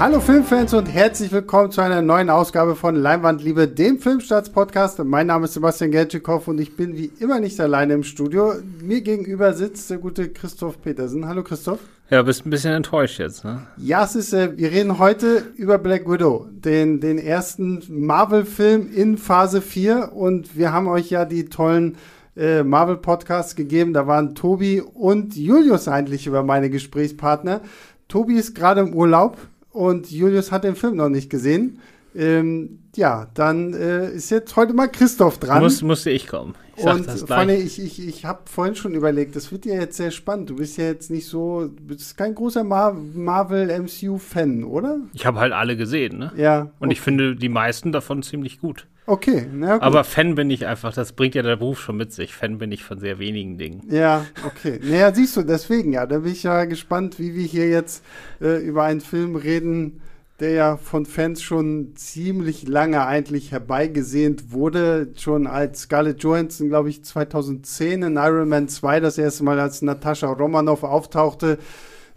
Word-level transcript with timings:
Hallo 0.00 0.18
Filmfans 0.18 0.72
und 0.72 0.86
herzlich 0.86 1.30
willkommen 1.30 1.70
zu 1.70 1.82
einer 1.82 2.00
neuen 2.00 2.30
Ausgabe 2.30 2.74
von 2.74 2.96
Leinwandliebe, 2.96 3.68
dem 3.68 3.98
Filmstarts-Podcast. 3.98 5.04
Mein 5.04 5.26
Name 5.26 5.44
ist 5.44 5.52
Sebastian 5.52 5.90
Gertschikow 5.90 6.48
und 6.48 6.58
ich 6.58 6.74
bin 6.74 6.96
wie 6.96 7.12
immer 7.20 7.38
nicht 7.38 7.60
alleine 7.60 7.92
im 7.92 8.02
Studio. 8.02 8.54
Mir 8.80 9.02
gegenüber 9.02 9.52
sitzt 9.52 9.90
der 9.90 9.98
gute 9.98 10.30
Christoph 10.30 10.80
Petersen. 10.80 11.28
Hallo 11.28 11.42
Christoph. 11.42 11.80
Ja, 12.08 12.22
bist 12.22 12.46
ein 12.46 12.50
bisschen 12.50 12.72
enttäuscht 12.72 13.18
jetzt, 13.18 13.44
ne? 13.44 13.66
Ja, 13.76 14.02
es 14.02 14.14
ist, 14.14 14.32
äh, 14.32 14.56
wir 14.56 14.70
reden 14.70 14.98
heute 14.98 15.42
über 15.56 15.76
Black 15.76 16.10
Widow, 16.10 16.46
den, 16.50 17.00
den 17.00 17.18
ersten 17.18 17.82
Marvel-Film 17.90 18.90
in 18.90 19.18
Phase 19.18 19.60
4 19.60 20.14
und 20.14 20.56
wir 20.56 20.72
haben 20.72 20.88
euch 20.88 21.10
ja 21.10 21.26
die 21.26 21.44
tollen 21.50 21.98
äh, 22.38 22.62
Marvel-Podcasts 22.62 23.54
gegeben. 23.54 23.92
Da 23.92 24.06
waren 24.06 24.34
Tobi 24.34 24.80
und 24.80 25.36
Julius 25.36 25.88
eigentlich 25.88 26.26
über 26.26 26.42
meine 26.42 26.70
Gesprächspartner. 26.70 27.60
Tobi 28.08 28.36
ist 28.36 28.54
gerade 28.54 28.80
im 28.80 28.94
Urlaub 28.94 29.36
und 29.72 30.10
Julius 30.10 30.52
hat 30.52 30.64
den 30.64 30.76
Film 30.76 30.96
noch 30.96 31.08
nicht 31.08 31.30
gesehen. 31.30 31.80
Ähm, 32.14 32.80
ja, 32.96 33.28
dann 33.34 33.72
äh, 33.72 34.10
ist 34.10 34.30
jetzt 34.30 34.56
heute 34.56 34.72
mal 34.72 34.88
Christoph 34.88 35.38
dran. 35.38 35.62
Muss, 35.62 35.80
musste 35.82 36.10
ich 36.10 36.26
kommen. 36.26 36.54
Ich 36.76 36.84
und 36.84 37.06
gleich. 37.26 37.48
ich, 37.48 37.80
ich, 37.80 38.08
ich 38.08 38.24
habe 38.24 38.40
vorhin 38.46 38.74
schon 38.74 38.94
überlegt, 38.94 39.36
das 39.36 39.52
wird 39.52 39.66
ja 39.66 39.74
jetzt 39.74 39.96
sehr 39.96 40.10
spannend. 40.10 40.50
Du 40.50 40.56
bist 40.56 40.76
ja 40.76 40.84
jetzt 40.84 41.10
nicht 41.10 41.26
so, 41.26 41.68
du 41.68 41.82
bist 41.84 42.16
kein 42.16 42.34
großer 42.34 42.64
Mar 42.64 42.94
Marvel 42.94 43.68
MCU-Fan, 43.82 44.64
oder? 44.64 44.98
Ich 45.12 45.26
habe 45.26 45.38
halt 45.38 45.52
alle 45.52 45.76
gesehen, 45.76 46.18
ne? 46.18 46.32
Ja. 46.36 46.70
Und 46.80 46.90
ich 46.90 47.00
finde 47.00 47.36
die 47.36 47.48
meisten 47.48 47.92
davon 47.92 48.22
ziemlich 48.22 48.60
gut. 48.60 48.86
Okay, 49.10 49.44
na 49.52 49.74
gut. 49.74 49.82
Aber 49.82 50.04
Fan 50.04 50.36
bin 50.36 50.50
ich 50.50 50.66
einfach, 50.66 50.94
das 50.94 51.14
bringt 51.14 51.34
ja 51.34 51.42
der 51.42 51.56
Beruf 51.56 51.80
schon 51.80 51.96
mit 51.96 52.12
sich. 52.12 52.32
Fan 52.32 52.58
bin 52.58 52.70
ich 52.70 52.84
von 52.84 53.00
sehr 53.00 53.18
wenigen 53.18 53.58
Dingen. 53.58 53.82
Ja, 53.90 54.24
okay. 54.46 54.78
Naja, 54.84 55.12
siehst 55.12 55.36
du, 55.36 55.42
deswegen 55.42 55.92
ja. 55.92 56.06
Da 56.06 56.18
bin 56.18 56.30
ich 56.30 56.44
ja 56.44 56.64
gespannt, 56.64 57.18
wie 57.18 57.34
wir 57.34 57.44
hier 57.44 57.68
jetzt 57.68 58.04
äh, 58.40 58.64
über 58.64 58.84
einen 58.84 59.00
Film 59.00 59.34
reden, 59.34 60.00
der 60.38 60.52
ja 60.52 60.76
von 60.76 61.06
Fans 61.06 61.42
schon 61.42 61.96
ziemlich 61.96 62.68
lange 62.68 63.04
eigentlich 63.04 63.50
herbeigesehnt 63.50 64.52
wurde. 64.52 65.08
Schon 65.16 65.48
als 65.48 65.80
Scarlett 65.80 66.22
Johansson, 66.22 66.68
glaube 66.68 66.90
ich, 66.90 67.04
2010 67.04 68.02
in 68.04 68.14
Iron 68.14 68.48
Man 68.48 68.68
2 68.68 69.00
das 69.00 69.18
erste 69.18 69.42
Mal 69.42 69.58
als 69.58 69.82
Natascha 69.82 70.28
Romanoff 70.28 70.84
auftauchte. 70.84 71.58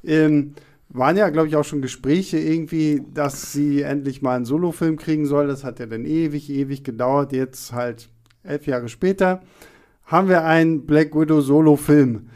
Ähm, 0.04 0.54
waren 0.94 1.18
ja, 1.18 1.30
glaube 1.30 1.48
ich, 1.48 1.56
auch 1.56 1.66
schon 1.66 1.82
Gespräche 1.82 2.38
irgendwie, 2.38 3.04
dass 3.14 3.52
sie 3.52 3.82
endlich 3.82 4.22
mal 4.22 4.36
einen 4.36 4.46
Solofilm 4.46 4.98
kriegen 4.98 5.26
soll. 5.26 5.48
Das 5.48 5.64
hat 5.64 5.80
ja 5.80 5.88
dann 5.88 6.06
ewig, 6.06 6.50
ewig 6.50 6.84
gedauert. 6.84 7.34
Jetzt 7.34 7.74
halt 7.74 8.10
elf 8.44 8.68
Jahre 8.68 8.90
später 8.90 9.42
haben 10.06 10.30
wir 10.30 10.44
einen 10.46 10.86
Black 10.86 11.16
Widow 11.16 11.42
Solo-Film. 11.42 12.30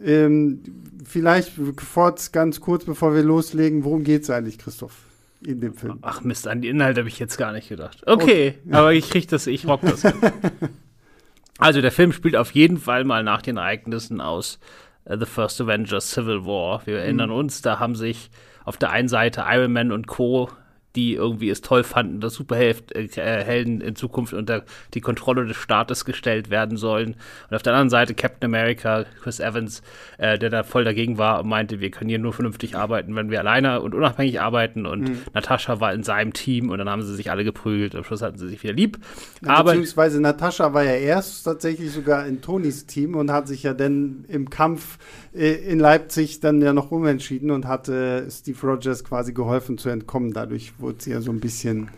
Ähm, 0.00 0.62
vielleicht 1.04 1.52
fort 1.78 2.32
ganz 2.32 2.60
kurz, 2.60 2.84
bevor 2.84 3.14
wir 3.14 3.22
loslegen, 3.22 3.84
worum 3.84 4.04
geht 4.04 4.22
es 4.22 4.30
eigentlich, 4.30 4.58
Christoph, 4.58 5.04
in 5.44 5.60
dem 5.60 5.74
Film? 5.74 5.98
Ach 6.02 6.22
Mist, 6.22 6.48
an 6.48 6.60
die 6.60 6.68
Inhalte 6.68 7.00
habe 7.00 7.08
ich 7.08 7.18
jetzt 7.18 7.38
gar 7.38 7.52
nicht 7.52 7.68
gedacht. 7.68 8.02
Okay, 8.06 8.58
aber 8.70 8.92
ich 8.92 9.08
krieg 9.08 9.28
das, 9.28 9.46
ich 9.46 9.66
rock 9.66 9.80
das. 9.82 10.02
also 11.58 11.80
der 11.80 11.92
Film 11.92 12.12
spielt 12.12 12.36
auf 12.36 12.50
jeden 12.50 12.78
Fall 12.78 13.04
mal 13.04 13.22
nach 13.22 13.42
den 13.42 13.56
Ereignissen 13.56 14.20
aus 14.20 14.58
The 15.04 15.26
First 15.26 15.60
Avengers 15.60 16.10
Civil 16.10 16.44
War. 16.44 16.86
Wir 16.86 16.98
erinnern 17.00 17.30
uns, 17.30 17.62
da 17.62 17.78
haben 17.78 17.94
sich 17.94 18.30
auf 18.64 18.76
der 18.76 18.90
einen 18.90 19.08
Seite 19.08 19.44
Iron 19.48 19.72
Man 19.72 19.92
und 19.92 20.06
Co., 20.06 20.48
die 20.96 21.14
irgendwie 21.14 21.50
es 21.50 21.60
toll 21.60 21.84
fanden, 21.84 22.20
dass 22.20 22.34
Superhelden 22.34 23.80
in 23.80 23.96
Zukunft 23.96 24.32
unter 24.32 24.64
die 24.94 25.00
Kontrolle 25.00 25.46
des 25.46 25.56
Staates 25.56 26.04
gestellt 26.04 26.50
werden 26.50 26.76
sollen. 26.76 27.16
Und 27.48 27.56
auf 27.56 27.62
der 27.62 27.72
anderen 27.72 27.90
Seite 27.90 28.14
Captain 28.14 28.50
America, 28.50 29.04
Chris 29.22 29.40
Evans, 29.40 29.82
äh, 30.18 30.38
der 30.38 30.50
da 30.50 30.62
voll 30.62 30.84
dagegen 30.84 31.18
war 31.18 31.40
und 31.40 31.48
meinte, 31.48 31.80
wir 31.80 31.90
können 31.90 32.10
hier 32.10 32.18
nur 32.18 32.32
vernünftig 32.32 32.76
arbeiten, 32.76 33.14
wenn 33.14 33.30
wir 33.30 33.40
alleine 33.40 33.80
und 33.80 33.94
unabhängig 33.94 34.40
arbeiten. 34.40 34.86
Und 34.86 35.34
Natascha 35.34 35.80
war 35.80 35.92
in 35.92 36.02
seinem 36.02 36.32
Team 36.32 36.70
und 36.70 36.78
dann 36.78 36.88
haben 36.88 37.02
sie 37.02 37.14
sich 37.14 37.30
alle 37.30 37.44
geprügelt. 37.44 37.94
Am 37.94 38.04
Schluss 38.04 38.22
hatten 38.22 38.38
sie 38.38 38.48
sich 38.48 38.62
wieder 38.62 38.74
lieb. 38.74 38.98
Aber 39.46 39.72
Beziehungsweise 39.72 40.20
Natascha 40.20 40.72
war 40.74 40.84
ja 40.84 40.94
erst 40.94 41.44
tatsächlich 41.44 41.90
sogar 41.92 42.26
in 42.26 42.40
Tonys 42.40 42.86
Team 42.86 43.14
und 43.14 43.30
hat 43.30 43.48
sich 43.48 43.62
ja 43.62 43.74
dann 43.74 44.24
im 44.28 44.50
Kampf 44.50 44.98
äh, 45.34 45.52
in 45.52 45.78
Leipzig 45.78 46.40
dann 46.40 46.60
ja 46.60 46.72
noch 46.72 46.90
umentschieden 46.90 47.50
und 47.50 47.66
hat 47.66 47.88
äh, 47.88 48.30
Steve 48.30 48.58
Rogers 48.62 49.04
quasi 49.04 49.32
geholfen 49.32 49.78
zu 49.78 49.88
entkommen. 49.88 50.32
Dadurch 50.32 50.72
wurde 50.82 51.02
sie 51.02 51.12
ja 51.12 51.20
so 51.20 51.30
ein 51.30 51.40
bisschen, 51.40 51.88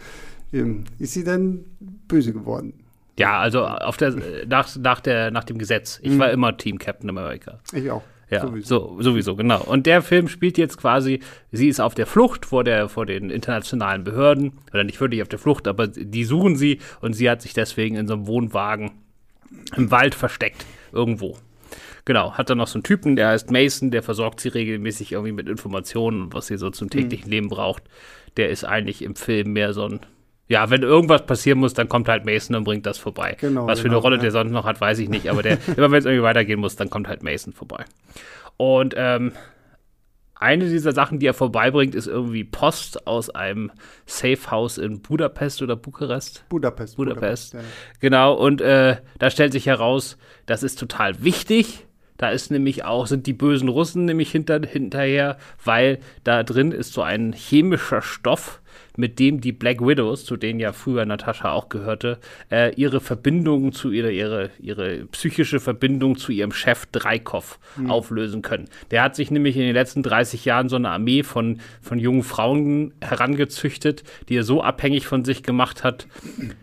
ähm, 0.53 0.85
ist 0.99 1.15
sie 1.15 1.25
dann 1.25 1.65
böse 2.07 2.33
geworden? 2.33 2.75
Ja, 3.19 3.39
also 3.39 3.65
auf 3.65 3.97
der, 3.97 4.15
nach, 4.47 4.75
nach, 4.77 5.01
der, 5.01 5.31
nach 5.31 5.45
dem 5.45 5.59
Gesetz. 5.59 6.01
Ich 6.03 6.19
war 6.19 6.31
immer 6.31 6.57
Team 6.57 6.79
Captain 6.79 7.09
America. 7.09 7.61
Ich 7.73 7.91
auch. 7.91 8.03
Ja, 8.31 8.41
Sowieso. 8.41 8.97
so, 8.97 9.03
sowieso, 9.03 9.37
genau. 9.37 9.63
Und 9.63 9.87
der 9.87 10.03
Film 10.03 10.29
spielt 10.29 10.59
jetzt 10.59 10.79
quasi, 10.79 11.21
sie 11.53 11.69
ist 11.69 11.81
auf 11.81 11.95
der 11.95 12.07
Flucht 12.07 12.47
vor, 12.47 12.65
der, 12.65 12.89
vor 12.89 13.07
den 13.07 13.31
internationalen 13.31 14.03
Behörden, 14.03 14.53
oder 14.73 14.83
nicht 14.83 15.01
wirklich 15.01 15.23
auf 15.23 15.29
der 15.29 15.39
Flucht, 15.39 15.69
aber 15.69 15.87
die 15.87 16.25
suchen 16.25 16.57
sie 16.57 16.81
und 17.01 17.13
sie 17.13 17.29
hat 17.29 17.43
sich 17.43 17.53
deswegen 17.53 17.97
in 17.97 18.09
so 18.09 18.15
einem 18.15 18.27
Wohnwagen 18.27 18.93
im 19.77 19.91
Wald 19.91 20.15
versteckt, 20.15 20.65
irgendwo. 20.91 21.37
Genau, 22.07 22.33
hat 22.33 22.51
dann 22.51 22.59
noch 22.59 22.67
so 22.67 22.79
einen 22.79 22.83
Typen, 22.83 23.17
der 23.17 23.29
heißt 23.29 23.51
Mason, 23.51 23.91
der 23.91 24.03
versorgt 24.03 24.41
sie 24.41 24.49
regelmäßig 24.49 25.13
irgendwie 25.13 25.33
mit 25.33 25.49
Informationen, 25.49 26.33
was 26.33 26.49
sie 26.49 26.59
so 26.59 26.71
zum 26.71 26.91
täglichen 26.91 27.31
Leben 27.31 27.49
braucht. 27.49 27.83
Der 28.37 28.51
ist 28.51 28.65
eigentlich 28.65 29.03
im 29.03 29.17
Film 29.17 29.53
mehr 29.53 29.73
so 29.73 29.87
ein, 29.89 30.01
ja, 30.49 30.71
wenn 30.71 30.83
irgendwas 30.83 31.25
passieren 31.27 31.59
muss, 31.59 31.75
dann 31.75 31.89
kommt 31.89 32.09
halt 32.09 32.25
Mason 32.25 32.57
und 32.57 32.65
bringt 32.65 32.87
das 32.87 32.99
vorbei. 32.99 33.37
Genau, 33.41 33.67
was 33.67 33.81
für 33.81 33.85
genau, 33.85 33.97
eine 33.97 34.03
Rolle 34.03 34.17
ja. 34.17 34.23
der 34.23 34.31
sonst 34.31 34.53
noch 34.53 34.65
hat, 34.65 34.81
weiß 34.81 34.99
ich 34.99 35.09
nicht, 35.09 35.29
aber 35.31 35.43
der, 35.43 35.59
immer 35.77 35.91
wenn 35.91 35.99
es 35.99 36.05
irgendwie 36.05 36.23
weitergehen 36.23 36.61
muss, 36.61 36.77
dann 36.77 36.91
kommt 36.91 37.09
halt 37.09 37.23
Mason 37.23 37.53
vorbei. 37.53 37.85
Und 38.57 38.95
ähm, 38.97 39.33
eine 40.35 40.69
dieser 40.69 40.93
Sachen, 40.93 41.19
die 41.21 41.27
er 41.27 41.35
vorbeibringt, 41.35 41.95
ist 41.95 42.07
irgendwie 42.07 42.45
Post 42.45 43.07
aus 43.07 43.31
einem 43.31 43.71
Safe 44.05 44.51
House 44.51 44.79
in 44.79 45.01
Budapest 45.01 45.63
oder 45.63 45.77
Bukarest. 45.77 46.45
Budapest. 46.49 46.97
Budapest. 46.97 47.55
ja. 47.55 47.61
Genau, 48.01 48.35
und 48.35 48.61
äh, 48.61 48.99
da 49.19 49.31
stellt 49.31 49.53
sich 49.53 49.67
heraus, 49.67 50.19
das 50.47 50.63
ist 50.63 50.79
total 50.79 51.23
wichtig. 51.23 51.87
Da 52.25 52.31
ist 52.31 52.51
nämlich 52.51 52.87
auch, 52.87 53.07
sind 53.07 53.27
die 53.27 53.35
bösen 53.35 53.69
Russen 53.69 54.07
nämlich 54.07 54.31
hinter, 54.31 54.59
hinterher, 54.67 55.37
weil 55.63 55.99
da 56.25 56.43
drin 56.43 56.73
ist 56.73 56.95
so 56.95 57.03
ein 57.03 57.35
chemischer 57.35 58.01
Stoff, 58.01 58.63
mit 58.97 59.19
dem 59.19 59.43
die 59.43 59.53
Black 59.53 59.87
Widows, 59.87 60.25
zu 60.25 60.39
denen 60.39 60.59
ja 60.59 60.73
früher 60.73 61.05
Natascha 61.05 61.53
auch 61.53 61.69
gehörte, 61.69 62.19
äh, 62.51 62.75
ihre 62.77 63.01
Verbindung 63.03 63.73
zu 63.73 63.91
ihrer, 63.91 64.09
ihre, 64.09 64.49
ihre 64.59 65.05
psychische 65.13 65.61
Verbindung 65.61 66.17
zu 66.17 66.33
ihrem 66.33 66.53
Chef 66.53 66.87
Dreikov 66.87 67.59
auflösen 67.89 68.41
können. 68.41 68.71
Der 68.91 69.03
hat 69.03 69.17
sich 69.17 69.31
nämlich 69.31 69.57
in 69.57 69.65
den 69.65 69.75
letzten 69.75 70.03
30 70.03 70.47
Jahren 70.47 70.71
so 70.71 70.77
eine 70.77 70.89
Armee 70.89 71.25
von, 71.25 71.61
von 71.83 71.99
jungen 71.99 72.23
Frauen 72.23 72.95
herangezüchtet, 73.03 74.03
die 74.31 74.37
er 74.37 74.45
so 74.45 74.63
abhängig 74.63 75.07
von 75.07 75.27
sich 75.27 75.43
gemacht 75.43 75.85
hat, 75.85 76.07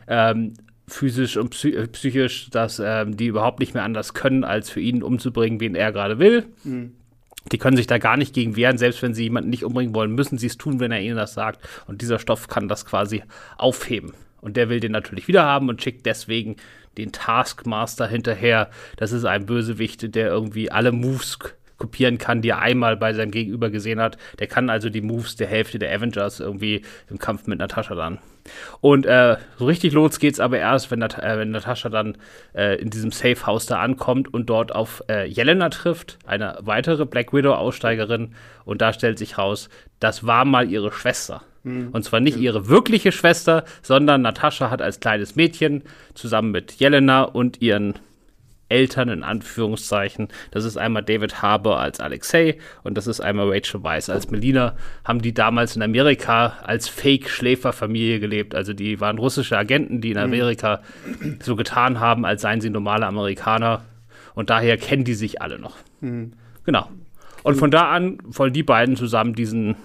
ähm, 0.07 0.55
physisch 0.94 1.38
und 1.38 1.50
psy 1.50 1.73
äh, 1.73 1.88
psychisch, 1.88 2.49
dass 2.49 2.82
ähm, 2.84 3.17
die 3.17 3.28
überhaupt 3.28 3.59
nicht 3.59 3.73
mehr 3.73 3.84
anders 3.84 4.14
können, 4.14 4.43
als 4.43 4.70
für 4.70 4.79
ihn 4.82 5.03
umzubringen, 5.03 5.59
wen 5.59 5.76
er 5.76 5.91
gerade 5.91 6.20
will. 6.20 6.46
Die 7.52 7.58
können 7.58 7.78
sich 7.78 7.88
da 7.88 7.97
gar 7.97 8.17
nicht 8.17 8.34
gegen 8.34 8.55
wehren, 8.55 8.78
selbst 8.78 9.02
wenn 9.02 9.14
sie 9.14 9.23
jemanden 9.23 9.49
nicht 9.49 9.66
umbringen 9.66 9.96
wollen, 9.96 10.14
müssen 10.14 10.38
sie 10.38 10.47
es 10.47 10.58
tun, 10.58 10.79
wenn 10.79 10.91
er 10.91 11.02
ihnen 11.02 11.17
das 11.17 11.34
sagt. 11.34 11.67
Und 11.88 12.02
dieser 12.02 12.20
Stoff 12.20 12.47
kann 12.47 12.67
das 12.67 12.85
quasi 12.85 13.23
aufheben. 13.58 14.14
Und 14.41 14.58
der 14.58 14.70
will 14.70 14.79
den 14.79 14.91
natürlich 14.91 15.28
wieder 15.28 15.43
haben 15.43 15.70
und 15.70 15.82
schickt 15.82 16.05
deswegen 16.05 16.55
den 16.97 17.11
Taskmaster 17.11 18.08
hinterher. 18.08 18.70
Das 18.97 19.11
ist 19.11 19.26
ein 19.26 19.46
Bösewicht, 19.46 20.14
der 20.14 20.28
irgendwie 20.28 20.72
alle 20.72 20.91
Moves 20.91 21.40
kopieren 21.81 22.19
kann, 22.19 22.43
die 22.43 22.49
er 22.49 22.59
einmal 22.59 22.95
bei 22.95 23.11
seinem 23.13 23.31
Gegenüber 23.31 23.72
gesehen 23.72 23.99
hat. 23.99 24.16
Der 24.39 24.45
kann 24.45 24.69
also 24.69 24.91
die 24.91 25.01
Moves 25.01 25.35
der 25.35 25.47
Hälfte 25.47 25.79
der 25.79 25.91
Avengers 25.91 26.39
irgendwie 26.39 26.83
im 27.09 27.17
Kampf 27.17 27.47
mit 27.47 27.57
Natascha 27.57 27.95
dann. 27.95 28.19
Und 28.81 29.07
äh, 29.07 29.37
so 29.57 29.66
richtig 29.66 29.93
los 29.93 30.19
geht's 30.19 30.39
aber 30.39 30.59
erst, 30.59 30.91
wenn, 30.91 30.99
Nat 30.99 31.17
äh, 31.17 31.39
wenn 31.39 31.49
Natascha 31.49 31.89
dann 31.89 32.17
äh, 32.53 32.79
in 32.79 32.91
diesem 32.91 33.11
Safe 33.11 33.47
House 33.47 33.66
da 33.66 33.79
ankommt 33.79 34.31
und 34.31 34.47
dort 34.47 34.75
auf 34.75 35.03
äh, 35.09 35.28
Jelena 35.28 35.69
trifft, 35.69 36.19
eine 36.25 36.59
weitere 36.61 37.05
Black 37.05 37.33
Widow 37.33 37.53
Aussteigerin. 37.53 38.35
Und 38.63 38.81
da 38.81 38.93
stellt 38.93 39.17
sich 39.17 39.39
raus, 39.39 39.69
das 39.99 40.27
war 40.27 40.45
mal 40.45 40.69
ihre 40.69 40.91
Schwester. 40.91 41.41
Mhm. 41.63 41.89
Und 41.93 42.03
zwar 42.03 42.19
nicht 42.19 42.37
ihre 42.37 42.67
wirkliche 42.67 43.11
Schwester, 43.11 43.66
sondern 43.81 44.22
Natascha 44.22 44.69
hat 44.69 44.84
als 44.84 44.99
kleines 44.99 45.35
Mädchen 45.35 45.81
zusammen 46.13 46.51
mit 46.51 46.73
Jelena 46.73 47.23
und 47.23 47.59
ihren 47.61 47.95
Eltern 48.72 49.09
in 49.09 49.23
Anführungszeichen. 49.23 50.29
Das 50.50 50.66
ist 50.66 50.78
einmal 50.78 51.03
David 51.03 51.41
Harbour 51.41 51.79
als 51.79 52.00
Alexei 52.00 52.58
und 52.84 52.97
das 52.97 53.06
ist 53.06 53.20
einmal 53.20 53.50
Rachel 53.50 53.84
Weisz 53.84 54.09
als 54.09 54.32
Melina. 54.32 54.76
Haben 55.03 55.22
die 55.22 55.34
damals 55.34 55.76
in 55.76 55.84
Amerika 55.84 56.58
als 56.64 56.88
Fake-Schläferfamilie 56.88 58.20
gelebt. 58.20 58.56
Also 58.56 58.73
die 58.73 59.00
waren 59.00 59.18
russische 59.18 59.58
Agenten, 59.58 60.02
die 60.02 60.12
in 60.12 60.18
mhm. 60.18 60.23
Amerika 60.23 60.82
mhm. 61.20 61.40
so 61.44 61.56
getan 61.56 62.00
haben, 62.00 62.26
als 62.26 62.41
seien 62.41 62.62
sie 62.62 62.70
normale 62.70 63.06
Amerikaner. 63.06 63.84
Und 64.34 64.50
daher 64.50 64.78
kennen 64.78 65.03
die 65.03 65.14
sich 65.14 65.41
alle 65.41 65.59
noch. 65.59 65.76
Mhm. 66.00 66.34
Genau. 66.64 66.90
Und 67.44 67.56
von 67.56 67.72
da 67.72 67.91
an 67.91 68.20
wollen 68.23 68.53
die 68.53 68.64
beiden 68.64 68.96
zusammen 68.96 69.34
diesen 69.34 69.76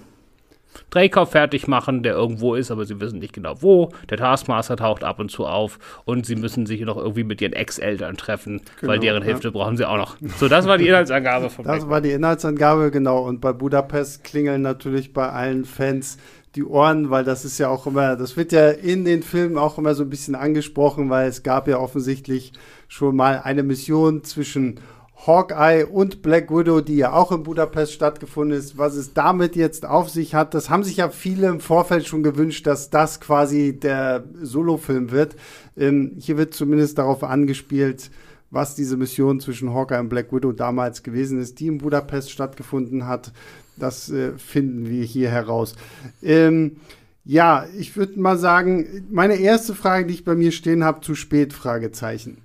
Drehkauf 0.89 1.31
fertig 1.31 1.67
machen, 1.67 2.03
der 2.03 2.13
irgendwo 2.13 2.55
ist, 2.55 2.71
aber 2.71 2.85
sie 2.85 2.99
wissen 2.99 3.19
nicht 3.19 3.33
genau 3.33 3.61
wo. 3.61 3.91
Der 4.09 4.17
Taskmaster 4.17 4.77
taucht 4.77 5.03
ab 5.03 5.19
und 5.19 5.29
zu 5.29 5.45
auf 5.45 5.79
und 6.05 6.25
sie 6.25 6.35
müssen 6.35 6.65
sich 6.65 6.81
noch 6.81 6.97
irgendwie 6.97 7.23
mit 7.23 7.41
ihren 7.41 7.53
Ex-Eltern 7.53 8.17
treffen, 8.17 8.61
genau, 8.79 8.91
weil 8.91 8.99
deren 8.99 9.23
Hilfe 9.23 9.45
ja. 9.45 9.49
brauchen 9.51 9.77
sie 9.77 9.87
auch 9.87 9.97
noch. 9.97 10.17
So, 10.37 10.47
das 10.47 10.67
war 10.67 10.77
die 10.77 10.87
Inhaltsangabe 10.87 11.49
von 11.49 11.65
Das 11.65 11.89
war 11.89 12.01
die 12.01 12.11
Inhaltsangabe, 12.11 12.91
genau. 12.91 13.19
Und 13.19 13.41
bei 13.41 13.53
Budapest 13.53 14.23
klingeln 14.23 14.61
natürlich 14.61 15.13
bei 15.13 15.29
allen 15.29 15.65
Fans 15.65 16.17
die 16.55 16.63
Ohren, 16.63 17.09
weil 17.09 17.23
das 17.23 17.45
ist 17.45 17.59
ja 17.59 17.69
auch 17.69 17.85
immer, 17.85 18.15
das 18.15 18.35
wird 18.35 18.51
ja 18.51 18.69
in 18.69 19.05
den 19.05 19.21
Filmen 19.21 19.57
auch 19.57 19.77
immer 19.77 19.93
so 19.93 20.03
ein 20.03 20.09
bisschen 20.09 20.35
angesprochen, 20.35 21.09
weil 21.09 21.29
es 21.29 21.43
gab 21.43 21.67
ja 21.67 21.77
offensichtlich 21.77 22.51
schon 22.87 23.15
mal 23.15 23.41
eine 23.43 23.63
Mission 23.63 24.23
zwischen 24.23 24.79
Hawkeye 25.25 25.85
und 25.85 26.21
Black 26.21 26.51
Widow, 26.51 26.81
die 26.81 26.97
ja 26.97 27.11
auch 27.11 27.31
in 27.31 27.43
Budapest 27.43 27.93
stattgefunden 27.93 28.57
ist. 28.57 28.77
Was 28.77 28.95
es 28.95 29.13
damit 29.13 29.55
jetzt 29.55 29.85
auf 29.85 30.09
sich 30.09 30.35
hat, 30.35 30.53
das 30.53 30.69
haben 30.69 30.83
sich 30.83 30.97
ja 30.97 31.09
viele 31.09 31.47
im 31.47 31.59
Vorfeld 31.59 32.05
schon 32.05 32.23
gewünscht, 32.23 32.67
dass 32.67 32.89
das 32.89 33.19
quasi 33.19 33.77
der 33.77 34.23
Solofilm 34.41 35.11
wird. 35.11 35.35
Ähm, 35.75 36.13
hier 36.17 36.37
wird 36.37 36.53
zumindest 36.53 36.97
darauf 36.97 37.23
angespielt, 37.23 38.11
was 38.51 38.75
diese 38.75 38.95
Mission 38.95 39.39
zwischen 39.39 39.73
Hawkeye 39.73 39.99
und 39.99 40.09
Black 40.09 40.31
Widow 40.31 40.51
damals 40.51 41.03
gewesen 41.03 41.41
ist, 41.41 41.59
die 41.59 41.67
in 41.67 41.79
Budapest 41.79 42.31
stattgefunden 42.31 43.07
hat. 43.07 43.31
Das 43.75 44.09
äh, 44.09 44.33
finden 44.37 44.87
wir 44.87 45.03
hier 45.03 45.29
heraus. 45.29 45.75
Ähm, 46.21 46.77
ja, 47.25 47.65
ich 47.77 47.97
würde 47.97 48.19
mal 48.19 48.37
sagen, 48.37 49.05
meine 49.11 49.35
erste 49.35 49.75
Frage, 49.75 50.05
die 50.05 50.13
ich 50.13 50.23
bei 50.23 50.35
mir 50.35 50.51
stehen 50.53 50.85
habe, 50.85 51.01
zu 51.01 51.15
spät, 51.15 51.51
Fragezeichen 51.51 52.37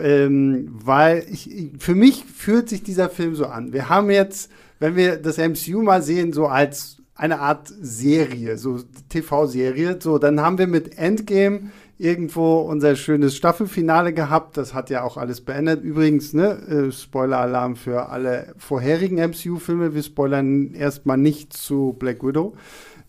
ähm, 0.00 0.68
weil 0.72 1.24
ich, 1.30 1.70
für 1.78 1.94
mich 1.94 2.24
fühlt 2.24 2.68
sich 2.68 2.82
dieser 2.82 3.08
Film 3.08 3.34
so 3.34 3.46
an. 3.46 3.72
Wir 3.72 3.88
haben 3.88 4.10
jetzt, 4.10 4.50
wenn 4.78 4.96
wir 4.96 5.16
das 5.16 5.38
MCU 5.38 5.82
mal 5.82 6.02
sehen, 6.02 6.32
so 6.32 6.46
als 6.46 6.98
eine 7.14 7.40
Art 7.40 7.72
Serie, 7.80 8.58
so 8.58 8.80
TV-Serie, 9.08 9.98
so, 10.00 10.18
dann 10.18 10.40
haben 10.40 10.58
wir 10.58 10.66
mit 10.66 10.98
Endgame 10.98 11.70
irgendwo 11.96 12.58
unser 12.60 12.96
schönes 12.96 13.36
Staffelfinale 13.36 14.12
gehabt. 14.12 14.56
Das 14.56 14.74
hat 14.74 14.90
ja 14.90 15.04
auch 15.04 15.16
alles 15.16 15.40
beendet. 15.40 15.82
Übrigens, 15.82 16.32
ne, 16.32 16.58
äh, 16.68 16.92
Spoiler-Alarm 16.92 17.76
für 17.76 18.08
alle 18.08 18.54
vorherigen 18.58 19.18
MCU-Filme. 19.18 19.94
Wir 19.94 20.02
spoilern 20.02 20.74
erstmal 20.74 21.18
nicht 21.18 21.52
zu 21.52 21.94
Black 21.98 22.24
Widow. 22.24 22.56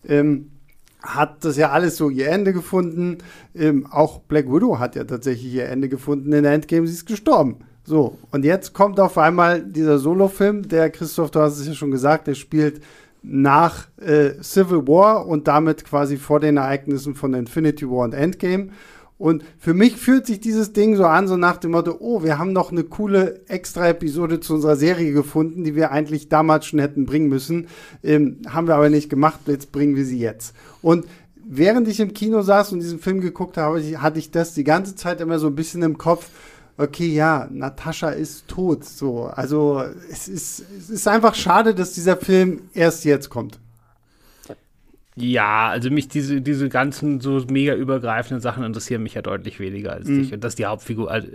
Ähm, 0.06 0.52
hat 1.02 1.44
das 1.44 1.56
ja 1.56 1.70
alles 1.70 1.96
so 1.96 2.10
ihr 2.10 2.28
Ende 2.28 2.52
gefunden. 2.52 3.18
Ähm, 3.54 3.86
auch 3.90 4.20
Black 4.20 4.46
Widow 4.52 4.78
hat 4.78 4.96
ja 4.96 5.04
tatsächlich 5.04 5.52
ihr 5.52 5.68
Ende 5.68 5.88
gefunden. 5.88 6.32
In 6.32 6.44
Endgame 6.44 6.86
sie 6.86 6.94
ist 6.94 7.06
gestorben. 7.06 7.58
So, 7.84 8.18
und 8.32 8.44
jetzt 8.44 8.72
kommt 8.72 8.98
auf 8.98 9.16
einmal 9.16 9.62
dieser 9.62 9.98
Solo-Film, 9.98 10.66
der 10.68 10.90
Christoph, 10.90 11.30
du 11.30 11.40
hast 11.40 11.58
es 11.58 11.68
ja 11.68 11.74
schon 11.74 11.92
gesagt, 11.92 12.26
der 12.26 12.34
spielt 12.34 12.82
nach 13.22 13.86
äh, 14.00 14.42
Civil 14.42 14.86
War 14.88 15.26
und 15.26 15.46
damit 15.46 15.84
quasi 15.84 16.16
vor 16.16 16.40
den 16.40 16.56
Ereignissen 16.56 17.14
von 17.14 17.34
Infinity 17.34 17.88
War 17.88 18.04
und 18.04 18.14
Endgame. 18.14 18.70
Und 19.18 19.44
für 19.58 19.72
mich 19.72 19.96
fühlt 19.96 20.26
sich 20.26 20.40
dieses 20.40 20.74
Ding 20.74 20.96
so 20.96 21.06
an, 21.06 21.26
so 21.26 21.36
nach 21.36 21.56
dem 21.56 21.70
Motto, 21.70 21.96
oh, 21.98 22.22
wir 22.22 22.38
haben 22.38 22.52
noch 22.52 22.70
eine 22.70 22.84
coole 22.84 23.40
extra 23.48 23.88
Episode 23.88 24.40
zu 24.40 24.54
unserer 24.54 24.76
Serie 24.76 25.12
gefunden, 25.12 25.64
die 25.64 25.74
wir 25.74 25.90
eigentlich 25.90 26.28
damals 26.28 26.66
schon 26.66 26.80
hätten 26.80 27.06
bringen 27.06 27.28
müssen. 27.28 27.68
Ähm, 28.02 28.38
haben 28.46 28.66
wir 28.66 28.74
aber 28.74 28.90
nicht 28.90 29.08
gemacht, 29.08 29.40
jetzt 29.46 29.72
bringen 29.72 29.96
wir 29.96 30.04
sie 30.04 30.18
jetzt. 30.18 30.54
Und 30.82 31.06
während 31.46 31.88
ich 31.88 32.00
im 32.00 32.12
Kino 32.12 32.42
saß 32.42 32.72
und 32.72 32.80
diesen 32.80 32.98
Film 32.98 33.22
geguckt 33.22 33.56
habe, 33.56 33.80
hatte 34.02 34.18
ich 34.18 34.30
das 34.30 34.52
die 34.52 34.64
ganze 34.64 34.96
Zeit 34.96 35.22
immer 35.22 35.38
so 35.38 35.46
ein 35.46 35.54
bisschen 35.54 35.82
im 35.82 35.96
Kopf. 35.96 36.28
Okay, 36.76 37.08
ja, 37.08 37.48
Natascha 37.50 38.10
ist 38.10 38.48
tot. 38.48 38.84
So, 38.84 39.24
also 39.24 39.82
es 40.10 40.28
ist, 40.28 40.62
es 40.78 40.90
ist 40.90 41.08
einfach 41.08 41.34
schade, 41.34 41.74
dass 41.74 41.94
dieser 41.94 42.18
Film 42.18 42.62
erst 42.74 43.06
jetzt 43.06 43.30
kommt. 43.30 43.58
Ja, 45.18 45.68
also 45.68 45.90
mich 45.90 46.08
diese, 46.08 46.42
diese 46.42 46.68
ganzen 46.68 47.20
so 47.20 47.42
mega 47.50 47.74
übergreifenden 47.74 48.42
Sachen 48.42 48.64
interessieren 48.64 49.02
mich 49.02 49.14
ja 49.14 49.22
deutlich 49.22 49.58
weniger 49.58 49.92
als 49.92 50.08
mhm. 50.08 50.18
dich. 50.20 50.34
Und 50.34 50.44
dass 50.44 50.56
die 50.56 50.66
Hauptfigur, 50.66 51.10
also, 51.10 51.26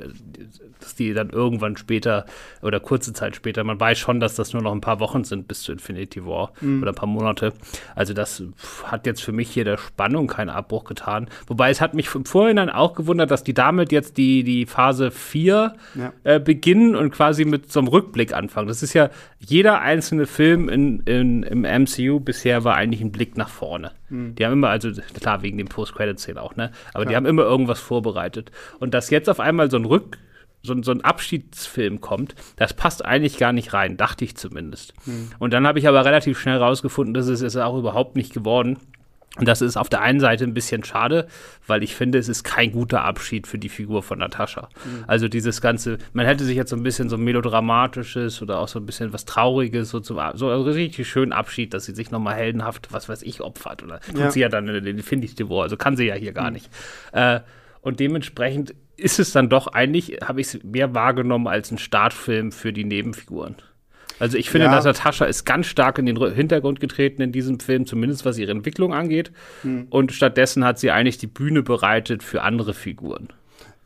dass 0.80 0.94
die 0.94 1.16
dann 1.16 1.32
irgendwann 1.32 1.76
später 1.78 2.28
oder 2.62 2.80
kurze 2.80 3.12
Zeit 3.12 3.36
später, 3.36 3.64
man 3.64 3.80
weiß 3.80 3.98
schon, 3.98 4.20
dass 4.20 4.36
das 4.36 4.54
nur 4.54 4.62
noch 4.62 4.72
ein 4.72 4.82
paar 4.82 5.00
Wochen 5.00 5.24
sind 5.24 5.48
bis 5.48 5.64
zu 5.64 5.72
Infinity 5.72 6.24
War 6.28 6.52
mhm. 6.62 6.84
oder 6.84 6.92
ein 6.92 6.96
paar 6.96 7.10
Monate. 7.10 7.54
Also 7.96 8.14
das 8.14 8.44
hat 8.84 9.08
jetzt 9.08 9.24
für 9.24 9.32
mich 9.32 9.50
hier 9.50 9.66
der 9.66 9.78
Spannung 9.78 10.28
keinen 10.28 10.50
Abbruch 10.50 10.84
getan. 10.84 11.28
Wobei 11.48 11.72
es 11.72 11.82
hat 11.82 11.96
mich 11.96 12.14
im 12.14 12.26
Vorhinein 12.26 12.70
auch 12.70 12.94
gewundert, 12.94 13.32
dass 13.32 13.44
die 13.44 13.56
damit 13.56 13.92
jetzt 13.92 14.16
die, 14.18 14.44
die 14.44 14.68
Phase 14.68 15.10
4 15.10 15.74
ja. 15.96 16.14
äh, 16.24 16.40
beginnen 16.40 16.96
und 16.96 17.10
quasi 17.10 17.46
mit 17.46 17.72
so 17.72 17.80
einem 17.80 17.88
Rückblick 17.88 18.32
anfangen. 18.32 18.68
Das 18.68 18.84
ist 18.84 18.94
ja 18.94 19.10
jeder 19.40 19.82
einzelne 19.82 20.28
Film 20.28 20.70
in, 20.70 21.00
in, 21.00 21.42
im 21.42 21.62
MCU 21.62 22.20
bisher 22.20 22.64
war 22.64 22.76
eigentlich 22.76 23.02
ein 23.02 23.12
Blick 23.12 23.38
nach 23.38 23.50
vorne 23.50 23.71
vorne. 23.72 23.92
Mhm. 24.10 24.36
Die 24.36 24.46
haben 24.46 24.54
immer, 24.54 24.70
also 24.70 24.92
klar, 25.20 25.42
wegen 25.44 25.58
dem 25.58 25.68
Post-Credit-Szene 25.68 26.42
auch, 26.42 26.58
ne? 26.58 26.72
Aber 26.94 27.04
klar. 27.04 27.06
die 27.06 27.16
haben 27.16 27.26
immer 27.26 27.44
irgendwas 27.44 27.80
vorbereitet. 27.80 28.52
Und 28.80 28.94
dass 28.94 29.10
jetzt 29.10 29.30
auf 29.30 29.40
einmal 29.40 29.72
so 29.72 29.78
ein 29.78 29.86
Rück, 29.86 30.18
so, 30.62 30.80
so 30.84 30.92
ein 30.92 31.02
Abschiedsfilm 31.02 32.02
kommt, 32.02 32.36
das 32.58 32.74
passt 32.74 33.06
eigentlich 33.06 33.38
gar 33.38 33.54
nicht 33.54 33.74
rein, 33.74 33.96
dachte 33.96 34.26
ich 34.26 34.36
zumindest. 34.36 34.94
Mhm. 35.06 35.30
Und 35.40 35.54
dann 35.54 35.66
habe 35.66 35.80
ich 35.80 35.88
aber 35.88 36.04
relativ 36.04 36.38
schnell 36.38 36.58
rausgefunden, 36.58 37.14
dass 37.14 37.28
es 37.28 37.42
ist 37.42 37.56
auch 37.56 37.78
überhaupt 37.78 38.18
nicht 38.18 38.34
geworden. 38.34 38.78
Und 39.38 39.48
das 39.48 39.62
ist 39.62 39.78
auf 39.78 39.88
der 39.88 40.02
einen 40.02 40.20
Seite 40.20 40.44
ein 40.44 40.54
bisschen 40.54 40.84
schade, 40.84 41.26
weil 41.66 41.84
ich 41.84 41.96
finde, 41.96 42.18
es 42.18 42.28
ist 42.28 42.44
kein 42.44 42.74
guter 42.74 43.06
Abschied 43.06 43.48
für 43.48 43.58
die 43.58 43.70
Figur 43.70 44.04
von 44.04 44.20
Natascha. 44.20 44.68
Mhm. 44.84 45.06
Also 45.08 45.30
dieses 45.30 45.62
ganze, 45.62 46.00
man 46.12 46.26
hätte 46.26 46.44
sich 46.44 46.58
jetzt 46.58 46.70
so 46.70 46.76
ein 46.76 46.84
bisschen 46.84 47.08
so 47.08 47.18
melodramatisches 47.18 48.42
oder 48.42 48.60
auch 48.60 48.68
so 48.68 48.78
ein 48.78 48.86
bisschen 48.86 49.14
was 49.14 49.24
Trauriges, 49.24 49.90
so, 49.90 50.02
zum, 50.02 50.20
so 50.34 50.50
einen 50.50 50.64
richtig 50.64 51.08
schönen 51.08 51.32
Abschied, 51.32 51.74
dass 51.74 51.86
sie 51.86 51.96
sich 51.96 52.12
nochmal 52.12 52.36
heldenhaft, 52.36 52.90
was 52.92 53.08
weiß 53.08 53.24
ich, 53.24 53.40
opfert. 53.40 53.84
Oder 53.84 54.02
ja. 54.14 54.24
tut 54.26 54.34
sie 54.34 54.42
ja 54.42 54.50
dann 54.50 54.68
in 54.68 54.84
den 54.84 54.98
Infinity 54.98 55.50
War, 55.50 55.64
also 55.64 55.78
kann 55.78 55.96
sie 55.96 56.06
ja 56.06 56.16
hier 56.16 56.34
gar 56.34 56.48
mhm. 56.48 56.54
nicht. 56.54 56.70
Äh, 57.14 57.40
und 57.80 58.02
dementsprechend 58.02 58.76
ist 58.98 59.18
es 59.18 59.32
dann 59.32 59.48
doch 59.48 59.68
eigentlich, 59.68 60.20
habe 60.24 60.42
ich 60.42 60.54
es 60.54 60.64
mehr 60.64 60.94
wahrgenommen 60.94 61.48
als 61.48 61.72
ein 61.72 61.78
Startfilm 61.78 62.52
für 62.52 62.74
die 62.74 62.84
Nebenfiguren. 62.84 63.56
Also 64.22 64.38
ich 64.38 64.52
finde, 64.52 64.68
ja. 64.68 64.76
dass 64.76 64.86
Natascha 64.86 65.26
ist 65.26 65.46
ganz 65.46 65.66
stark 65.66 65.98
in 65.98 66.06
den 66.06 66.16
Hintergrund 66.16 66.80
getreten 66.80 67.24
in 67.24 67.32
diesem 67.32 67.60
Film, 67.60 67.88
zumindest 67.88 68.24
was 68.24 68.38
ihre 68.38 68.52
Entwicklung 68.52 68.94
angeht. 68.94 69.32
Hm. 69.64 69.88
Und 69.90 70.12
stattdessen 70.12 70.64
hat 70.64 70.78
sie 70.78 70.92
eigentlich 70.92 71.18
die 71.18 71.26
Bühne 71.26 71.64
bereitet 71.64 72.22
für 72.22 72.44
andere 72.44 72.76
Figuren. 72.76 73.30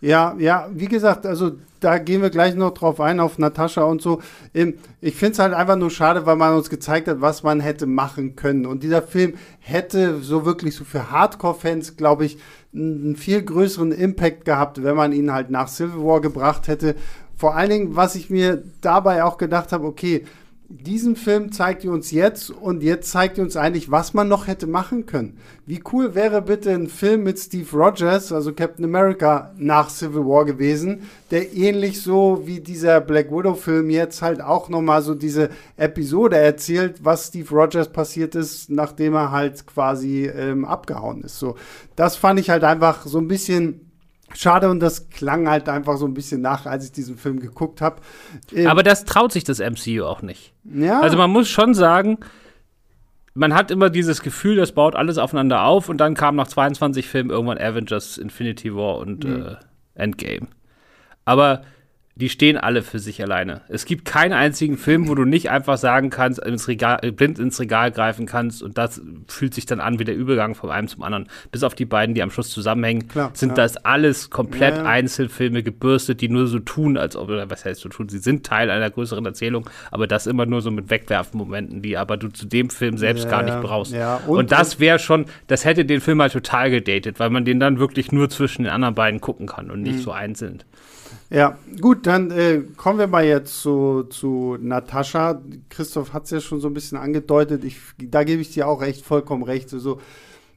Ja, 0.01 0.35
ja, 0.37 0.67
wie 0.73 0.87
gesagt, 0.87 1.25
also 1.25 1.53
da 1.79 1.99
gehen 1.99 2.21
wir 2.21 2.29
gleich 2.29 2.53
noch 2.53 2.73
drauf 2.73 2.99
ein, 2.99 3.21
auf 3.21 3.37
Natascha 3.37 3.83
und 3.83 4.01
so. 4.01 4.21
Ähm, 4.53 4.73
ich 4.99 5.15
finde 5.15 5.31
es 5.31 5.39
halt 5.39 5.53
einfach 5.53 5.77
nur 5.77 5.89
schade, 5.89 6.25
weil 6.25 6.35
man 6.35 6.53
uns 6.53 6.69
gezeigt 6.69 7.07
hat, 7.07 7.21
was 7.21 7.43
man 7.43 7.61
hätte 7.61 7.85
machen 7.85 8.35
können. 8.35 8.65
Und 8.65 8.83
dieser 8.83 9.01
Film 9.01 9.35
hätte 9.59 10.19
so 10.19 10.45
wirklich 10.45 10.75
so 10.75 10.83
für 10.83 11.11
Hardcore-Fans, 11.11 11.95
glaube 11.95 12.25
ich, 12.25 12.37
einen 12.73 13.15
viel 13.15 13.41
größeren 13.41 13.93
Impact 13.93 14.43
gehabt, 14.43 14.83
wenn 14.83 14.97
man 14.97 15.13
ihn 15.13 15.31
halt 15.31 15.49
nach 15.49 15.69
Civil 15.69 16.03
War 16.03 16.19
gebracht 16.19 16.67
hätte, 16.67 16.95
vor 17.37 17.55
allen 17.55 17.69
Dingen, 17.69 17.95
was 17.95 18.15
ich 18.15 18.29
mir 18.29 18.63
dabei 18.81 19.23
auch 19.23 19.37
gedacht 19.37 19.71
habe, 19.71 19.85
okay, 19.85 20.25
diesen 20.67 21.15
Film 21.15 21.51
zeigt 21.51 21.83
ihr 21.83 21.91
uns 21.91 22.11
jetzt 22.11 22.49
und 22.49 22.81
jetzt 22.81 23.11
zeigt 23.11 23.37
ihr 23.37 23.43
uns 23.43 23.55
eigentlich, 23.55 23.91
was 23.91 24.13
man 24.13 24.27
noch 24.27 24.47
hätte 24.47 24.65
machen 24.65 25.05
können. 25.05 25.37
Wie 25.65 25.83
cool 25.91 26.15
wäre 26.15 26.41
bitte 26.41 26.71
ein 26.71 26.87
Film 26.87 27.23
mit 27.23 27.37
Steve 27.37 27.67
Rogers, 27.71 28.31
also 28.31 28.51
Captain 28.51 28.85
America 28.85 29.53
nach 29.57 29.89
Civil 29.89 30.25
War 30.25 30.45
gewesen, 30.45 31.03
der 31.29 31.53
ähnlich 31.53 32.01
so 32.01 32.43
wie 32.45 32.61
dieser 32.61 32.99
Black 32.99 33.31
Widow 33.31 33.53
Film 33.53 33.89
jetzt 33.89 34.21
halt 34.21 34.41
auch 34.41 34.69
nochmal 34.69 35.01
so 35.01 35.13
diese 35.13 35.49
Episode 35.77 36.37
erzählt, 36.37 37.03
was 37.03 37.27
Steve 37.27 37.49
Rogers 37.53 37.89
passiert 37.89 38.33
ist, 38.33 38.69
nachdem 38.69 39.13
er 39.13 39.31
halt 39.31 39.67
quasi 39.67 40.25
ähm, 40.25 40.65
abgehauen 40.65 41.21
ist. 41.21 41.37
So, 41.37 41.55
das 41.95 42.15
fand 42.15 42.39
ich 42.39 42.49
halt 42.49 42.63
einfach 42.63 43.05
so 43.05 43.19
ein 43.19 43.27
bisschen 43.27 43.84
Schade 44.35 44.69
und 44.69 44.79
das 44.81 45.09
klang 45.09 45.49
halt 45.49 45.69
einfach 45.69 45.97
so 45.97 46.05
ein 46.05 46.13
bisschen 46.13 46.41
nach, 46.41 46.65
als 46.65 46.85
ich 46.85 46.91
diesen 46.91 47.17
Film 47.17 47.39
geguckt 47.39 47.81
habe. 47.81 48.01
Ähm, 48.53 48.67
Aber 48.67 48.83
das 48.83 49.05
traut 49.05 49.31
sich 49.31 49.43
das 49.43 49.59
MCU 49.59 50.03
auch 50.03 50.21
nicht. 50.21 50.53
Ja. 50.63 51.01
Also 51.01 51.17
man 51.17 51.31
muss 51.31 51.49
schon 51.49 51.73
sagen, 51.73 52.17
man 53.33 53.53
hat 53.53 53.71
immer 53.71 53.89
dieses 53.89 54.21
Gefühl, 54.21 54.55
das 54.55 54.73
baut 54.73 54.95
alles 54.95 55.17
aufeinander 55.17 55.63
auf 55.63 55.89
und 55.89 55.97
dann 55.97 56.15
kam 56.15 56.35
nach 56.35 56.47
22 56.47 57.07
Filmen 57.07 57.29
irgendwann 57.29 57.57
Avengers, 57.57 58.17
Infinity 58.17 58.75
War 58.75 58.97
und 58.97 59.23
mhm. 59.23 59.45
äh, 59.45 59.55
Endgame. 59.93 60.47
Aber 61.25 61.63
die 62.17 62.29
stehen 62.29 62.55
alle 62.55 62.81
für 62.81 62.99
sich 62.99 63.21
alleine. 63.21 63.61
Es 63.67 63.83
gibt 63.83 64.05
keinen 64.05 64.31
einzigen 64.31 64.77
Film, 64.77 65.09
wo 65.09 65.15
du 65.15 65.25
nicht 65.25 65.49
einfach 65.49 65.77
sagen 65.77 66.09
kannst, 66.09 66.39
ins 66.39 66.69
Regal, 66.69 66.99
blind 67.11 67.39
ins 67.39 67.59
Regal 67.59 67.91
greifen 67.91 68.25
kannst 68.25 68.63
und 68.63 68.77
das 68.77 69.01
fühlt 69.27 69.53
sich 69.53 69.65
dann 69.65 69.81
an 69.81 69.99
wie 69.99 70.05
der 70.05 70.15
Übergang 70.15 70.55
vom 70.55 70.69
einen 70.69 70.87
zum 70.87 71.03
anderen. 71.03 71.27
Bis 71.51 71.63
auf 71.63 71.75
die 71.75 71.83
beiden, 71.83 72.15
die 72.15 72.23
am 72.23 72.31
Schluss 72.31 72.51
zusammenhängen, 72.51 73.09
Klar, 73.09 73.31
sind 73.33 73.49
ja. 73.49 73.55
das 73.55 73.75
alles 73.77 74.29
komplett 74.29 74.77
ja, 74.77 74.83
ja. 74.83 74.89
Einzelfilme 74.89 75.61
gebürstet, 75.61 76.21
die 76.21 76.29
nur 76.29 76.47
so 76.47 76.59
tun, 76.59 76.95
als 76.95 77.17
ob, 77.17 77.27
oder 77.27 77.49
was 77.49 77.65
heißt 77.65 77.81
so 77.81 77.89
tun, 77.89 78.07
sie 78.07 78.19
sind 78.19 78.45
Teil 78.45 78.71
einer 78.71 78.89
größeren 78.89 79.25
Erzählung, 79.25 79.69
aber 79.91 80.07
das 80.07 80.25
immer 80.25 80.45
nur 80.45 80.61
so 80.61 80.71
mit 80.71 80.89
Wegwerfmomenten, 80.89 81.81
die 81.81 81.97
aber 81.97 82.15
du 82.15 82.29
zu 82.29 82.45
dem 82.45 82.69
Film 82.69 82.97
selbst 82.97 83.29
gar 83.29 83.43
nicht 83.43 83.59
brauchst. 83.59 83.93
Und, 83.93 84.37
und, 84.37 84.51
das 84.53 84.79
wäre 84.79 84.99
schon, 84.99 85.25
das 85.47 85.65
hätte 85.65 85.83
den 85.83 85.99
Film 85.99 86.21
halt 86.21 86.31
total 86.31 86.71
gedatet, 86.71 87.19
weil 87.19 87.29
man 87.29 87.43
den 87.43 87.59
dann 87.59 87.77
wirklich 87.77 88.13
nur 88.13 88.29
zwischen 88.29 88.63
den 88.63 88.71
anderen 88.71 88.95
beiden 88.95 89.19
gucken 89.19 89.47
kann 89.47 89.69
und 89.69 89.81
nicht 89.81 89.97
mhm. 89.97 90.01
so 90.01 90.11
einzeln. 90.13 90.63
Ja, 91.29 91.57
gut, 91.81 92.05
dann 92.05 92.29
äh, 92.29 92.61
kommen 92.77 92.99
wir 92.99 93.07
mal 93.07 93.25
jetzt 93.25 93.59
zu, 93.61 94.03
zu 94.03 94.57
Natascha. 94.59 95.41
Christoph 95.69 96.13
hat 96.13 96.25
es 96.25 96.29
ja 96.29 96.39
schon 96.39 96.61
so 96.61 96.67
ein 96.67 96.73
bisschen 96.73 96.97
angedeutet. 96.97 97.63
Ich, 97.63 97.77
da 97.97 98.23
gebe 98.23 98.41
ich 98.41 98.51
dir 98.51 98.67
auch 98.67 98.83
echt 98.83 99.03
vollkommen 99.03 99.43
recht. 99.43 99.69
So, 99.69 99.99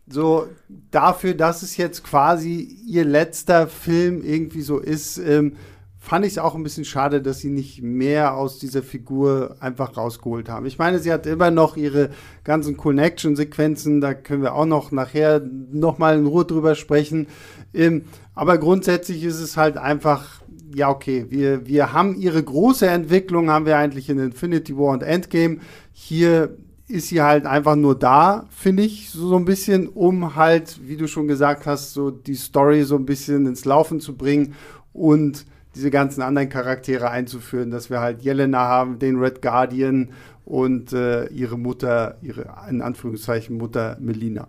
so 0.06 0.46
dafür, 0.90 1.34
dass 1.34 1.62
es 1.62 1.76
jetzt 1.78 2.04
quasi 2.04 2.60
ihr 2.86 3.04
letzter 3.04 3.66
Film 3.66 4.22
irgendwie 4.22 4.60
so 4.60 4.78
ist, 4.78 5.16
ähm, 5.18 5.54
fand 5.98 6.24
ich 6.24 6.32
es 6.32 6.38
auch 6.38 6.54
ein 6.54 6.62
bisschen 6.62 6.84
schade, 6.84 7.20
dass 7.20 7.40
sie 7.40 7.50
nicht 7.50 7.82
mehr 7.82 8.34
aus 8.34 8.58
dieser 8.58 8.82
Figur 8.82 9.56
einfach 9.60 9.96
rausgeholt 9.96 10.48
haben. 10.48 10.64
Ich 10.64 10.78
meine, 10.78 11.00
sie 11.00 11.12
hat 11.12 11.26
immer 11.26 11.50
noch 11.50 11.76
ihre 11.76 12.10
ganzen 12.44 12.76
Connection-Sequenzen, 12.76 14.00
da 14.00 14.14
können 14.14 14.42
wir 14.42 14.54
auch 14.54 14.64
noch 14.64 14.92
nachher 14.92 15.40
noch 15.40 15.98
mal 15.98 16.16
in 16.18 16.26
Ruhe 16.26 16.44
drüber 16.44 16.74
sprechen. 16.74 17.26
Ähm, 17.74 18.04
aber 18.34 18.58
grundsätzlich 18.58 19.24
ist 19.24 19.40
es 19.40 19.56
halt 19.56 19.76
einfach 19.76 20.40
ja, 20.74 20.90
okay, 20.90 21.26
wir, 21.28 21.66
wir 21.66 21.92
haben 21.92 22.16
ihre 22.16 22.42
große 22.42 22.86
Entwicklung, 22.86 23.50
haben 23.50 23.66
wir 23.66 23.76
eigentlich 23.76 24.08
in 24.08 24.18
Infinity 24.18 24.76
War 24.76 24.92
und 24.92 25.02
Endgame. 25.02 25.58
Hier 25.92 26.56
ist 26.88 27.08
sie 27.08 27.20
halt 27.20 27.46
einfach 27.46 27.76
nur 27.76 27.98
da, 27.98 28.46
finde 28.50 28.82
ich, 28.82 29.10
so, 29.10 29.28
so 29.28 29.36
ein 29.36 29.44
bisschen, 29.44 29.88
um 29.88 30.36
halt, 30.36 30.80
wie 30.84 30.96
du 30.96 31.06
schon 31.06 31.28
gesagt 31.28 31.66
hast, 31.66 31.92
so 31.92 32.10
die 32.10 32.34
Story 32.34 32.84
so 32.84 32.96
ein 32.96 33.04
bisschen 33.04 33.46
ins 33.46 33.64
Laufen 33.64 34.00
zu 34.00 34.16
bringen 34.16 34.54
und 34.92 35.44
diese 35.74 35.90
ganzen 35.90 36.22
anderen 36.22 36.48
Charaktere 36.48 37.10
einzuführen, 37.10 37.70
dass 37.70 37.90
wir 37.90 38.00
halt 38.00 38.22
Jelena 38.22 38.60
haben, 38.60 38.98
den 38.98 39.18
Red 39.18 39.42
Guardian 39.42 40.10
und 40.44 40.92
äh, 40.94 41.26
ihre 41.26 41.58
Mutter, 41.58 42.16
ihre 42.22 42.46
in 42.70 42.80
Anführungszeichen 42.80 43.58
Mutter 43.58 43.98
Melina. 44.00 44.48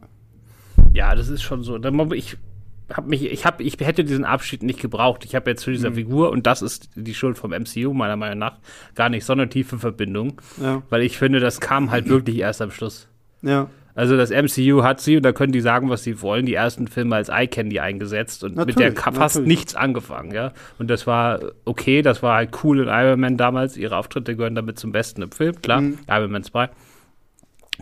Ja, 0.94 1.14
das 1.14 1.28
ist 1.28 1.44
schon 1.44 1.64
so. 1.64 1.78
Ich 2.14 2.38
hab 2.92 3.08
mich, 3.08 3.24
ich, 3.24 3.46
hab, 3.46 3.62
ich 3.62 3.78
hätte 3.80 4.04
diesen 4.04 4.26
Abschied 4.26 4.64
nicht 4.64 4.82
gebraucht. 4.82 5.26
Ich 5.26 5.36
habe 5.36 5.50
jetzt 5.50 5.64
zu 5.64 5.72
dieser 5.72 5.92
mhm. 5.92 5.96
Figur, 5.96 6.32
und 6.32 6.48
das 6.48 6.62
ist 6.62 6.90
die 6.96 7.14
Schuld 7.14 7.38
vom 7.38 7.52
MCU, 7.52 7.94
meiner 7.94 8.16
Meinung 8.16 8.40
nach, 8.40 8.58
gar 8.96 9.10
nicht 9.10 9.26
so 9.26 9.34
eine 9.34 9.50
tiefe 9.50 9.78
Verbindung. 9.78 10.42
Ja. 10.62 10.82
Weil 10.90 11.04
ich 11.04 11.18
finde, 11.18 11.40
das 11.40 11.60
kam 11.60 11.92
halt 11.92 12.10
wirklich 12.10 12.38
erst 12.40 12.62
am 12.62 12.72
Schluss. 12.72 13.08
Ja. 13.42 13.70
Also 13.96 14.16
das 14.16 14.30
MCU 14.30 14.84
hat 14.84 15.02
sie, 15.02 15.18
und 15.18 15.24
da 15.24 15.34
können 15.34 15.52
die 15.52 15.62
sagen, 15.62 15.90
was 15.90 16.04
sie 16.04 16.22
wollen, 16.22 16.46
die 16.46 16.54
ersten 16.54 16.88
Filme 16.88 17.16
als 17.16 17.28
Eye 17.28 17.48
Candy 17.48 17.80
eingesetzt 17.80 18.44
und 18.44 18.56
natürlich, 18.56 18.78
mit 18.78 18.98
der 18.98 19.14
fast 19.14 19.36
natürlich. 19.36 19.48
nichts 19.48 19.76
angefangen, 19.76 20.32
ja. 20.32 20.54
Und 20.78 20.90
das 20.90 21.06
war 21.06 21.40
okay, 21.66 22.02
das 22.02 22.24
war 22.24 22.36
halt 22.36 22.64
cool 22.64 22.80
in 22.80 22.88
Iron 22.88 23.20
Man 23.20 23.36
damals. 23.36 23.76
Ihre 23.76 23.98
Auftritte 23.98 24.36
gehören 24.38 24.56
damit 24.56 24.80
zum 24.80 24.94
Besten 24.94 25.22
im 25.22 25.32
Film, 25.32 25.62
klar. 25.62 25.82
Mhm. 25.82 26.00
Iron 26.08 26.32
Man 26.32 26.44
2 26.44 26.70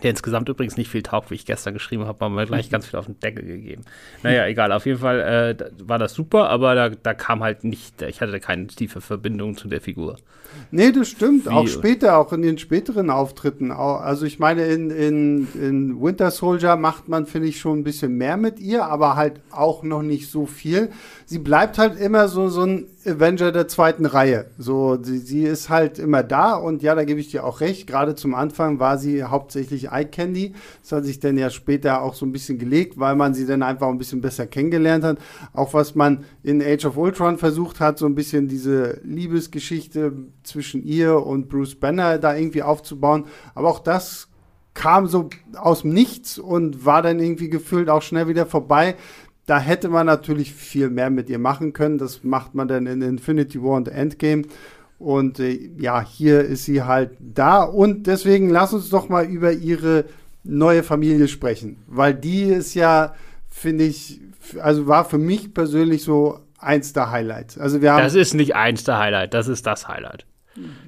der 0.02 0.10
insgesamt 0.10 0.48
übrigens 0.48 0.76
nicht 0.76 0.90
viel 0.90 1.02
taugt, 1.02 1.30
wie 1.30 1.34
ich 1.34 1.46
gestern 1.46 1.74
geschrieben 1.74 2.06
habe, 2.06 2.24
haben 2.24 2.34
wir 2.34 2.46
gleich 2.46 2.70
ganz 2.70 2.86
viel 2.86 2.98
auf 2.98 3.06
den 3.06 3.18
Deckel 3.20 3.44
gegeben. 3.44 3.82
Naja, 4.22 4.46
egal, 4.46 4.72
auf 4.72 4.86
jeden 4.86 5.00
Fall 5.00 5.20
äh, 5.20 5.64
war 5.86 5.98
das 5.98 6.14
super, 6.14 6.48
aber 6.50 6.74
da, 6.74 6.88
da 6.90 7.14
kam 7.14 7.42
halt 7.42 7.64
nicht, 7.64 8.02
ich 8.02 8.20
hatte 8.20 8.38
keine 8.40 8.66
tiefe 8.68 9.00
Verbindung 9.00 9.56
zu 9.56 9.68
der 9.68 9.80
Figur. 9.80 10.16
Nee, 10.70 10.92
das 10.92 11.08
stimmt, 11.08 11.46
wie, 11.46 11.50
auch 11.50 11.66
später, 11.66 12.18
auch 12.18 12.32
in 12.32 12.42
den 12.42 12.58
späteren 12.58 13.10
Auftritten. 13.10 13.70
Also 13.70 14.26
ich 14.26 14.38
meine, 14.38 14.66
in, 14.66 14.90
in, 14.90 15.48
in 15.54 16.02
Winter 16.02 16.30
Soldier 16.30 16.76
macht 16.76 17.08
man, 17.08 17.26
finde 17.26 17.48
ich, 17.48 17.60
schon 17.60 17.80
ein 17.80 17.84
bisschen 17.84 18.16
mehr 18.16 18.36
mit 18.36 18.60
ihr, 18.60 18.84
aber 18.84 19.16
halt 19.16 19.40
auch 19.50 19.82
noch 19.82 20.02
nicht 20.02 20.30
so 20.30 20.46
viel. 20.46 20.90
Sie 21.26 21.38
bleibt 21.38 21.78
halt 21.78 21.98
immer 21.98 22.28
so, 22.28 22.48
so 22.48 22.62
ein 22.62 22.86
Avenger 23.06 23.52
der 23.52 23.68
zweiten 23.68 24.04
Reihe. 24.04 24.46
So, 24.58 24.98
sie, 25.02 25.18
sie 25.18 25.44
ist 25.44 25.68
halt 25.68 25.98
immer 25.98 26.22
da 26.22 26.54
und 26.54 26.82
ja, 26.82 26.94
da 26.94 27.04
gebe 27.04 27.20
ich 27.20 27.30
dir 27.30 27.44
auch 27.44 27.60
recht. 27.60 27.86
Gerade 27.86 28.14
zum 28.14 28.34
Anfang 28.34 28.78
war 28.78 28.98
sie 28.98 29.24
hauptsächlich 29.24 29.87
Eye 29.90 30.04
Candy. 30.04 30.54
Das 30.82 30.92
hat 30.92 31.04
sich 31.04 31.20
dann 31.20 31.38
ja 31.38 31.50
später 31.50 32.02
auch 32.02 32.14
so 32.14 32.26
ein 32.26 32.32
bisschen 32.32 32.58
gelegt, 32.58 32.98
weil 32.98 33.16
man 33.16 33.34
sie 33.34 33.46
dann 33.46 33.62
einfach 33.62 33.88
ein 33.88 33.98
bisschen 33.98 34.20
besser 34.20 34.46
kennengelernt 34.46 35.04
hat. 35.04 35.18
Auch 35.52 35.74
was 35.74 35.94
man 35.94 36.24
in 36.42 36.62
Age 36.62 36.86
of 36.86 36.96
Ultron 36.96 37.38
versucht 37.38 37.80
hat, 37.80 37.98
so 37.98 38.06
ein 38.06 38.14
bisschen 38.14 38.48
diese 38.48 39.00
Liebesgeschichte 39.04 40.12
zwischen 40.42 40.82
ihr 40.84 41.24
und 41.24 41.48
Bruce 41.48 41.74
Banner 41.74 42.18
da 42.18 42.36
irgendwie 42.36 42.62
aufzubauen. 42.62 43.24
Aber 43.54 43.68
auch 43.68 43.80
das 43.80 44.28
kam 44.74 45.06
so 45.06 45.28
aus 45.56 45.82
dem 45.82 45.92
Nichts 45.92 46.38
und 46.38 46.84
war 46.84 47.02
dann 47.02 47.18
irgendwie 47.18 47.50
gefühlt 47.50 47.90
auch 47.90 48.02
schnell 48.02 48.28
wieder 48.28 48.46
vorbei 48.46 48.94
da 49.48 49.58
hätte 49.58 49.88
man 49.88 50.04
natürlich 50.04 50.52
viel 50.52 50.90
mehr 50.90 51.08
mit 51.08 51.30
ihr 51.30 51.38
machen 51.38 51.72
können. 51.72 51.96
Das 51.96 52.22
macht 52.22 52.54
man 52.54 52.68
dann 52.68 52.86
in 52.86 53.00
Infinity 53.00 53.62
War 53.62 53.76
und 53.76 53.88
Endgame. 53.88 54.42
Und 54.98 55.38
äh, 55.38 55.70
ja, 55.78 56.04
hier 56.04 56.40
ist 56.40 56.64
sie 56.64 56.82
halt 56.82 57.10
da. 57.20 57.62
Und 57.62 58.06
deswegen 58.06 58.50
lass 58.50 58.72
uns 58.72 58.90
doch 58.90 59.08
mal 59.08 59.24
über 59.26 59.52
ihre 59.52 60.06
neue 60.44 60.82
Familie 60.82 61.28
sprechen. 61.28 61.76
Weil 61.86 62.14
die 62.14 62.44
ist 62.44 62.74
ja, 62.74 63.14
finde 63.48 63.84
ich, 63.84 64.20
also 64.60 64.86
war 64.86 65.04
für 65.04 65.18
mich 65.18 65.54
persönlich 65.54 66.02
so 66.02 66.40
eins 66.58 66.92
der 66.92 67.10
Highlights. 67.10 67.58
Also 67.58 67.80
wir 67.80 67.92
haben 67.92 68.02
das 68.02 68.14
ist 68.14 68.34
nicht 68.34 68.56
eins 68.56 68.84
der 68.84 68.98
Highlights, 68.98 69.30
das 69.30 69.48
ist 69.48 69.66
das 69.66 69.88
Highlight. 69.88 70.26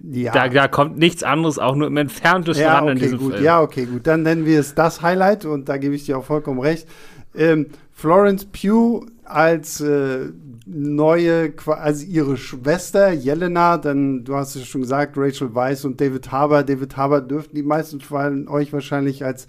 Ja. 0.03 0.33
Da, 0.33 0.49
da, 0.49 0.67
kommt 0.67 0.99
nichts 0.99 1.23
anderes, 1.23 1.61
auch 1.61 1.77
nur 1.77 1.87
im 1.87 1.97
entferntesten 1.97 2.67
ja, 2.67 2.83
okay, 2.83 2.91
in 2.91 2.99
diesem 2.99 3.19
gut. 3.19 3.33
Film. 3.35 3.45
Ja, 3.45 3.61
okay, 3.61 3.87
gut. 3.87 4.07
Dann 4.07 4.23
nennen 4.23 4.45
wir 4.45 4.59
es 4.59 4.75
das 4.75 5.01
Highlight 5.03 5.45
und 5.45 5.69
da 5.69 5.77
gebe 5.77 5.95
ich 5.95 6.07
dir 6.07 6.19
auch 6.19 6.25
vollkommen 6.25 6.59
recht. 6.59 6.89
Ähm, 7.37 7.67
Florence 7.93 8.47
Pugh 8.47 9.07
als 9.25 9.81
äh, 9.81 10.31
neue, 10.73 11.53
also 11.67 12.07
ihre 12.07 12.37
Schwester 12.37 13.13
Jelena, 13.13 13.77
dann, 13.77 14.25
du 14.25 14.37
hast 14.37 14.55
es 14.55 14.67
schon 14.67 14.83
gesagt, 14.83 15.17
Rachel 15.17 15.55
Weisz 15.55 15.85
und 15.85 16.01
David 16.01 16.31
Harbour. 16.31 16.63
David 16.63 16.97
Harbour 16.97 17.21
dürften 17.21 17.57
die 17.57 17.63
meisten 17.63 18.01
von 18.01 18.49
euch 18.49 18.73
wahrscheinlich 18.73 19.25
als 19.25 19.47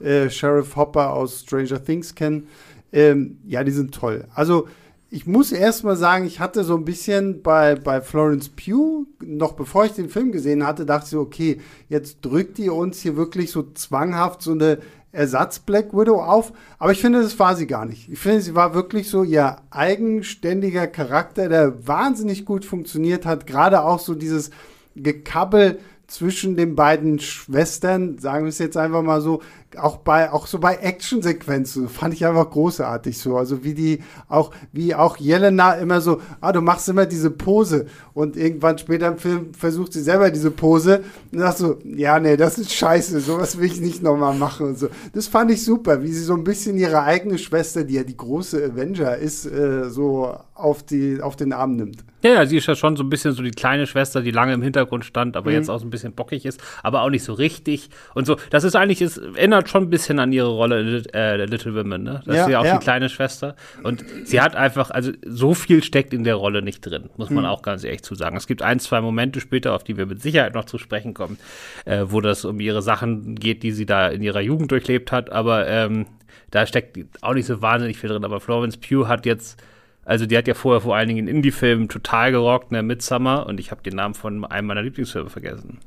äh, 0.00 0.30
Sheriff 0.30 0.76
Hopper 0.76 1.12
aus 1.12 1.40
Stranger 1.40 1.82
Things 1.82 2.14
kennen. 2.14 2.48
Ähm, 2.92 3.38
ja, 3.46 3.64
die 3.64 3.70
sind 3.70 3.94
toll. 3.94 4.24
Also, 4.34 4.66
ich 5.10 5.26
muss 5.26 5.52
erst 5.52 5.84
mal 5.84 5.96
sagen, 5.96 6.24
ich 6.24 6.40
hatte 6.40 6.64
so 6.64 6.74
ein 6.74 6.86
bisschen 6.86 7.42
bei, 7.42 7.74
bei 7.74 8.00
Florence 8.00 8.48
Pugh, 8.48 9.06
noch 9.20 9.52
bevor 9.52 9.84
ich 9.84 9.92
den 9.92 10.08
Film 10.08 10.32
gesehen 10.32 10.66
hatte, 10.66 10.86
dachte 10.86 11.08
ich 11.10 11.16
okay, 11.16 11.60
jetzt 11.90 12.18
drückt 12.22 12.58
ihr 12.58 12.72
uns 12.72 13.00
hier 13.00 13.14
wirklich 13.14 13.50
so 13.50 13.62
zwanghaft 13.74 14.40
so 14.40 14.52
eine 14.52 14.78
Ersatz 15.12 15.58
Black 15.58 15.92
Widow 15.92 16.22
auf, 16.22 16.52
aber 16.78 16.92
ich 16.92 17.00
finde, 17.00 17.22
das 17.22 17.38
war 17.38 17.54
sie 17.54 17.66
gar 17.66 17.84
nicht. 17.84 18.08
Ich 18.10 18.18
finde, 18.18 18.40
sie 18.40 18.54
war 18.54 18.74
wirklich 18.74 19.08
so 19.10 19.22
ihr 19.22 19.58
eigenständiger 19.70 20.86
Charakter, 20.86 21.48
der 21.50 21.86
wahnsinnig 21.86 22.46
gut 22.46 22.64
funktioniert 22.64 23.26
hat. 23.26 23.46
Gerade 23.46 23.82
auch 23.84 24.00
so 24.00 24.14
dieses 24.14 24.50
Gekabbel 24.96 25.78
zwischen 26.12 26.56
den 26.56 26.76
beiden 26.76 27.18
Schwestern, 27.18 28.18
sagen 28.18 28.44
wir 28.44 28.50
es 28.50 28.58
jetzt 28.58 28.76
einfach 28.76 29.02
mal 29.02 29.22
so, 29.22 29.40
auch 29.78 29.96
bei, 29.96 30.30
auch 30.30 30.46
so 30.46 30.58
bei 30.58 30.74
Actionsequenzen 30.74 31.88
fand 31.88 32.12
ich 32.12 32.26
einfach 32.26 32.50
großartig 32.50 33.16
so. 33.16 33.38
Also 33.38 33.64
wie 33.64 33.72
die 33.72 34.00
auch, 34.28 34.50
wie 34.72 34.94
auch 34.94 35.16
Jelena 35.16 35.72
immer 35.74 36.02
so, 36.02 36.20
ah, 36.42 36.52
du 36.52 36.60
machst 36.60 36.88
immer 36.90 37.06
diese 37.06 37.30
Pose 37.30 37.86
und 38.12 38.36
irgendwann 38.36 38.76
später 38.76 39.08
im 39.08 39.16
Film 39.16 39.54
versucht 39.54 39.94
sie 39.94 40.02
selber 40.02 40.30
diese 40.30 40.50
Pose 40.50 41.02
und 41.32 41.38
sagst 41.38 41.58
so, 41.58 41.78
ja, 41.84 42.20
nee, 42.20 42.36
das 42.36 42.58
ist 42.58 42.72
scheiße, 42.74 43.20
sowas 43.20 43.58
will 43.58 43.66
ich 43.66 43.80
nicht 43.80 44.02
nochmal 44.02 44.34
machen 44.34 44.66
und 44.66 44.78
so. 44.78 44.88
Das 45.14 45.28
fand 45.28 45.50
ich 45.50 45.64
super, 45.64 46.02
wie 46.02 46.12
sie 46.12 46.24
so 46.24 46.34
ein 46.34 46.44
bisschen 46.44 46.76
ihre 46.76 47.04
eigene 47.04 47.38
Schwester, 47.38 47.84
die 47.84 47.94
ja 47.94 48.04
die 48.04 48.16
große 48.16 48.62
Avenger 48.62 49.16
ist, 49.16 49.46
äh, 49.46 49.88
so 49.88 50.36
auf 50.54 50.82
die, 50.82 51.22
auf 51.22 51.36
den 51.36 51.54
Arm 51.54 51.76
nimmt. 51.76 52.04
Ja, 52.22 52.34
ja, 52.34 52.46
sie 52.46 52.56
ist 52.56 52.66
ja 52.66 52.74
schon 52.74 52.96
so 52.96 53.02
ein 53.02 53.10
bisschen 53.10 53.32
so 53.32 53.42
die 53.42 53.50
kleine 53.50 53.86
Schwester, 53.86 54.22
die 54.22 54.30
lange 54.30 54.52
im 54.52 54.62
Hintergrund 54.62 55.04
stand, 55.04 55.36
aber 55.36 55.50
mhm. 55.50 55.56
jetzt 55.56 55.70
auch 55.70 55.78
so 55.78 55.86
ein 55.86 55.90
bisschen 55.90 56.14
bockig 56.14 56.44
ist, 56.44 56.62
aber 56.82 57.02
auch 57.02 57.10
nicht 57.10 57.24
so 57.24 57.32
richtig 57.32 57.90
und 58.14 58.26
so. 58.26 58.36
Das 58.50 58.64
ist 58.64 58.76
eigentlich, 58.76 59.00
es 59.02 59.18
erinnert 59.18 59.68
schon 59.68 59.84
ein 59.84 59.90
bisschen 59.90 60.18
an 60.18 60.32
ihre 60.32 60.48
Rolle 60.48 61.02
äh, 61.12 61.44
Little 61.44 61.74
Women, 61.74 62.02
ne? 62.04 62.22
Das 62.24 62.36
ja, 62.36 62.42
ist 62.44 62.50
ja 62.50 62.60
auch 62.60 62.64
ja. 62.64 62.78
die 62.78 62.84
kleine 62.84 63.08
Schwester 63.08 63.56
und 63.82 64.04
sie 64.24 64.40
hat 64.40 64.56
einfach, 64.56 64.90
also 64.90 65.12
so 65.26 65.54
viel 65.54 65.82
steckt 65.82 66.14
in 66.14 66.24
der 66.24 66.36
Rolle 66.36 66.62
nicht 66.62 66.80
drin, 66.80 67.10
muss 67.16 67.30
man 67.30 67.44
mhm. 67.44 67.50
auch 67.50 67.62
ganz 67.62 67.84
ehrlich 67.84 68.02
zu 68.02 68.14
sagen. 68.14 68.36
Es 68.36 68.46
gibt 68.46 68.62
ein, 68.62 68.78
zwei 68.78 69.00
Momente 69.00 69.40
später, 69.40 69.74
auf 69.74 69.84
die 69.84 69.96
wir 69.96 70.06
mit 70.06 70.22
Sicherheit 70.22 70.54
noch 70.54 70.64
zu 70.64 70.78
sprechen 70.78 71.14
kommen, 71.14 71.38
äh, 71.84 72.04
wo 72.06 72.20
das 72.20 72.44
um 72.44 72.60
ihre 72.60 72.82
Sachen 72.82 73.34
geht, 73.34 73.62
die 73.62 73.72
sie 73.72 73.86
da 73.86 74.08
in 74.08 74.22
ihrer 74.22 74.40
Jugend 74.40 74.70
durchlebt 74.70 75.12
hat, 75.12 75.30
aber 75.30 75.66
ähm, 75.66 76.06
da 76.52 76.66
steckt 76.66 76.98
auch 77.22 77.34
nicht 77.34 77.46
so 77.46 77.62
wahnsinnig 77.62 77.98
viel 77.98 78.10
drin. 78.10 78.24
Aber 78.24 78.40
Florence 78.40 78.76
Pugh 78.76 79.08
hat 79.08 79.26
jetzt 79.26 79.60
also 80.04 80.26
die 80.26 80.36
hat 80.36 80.48
ja 80.48 80.54
vorher 80.54 80.80
vor 80.80 80.96
allen 80.96 81.08
Dingen 81.08 81.28
in 81.28 81.36
Indie-Filmen 81.36 81.88
total 81.88 82.32
gerockt, 82.32 82.72
ne, 82.72 82.82
Midsummer, 82.82 83.46
und 83.46 83.60
ich 83.60 83.70
habe 83.70 83.82
den 83.82 83.96
Namen 83.96 84.14
von 84.14 84.44
einem 84.44 84.66
meiner 84.66 84.82
Lieblingsfilme 84.82 85.30
vergessen. 85.30 85.78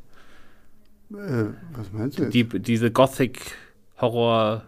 Äh, 1.12 1.46
was 1.74 1.92
meinst 1.92 2.20
du? 2.20 2.30
Die, 2.30 2.44
diese 2.44 2.92
Gothic, 2.92 3.58
Horror, 4.00 4.64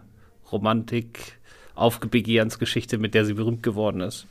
Romantik, 0.52 1.38
Aufbegehrensgeschichte, 1.74 2.98
mit 2.98 3.14
der 3.14 3.24
sie 3.24 3.34
berühmt 3.34 3.62
geworden 3.62 4.00
ist. 4.00 4.26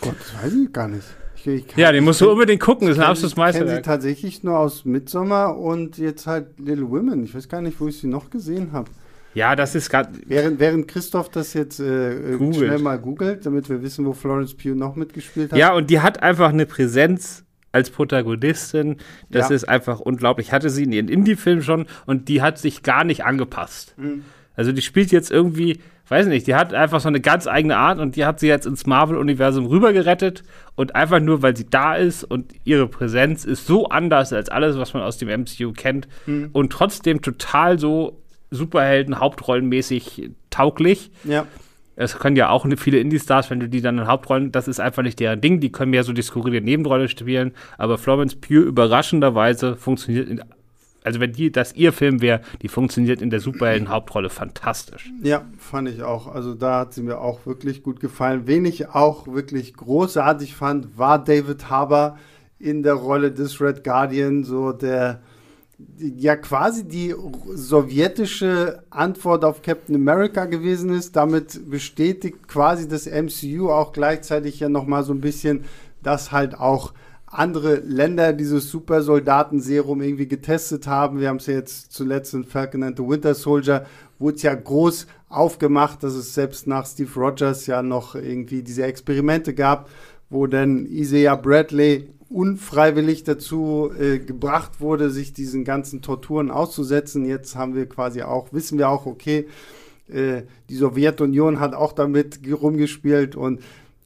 Gott, 0.00 0.16
das 0.18 0.42
weiß 0.42 0.54
ich 0.54 0.72
gar 0.72 0.88
nicht. 0.88 1.06
Ich, 1.36 1.46
ich 1.46 1.76
ja, 1.76 1.90
den 1.90 2.04
musst 2.04 2.20
du 2.20 2.30
unbedingt 2.30 2.60
gucken, 2.60 2.86
das 2.86 2.96
ist 2.96 3.02
ein 3.02 3.08
absolutes 3.08 3.32
Ich 3.32 3.36
kenne 3.36 3.52
sie 3.52 3.58
Meisterwerk. 3.60 3.82
tatsächlich 3.82 4.42
nur 4.42 4.58
aus 4.58 4.84
Midsommar 4.84 5.58
und 5.58 5.96
jetzt 5.98 6.26
halt 6.26 6.58
Little 6.58 6.90
Women. 6.90 7.24
Ich 7.24 7.34
weiß 7.34 7.48
gar 7.48 7.62
nicht, 7.62 7.80
wo 7.80 7.88
ich 7.88 7.98
sie 7.98 8.08
noch 8.08 8.28
gesehen 8.30 8.72
habe. 8.72 8.90
Ja, 9.34 9.54
das 9.54 9.74
ist 9.74 9.90
gerade. 9.90 10.10
Während, 10.26 10.58
während 10.58 10.88
Christoph 10.88 11.28
das 11.28 11.54
jetzt 11.54 11.78
äh, 11.80 12.34
äh, 12.34 12.52
schnell 12.52 12.78
mal 12.78 12.98
googelt, 12.98 13.46
damit 13.46 13.68
wir 13.68 13.82
wissen, 13.82 14.04
wo 14.04 14.12
Florence 14.12 14.54
Pugh 14.54 14.74
noch 14.74 14.96
mitgespielt 14.96 15.52
hat. 15.52 15.58
Ja, 15.58 15.72
und 15.72 15.88
die 15.90 16.00
hat 16.00 16.22
einfach 16.22 16.48
eine 16.48 16.66
Präsenz 16.66 17.44
als 17.72 17.90
Protagonistin. 17.90 18.96
Das 19.28 19.48
Ja. 19.48 19.54
ist 19.54 19.68
einfach 19.68 20.00
unglaublich. 20.00 20.48
Ich 20.48 20.52
hatte 20.52 20.70
sie 20.70 20.84
in 20.84 20.92
ihren 20.92 21.08
Indie-Filmen 21.08 21.62
schon 21.62 21.86
und 22.06 22.28
die 22.28 22.42
hat 22.42 22.58
sich 22.58 22.82
gar 22.82 23.04
nicht 23.04 23.24
angepasst. 23.24 23.94
Mhm. 23.96 24.24
Also 24.56 24.72
die 24.72 24.82
spielt 24.82 25.12
jetzt 25.12 25.30
irgendwie, 25.30 25.78
weiß 26.08 26.26
nicht, 26.26 26.46
die 26.48 26.56
hat 26.56 26.74
einfach 26.74 27.00
so 27.00 27.06
eine 27.08 27.20
ganz 27.20 27.46
eigene 27.46 27.76
Art 27.76 28.00
und 28.00 28.16
die 28.16 28.24
hat 28.24 28.40
sie 28.40 28.48
jetzt 28.48 28.66
ins 28.66 28.84
Marvel-Universum 28.86 29.64
rübergerettet 29.66 30.42
und 30.74 30.96
einfach 30.96 31.20
nur, 31.20 31.42
weil 31.42 31.56
sie 31.56 31.66
da 31.70 31.94
ist 31.94 32.24
und 32.24 32.52
ihre 32.64 32.88
Präsenz 32.88 33.44
ist 33.44 33.66
so 33.66 33.86
anders 33.88 34.32
als 34.32 34.48
alles, 34.48 34.76
was 34.76 34.92
man 34.92 35.04
aus 35.04 35.18
dem 35.18 35.28
MCU 35.28 35.72
kennt 35.72 36.08
Mhm. 36.26 36.50
und 36.52 36.72
trotzdem 36.72 37.22
total 37.22 37.78
so 37.78 38.20
Superhelden 38.50 39.18
hauptrollenmäßig 39.18 40.30
tauglich. 40.50 41.10
ja. 41.24 41.46
Es 41.96 42.18
können 42.18 42.34
ja 42.34 42.48
auch 42.48 42.66
viele 42.78 42.98
Indie-Stars, 42.98 43.50
wenn 43.50 43.60
du 43.60 43.68
die 43.68 43.82
dann 43.82 43.98
in 43.98 44.06
Hauptrollen, 44.06 44.52
das 44.52 44.68
ist 44.68 44.80
einfach 44.80 45.02
nicht 45.02 45.20
deren 45.20 45.42
Ding, 45.42 45.60
die 45.60 45.70
können 45.70 45.90
mehr 45.90 46.02
so 46.02 46.14
die 46.14 46.22
skurrile 46.22 46.62
Nebenrolle 46.62 47.08
spielen, 47.10 47.52
aber 47.76 47.98
Florence 47.98 48.36
Pugh 48.36 48.62
überraschenderweise 48.62 49.76
funktioniert, 49.76 50.26
in, 50.30 50.42
also 51.04 51.20
wenn 51.20 51.32
die, 51.32 51.52
das 51.52 51.74
ihr 51.74 51.92
Film 51.92 52.22
wäre, 52.22 52.40
die 52.62 52.68
funktioniert 52.68 53.20
in 53.20 53.28
der 53.28 53.40
Superhelden-Hauptrolle 53.40 54.30
fantastisch. 54.30 55.10
Ja, 55.22 55.44
fand 55.58 55.88
ich 55.88 56.02
auch. 56.02 56.26
Also 56.26 56.54
da 56.54 56.80
hat 56.80 56.94
sie 56.94 57.02
mir 57.02 57.18
auch 57.18 57.44
wirklich 57.44 57.82
gut 57.82 58.00
gefallen. 58.00 58.42
Wen 58.46 58.64
ich 58.64 58.88
auch 58.88 59.26
wirklich 59.26 59.74
großartig 59.74 60.54
fand, 60.54 60.98
war 60.98 61.22
David 61.22 61.68
Harbour 61.68 62.18
in 62.58 62.82
der 62.82 62.94
Rolle 62.94 63.32
des 63.32 63.60
Red 63.60 63.84
Guardian, 63.84 64.44
so 64.44 64.72
der 64.72 65.20
ja 65.98 66.36
quasi 66.36 66.84
die 66.84 67.14
sowjetische 67.54 68.82
Antwort 68.90 69.44
auf 69.44 69.62
Captain 69.62 69.94
America 69.94 70.46
gewesen 70.46 70.90
ist. 70.92 71.16
Damit 71.16 71.70
bestätigt 71.70 72.48
quasi 72.48 72.88
das 72.88 73.06
MCU 73.06 73.70
auch 73.70 73.92
gleichzeitig 73.92 74.60
ja 74.60 74.68
noch 74.68 74.86
mal 74.86 75.02
so 75.04 75.12
ein 75.12 75.20
bisschen, 75.20 75.64
dass 76.02 76.32
halt 76.32 76.58
auch 76.58 76.92
andere 77.26 77.76
Länder 77.76 78.32
dieses 78.32 78.70
Supersoldaten-Serum 78.70 80.02
irgendwie 80.02 80.26
getestet 80.26 80.86
haben. 80.86 81.20
Wir 81.20 81.28
haben 81.28 81.36
es 81.36 81.46
ja 81.46 81.54
jetzt 81.54 81.92
zuletzt 81.92 82.34
in 82.34 82.44
Falcon 82.44 82.82
and 82.82 82.96
the 82.96 83.06
Winter 83.06 83.34
Soldier, 83.34 83.86
wurde 84.18 84.36
es 84.36 84.42
ja 84.42 84.54
groß 84.54 85.06
aufgemacht, 85.28 86.02
dass 86.02 86.14
es 86.14 86.34
selbst 86.34 86.66
nach 86.66 86.86
Steve 86.86 87.10
Rogers 87.14 87.66
ja 87.66 87.82
noch 87.82 88.16
irgendwie 88.16 88.62
diese 88.62 88.82
Experimente 88.82 89.54
gab, 89.54 89.88
wo 90.28 90.46
dann 90.46 90.86
Isaiah 90.86 91.36
Bradley 91.36 92.08
unfreiwillig 92.30 93.24
dazu 93.24 93.90
äh, 93.98 94.20
gebracht 94.20 94.80
wurde, 94.80 95.10
sich 95.10 95.32
diesen 95.32 95.64
ganzen 95.64 96.00
Torturen 96.00 96.50
auszusetzen. 96.50 97.24
Jetzt 97.26 97.56
haben 97.56 97.74
wir 97.74 97.86
quasi 97.86 98.22
auch, 98.22 98.52
wissen 98.52 98.78
wir 98.78 98.88
auch, 98.88 99.04
okay, 99.04 99.48
äh, 100.08 100.42
die 100.68 100.76
Sowjetunion 100.76 101.58
hat 101.58 101.74
auch 101.74 101.92
damit 101.92 102.40
rumgespielt 102.50 103.34
und 103.34 103.60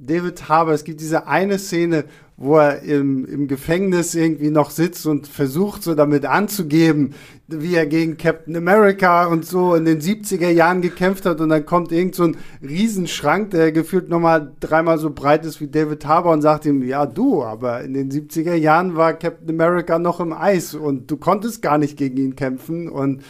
David 0.06 0.48
Harbour, 0.48 0.74
es 0.74 0.84
gibt 0.84 1.00
diese 1.00 1.26
eine 1.26 1.58
Szene, 1.58 2.04
wo 2.36 2.56
er 2.56 2.82
im, 2.82 3.24
im 3.26 3.46
Gefängnis 3.46 4.14
irgendwie 4.14 4.50
noch 4.50 4.70
sitzt 4.70 5.06
und 5.06 5.28
versucht, 5.28 5.84
so 5.84 5.94
damit 5.94 6.26
anzugeben, 6.26 7.14
wie 7.46 7.76
er 7.76 7.86
gegen 7.86 8.16
Captain 8.16 8.56
America 8.56 9.26
und 9.26 9.46
so 9.46 9.74
in 9.74 9.84
den 9.84 10.00
70er 10.00 10.48
Jahren 10.48 10.82
gekämpft 10.82 11.26
hat. 11.26 11.40
Und 11.40 11.50
dann 11.50 11.64
kommt 11.64 11.92
irgend 11.92 12.16
so 12.16 12.24
ein 12.24 12.36
Riesenschrank, 12.60 13.50
der 13.50 13.70
gefühlt 13.70 14.08
nochmal 14.08 14.52
dreimal 14.58 14.98
so 14.98 15.10
breit 15.10 15.44
ist 15.46 15.60
wie 15.60 15.68
David 15.68 16.04
Harbour 16.06 16.32
und 16.32 16.42
sagt 16.42 16.66
ihm, 16.66 16.82
ja 16.82 17.06
du, 17.06 17.44
aber 17.44 17.82
in 17.82 17.94
den 17.94 18.10
70er 18.10 18.54
Jahren 18.54 18.96
war 18.96 19.14
Captain 19.14 19.50
America 19.50 19.98
noch 20.00 20.18
im 20.18 20.32
Eis 20.32 20.74
und 20.74 21.10
du 21.10 21.16
konntest 21.16 21.62
gar 21.62 21.78
nicht 21.78 21.96
gegen 21.96 22.16
ihn 22.16 22.34
kämpfen. 22.34 22.88
Und 22.88 23.22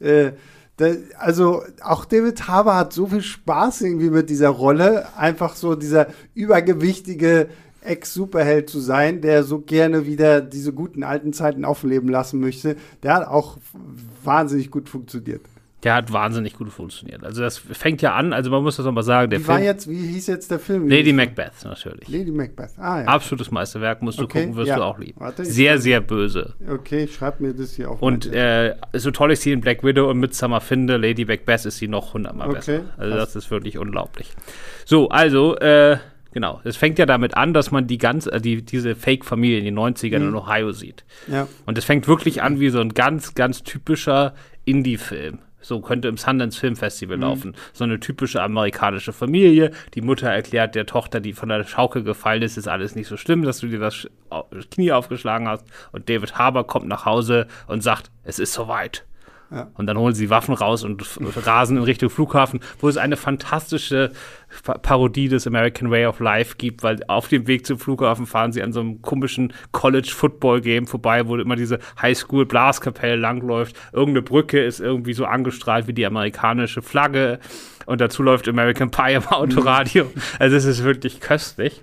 äh, 0.00 0.32
also 1.18 1.62
auch 1.82 2.04
David 2.04 2.46
Harbour 2.48 2.76
hat 2.76 2.92
so 2.92 3.06
viel 3.06 3.22
Spaß 3.22 3.82
irgendwie 3.82 4.10
mit 4.10 4.30
dieser 4.30 4.50
Rolle, 4.50 5.06
einfach 5.16 5.56
so 5.56 5.74
dieser 5.74 6.08
übergewichtige 6.34 7.48
Ex-Superheld 7.80 8.68
zu 8.68 8.80
sein, 8.80 9.20
der 9.20 9.44
so 9.44 9.60
gerne 9.60 10.06
wieder 10.06 10.40
diese 10.40 10.72
guten 10.72 11.02
alten 11.02 11.32
Zeiten 11.32 11.64
aufleben 11.64 12.08
lassen 12.08 12.40
möchte. 12.40 12.76
Der 13.02 13.14
hat 13.14 13.26
auch 13.26 13.58
wahnsinnig 14.24 14.70
gut 14.70 14.88
funktioniert. 14.88 15.40
Der 15.84 15.94
hat 15.94 16.12
wahnsinnig 16.12 16.54
gut 16.54 16.70
funktioniert. 16.72 17.22
Also 17.22 17.40
das 17.40 17.56
fängt 17.56 18.02
ja 18.02 18.14
an, 18.14 18.32
also 18.32 18.50
man 18.50 18.64
muss 18.64 18.76
das 18.76 18.84
nochmal 18.84 19.04
sagen, 19.04 19.30
der 19.30 19.38
Wie 19.38 19.46
war 19.46 19.56
Film, 19.58 19.66
jetzt, 19.66 19.88
wie 19.88 20.08
hieß 20.08 20.26
jetzt 20.26 20.50
der 20.50 20.58
Film? 20.58 20.88
Lady 20.88 21.12
Macbeth 21.12 21.52
natürlich. 21.64 22.08
Lady 22.08 22.32
Macbeth. 22.32 22.70
Ah 22.78 23.02
ja. 23.02 23.06
Absolutes 23.06 23.52
Meisterwerk, 23.52 24.02
musst 24.02 24.18
du 24.18 24.24
Okay, 24.24 24.40
gucken, 24.40 24.56
wirst 24.56 24.68
ja. 24.70 24.76
du 24.76 24.82
auch 24.82 24.98
lieben. 24.98 25.20
Warte, 25.20 25.44
sehr, 25.44 25.78
sehr 25.78 26.00
böse. 26.00 26.54
Okay, 26.68 27.06
schreib 27.06 27.38
mir 27.38 27.54
das 27.54 27.74
hier 27.74 27.92
auf. 27.92 28.02
Und 28.02 28.26
äh, 28.26 28.74
so 28.94 29.12
toll 29.12 29.30
ich 29.30 29.38
sie 29.38 29.52
in 29.52 29.60
Black 29.60 29.84
Widow 29.84 30.10
und 30.10 30.18
Midsommar 30.18 30.60
finde, 30.60 30.96
Lady 30.96 31.24
Macbeth 31.24 31.64
ist 31.66 31.78
sie 31.78 31.86
noch 31.86 32.12
hundertmal 32.12 32.48
Okay, 32.48 32.56
besser. 32.56 32.80
Also 32.96 33.14
krass. 33.16 33.32
das 33.32 33.44
ist 33.44 33.50
wirklich 33.52 33.78
unglaublich. 33.78 34.32
So, 34.84 35.10
also, 35.10 35.56
äh, 35.58 35.98
genau. 36.32 36.60
Es 36.64 36.76
fängt 36.76 36.98
ja 36.98 37.06
damit 37.06 37.36
an, 37.36 37.54
dass 37.54 37.70
man 37.70 37.86
die 37.86 37.98
ganz, 37.98 38.26
äh, 38.26 38.40
die, 38.40 38.62
diese 38.64 38.96
Fake-Familie 38.96 39.58
in 39.60 39.64
den 39.64 39.78
90ern 39.78 40.18
Mhm. 40.22 40.28
in 40.30 40.34
Ohio 40.34 40.72
sieht. 40.72 41.04
ja. 41.28 41.46
Und 41.66 41.78
es 41.78 41.84
fängt 41.84 42.08
wirklich 42.08 42.42
an 42.42 42.58
wie 42.58 42.70
so 42.70 42.80
ein 42.80 42.94
ganz, 42.94 43.34
ganz 43.34 43.62
typischer 43.62 44.34
Indie-Film. 44.64 45.38
So 45.68 45.82
könnte 45.82 46.08
im 46.08 46.16
Sundance 46.16 46.58
Film 46.58 46.76
Festival 46.76 47.18
laufen. 47.18 47.54
So 47.74 47.84
eine 47.84 48.00
typische 48.00 48.42
amerikanische 48.42 49.12
Familie. 49.12 49.70
Die 49.94 50.00
Mutter 50.00 50.30
erklärt 50.30 50.74
der 50.74 50.86
Tochter, 50.86 51.20
die 51.20 51.34
von 51.34 51.50
der 51.50 51.62
Schaukel 51.64 52.02
gefallen 52.02 52.40
ist, 52.40 52.56
ist 52.56 52.68
alles 52.68 52.94
nicht 52.94 53.06
so 53.06 53.18
schlimm, 53.18 53.42
dass 53.42 53.58
du 53.58 53.66
dir 53.66 53.78
das 53.78 54.08
Knie 54.70 54.92
aufgeschlagen 54.92 55.46
hast. 55.46 55.66
Und 55.92 56.08
David 56.08 56.38
Harbour 56.38 56.66
kommt 56.66 56.88
nach 56.88 57.04
Hause 57.04 57.48
und 57.66 57.82
sagt, 57.82 58.10
es 58.24 58.38
ist 58.38 58.54
soweit. 58.54 59.04
Ja. 59.50 59.68
Und 59.74 59.86
dann 59.86 59.96
holen 59.96 60.14
sie 60.14 60.28
Waffen 60.28 60.54
raus 60.54 60.84
und 60.84 61.02
rasen 61.46 61.78
in 61.78 61.82
Richtung 61.82 62.10
Flughafen, 62.10 62.60
wo 62.80 62.88
es 62.88 62.98
eine 62.98 63.16
fantastische 63.16 64.12
Pa- 64.62 64.76
Parodie 64.76 65.28
des 65.28 65.46
American 65.46 65.90
Way 65.90 66.04
of 66.04 66.20
Life 66.20 66.56
gibt, 66.58 66.82
weil 66.82 67.00
auf 67.08 67.28
dem 67.28 67.46
Weg 67.46 67.64
zum 67.64 67.78
Flughafen 67.78 68.26
fahren 68.26 68.52
sie 68.52 68.62
an 68.62 68.74
so 68.74 68.80
einem 68.80 69.00
komischen 69.00 69.54
College 69.72 70.10
Football 70.14 70.60
Game 70.60 70.86
vorbei, 70.86 71.26
wo 71.26 71.36
immer 71.36 71.56
diese 71.56 71.78
Highschool 72.00 72.44
Blaskapelle 72.44 73.16
langläuft. 73.16 73.74
Irgendeine 73.92 74.22
Brücke 74.22 74.62
ist 74.62 74.80
irgendwie 74.80 75.14
so 75.14 75.24
angestrahlt 75.24 75.86
wie 75.86 75.94
die 75.94 76.04
amerikanische 76.04 76.82
Flagge 76.82 77.38
und 77.86 78.02
dazu 78.02 78.22
läuft 78.22 78.48
American 78.48 78.90
Pie 78.90 79.14
im 79.14 79.26
Autoradio. 79.28 80.10
Also 80.38 80.56
es 80.56 80.66
ist 80.66 80.84
wirklich 80.84 81.20
köstlich. 81.20 81.82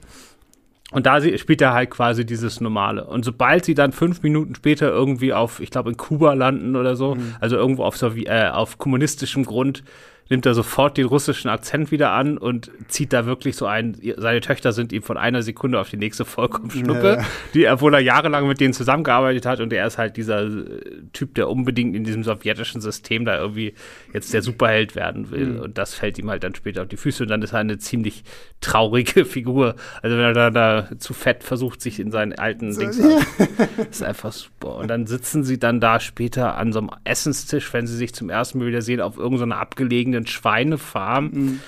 Und 0.96 1.06
da 1.06 1.20
sie, 1.20 1.38
spielt 1.38 1.62
er 1.62 1.74
halt 1.74 1.90
quasi 1.90 2.26
dieses 2.26 2.62
Normale. 2.62 3.04
Und 3.04 3.26
sobald 3.26 3.66
sie 3.66 3.74
dann 3.74 3.92
fünf 3.92 4.24
Minuten 4.24 4.56
später 4.56 4.88
irgendwie 4.88 5.34
auf, 5.34 5.60
ich 5.60 5.70
glaube, 5.70 5.90
in 5.90 5.98
Kuba 5.98 6.32
landen 6.32 6.78
oder 6.78 6.96
so, 6.96 7.18
also 7.42 7.58
irgendwo 7.58 7.84
auf, 7.84 7.98
Sowie 7.98 8.28
äh, 8.28 8.48
auf 8.48 8.78
kommunistischem 8.78 9.44
Grund, 9.44 9.84
nimmt 10.30 10.46
er 10.46 10.54
sofort 10.56 10.98
den 10.98 11.06
russischen 11.06 11.50
Akzent 11.50 11.92
wieder 11.92 12.12
an 12.12 12.38
und 12.38 12.72
zieht 12.88 13.14
da 13.14 13.26
wirklich 13.28 13.56
so 13.56 13.68
ein, 13.68 13.96
seine 14.18 14.42
Töchter 14.42 14.72
sind 14.72 14.92
ihm 14.92 15.04
von 15.04 15.18
einer 15.18 15.44
Sekunde 15.44 15.80
auf 15.80 15.90
die 15.90 15.98
nächste 15.98 16.26
vollkommen 16.26 16.72
Schnuppe, 16.72 17.18
Ja. 17.20 17.26
die, 17.54 17.68
obwohl 17.70 17.94
er 17.94 18.00
jahrelang 18.00 18.48
mit 18.48 18.60
denen 18.60 18.74
zusammengearbeitet 18.74 19.46
hat 19.46 19.60
und 19.60 19.72
er 19.72 19.86
ist 19.86 19.98
halt 20.00 20.18
dieser 20.18 20.44
äh, 20.46 20.82
Typ, 21.14 21.36
der 21.36 21.50
unbedingt 21.50 21.96
in 21.96 22.04
diesem 22.04 22.24
sowjetischen 22.24 22.82
System 22.82 23.24
da 23.26 23.38
irgendwie 23.38 23.74
jetzt 24.14 24.34
der 24.34 24.42
Superheld 24.42 24.96
werden 24.96 25.30
will 25.30 25.60
und 25.60 25.78
das 25.78 25.94
fällt 25.94 26.18
ihm 26.18 26.30
halt 26.30 26.44
dann 26.44 26.56
später 26.56 26.82
auf 26.82 26.88
die 26.88 26.98
Füße 26.98 27.24
und 27.24 27.30
dann 27.30 27.42
ist 27.44 27.54
er 27.54 27.60
eine 27.60 27.78
ziemlich 27.78 28.24
traurige 28.62 29.26
Figur. 29.26 29.76
Also 30.02 30.18
wenn 30.18 30.24
er 30.26 30.34
da, 30.34 30.50
da 30.50 30.90
zu 30.98 31.14
fett 31.14 31.44
versucht, 31.44 31.82
sich 31.82 32.00
in 32.00 32.10
seinen 32.12 32.34
alten 32.34 32.76
Dings 32.76 33.00
an- 33.00 33.24
ist 33.92 34.02
einfach 34.04 34.32
super. 34.32 34.76
Und 34.78 34.88
dann 34.88 35.06
sitzen 35.06 35.44
sie 35.44 35.60
dann 35.60 35.80
da 35.80 36.00
später 36.00 36.56
an 36.58 36.74
so 36.74 36.80
einem 36.80 36.90
Essenstisch, 37.04 37.72
wenn 37.74 37.86
sie 37.86 37.96
sich 37.96 38.14
zum 38.16 38.30
ersten 38.30 38.58
Mal 38.60 38.68
wieder 38.68 38.82
sehen, 38.82 39.02
auf 39.02 39.18
irgendeiner 39.18 39.58
abgelegenen 39.58 40.15
Schweinefarm. 40.26 41.60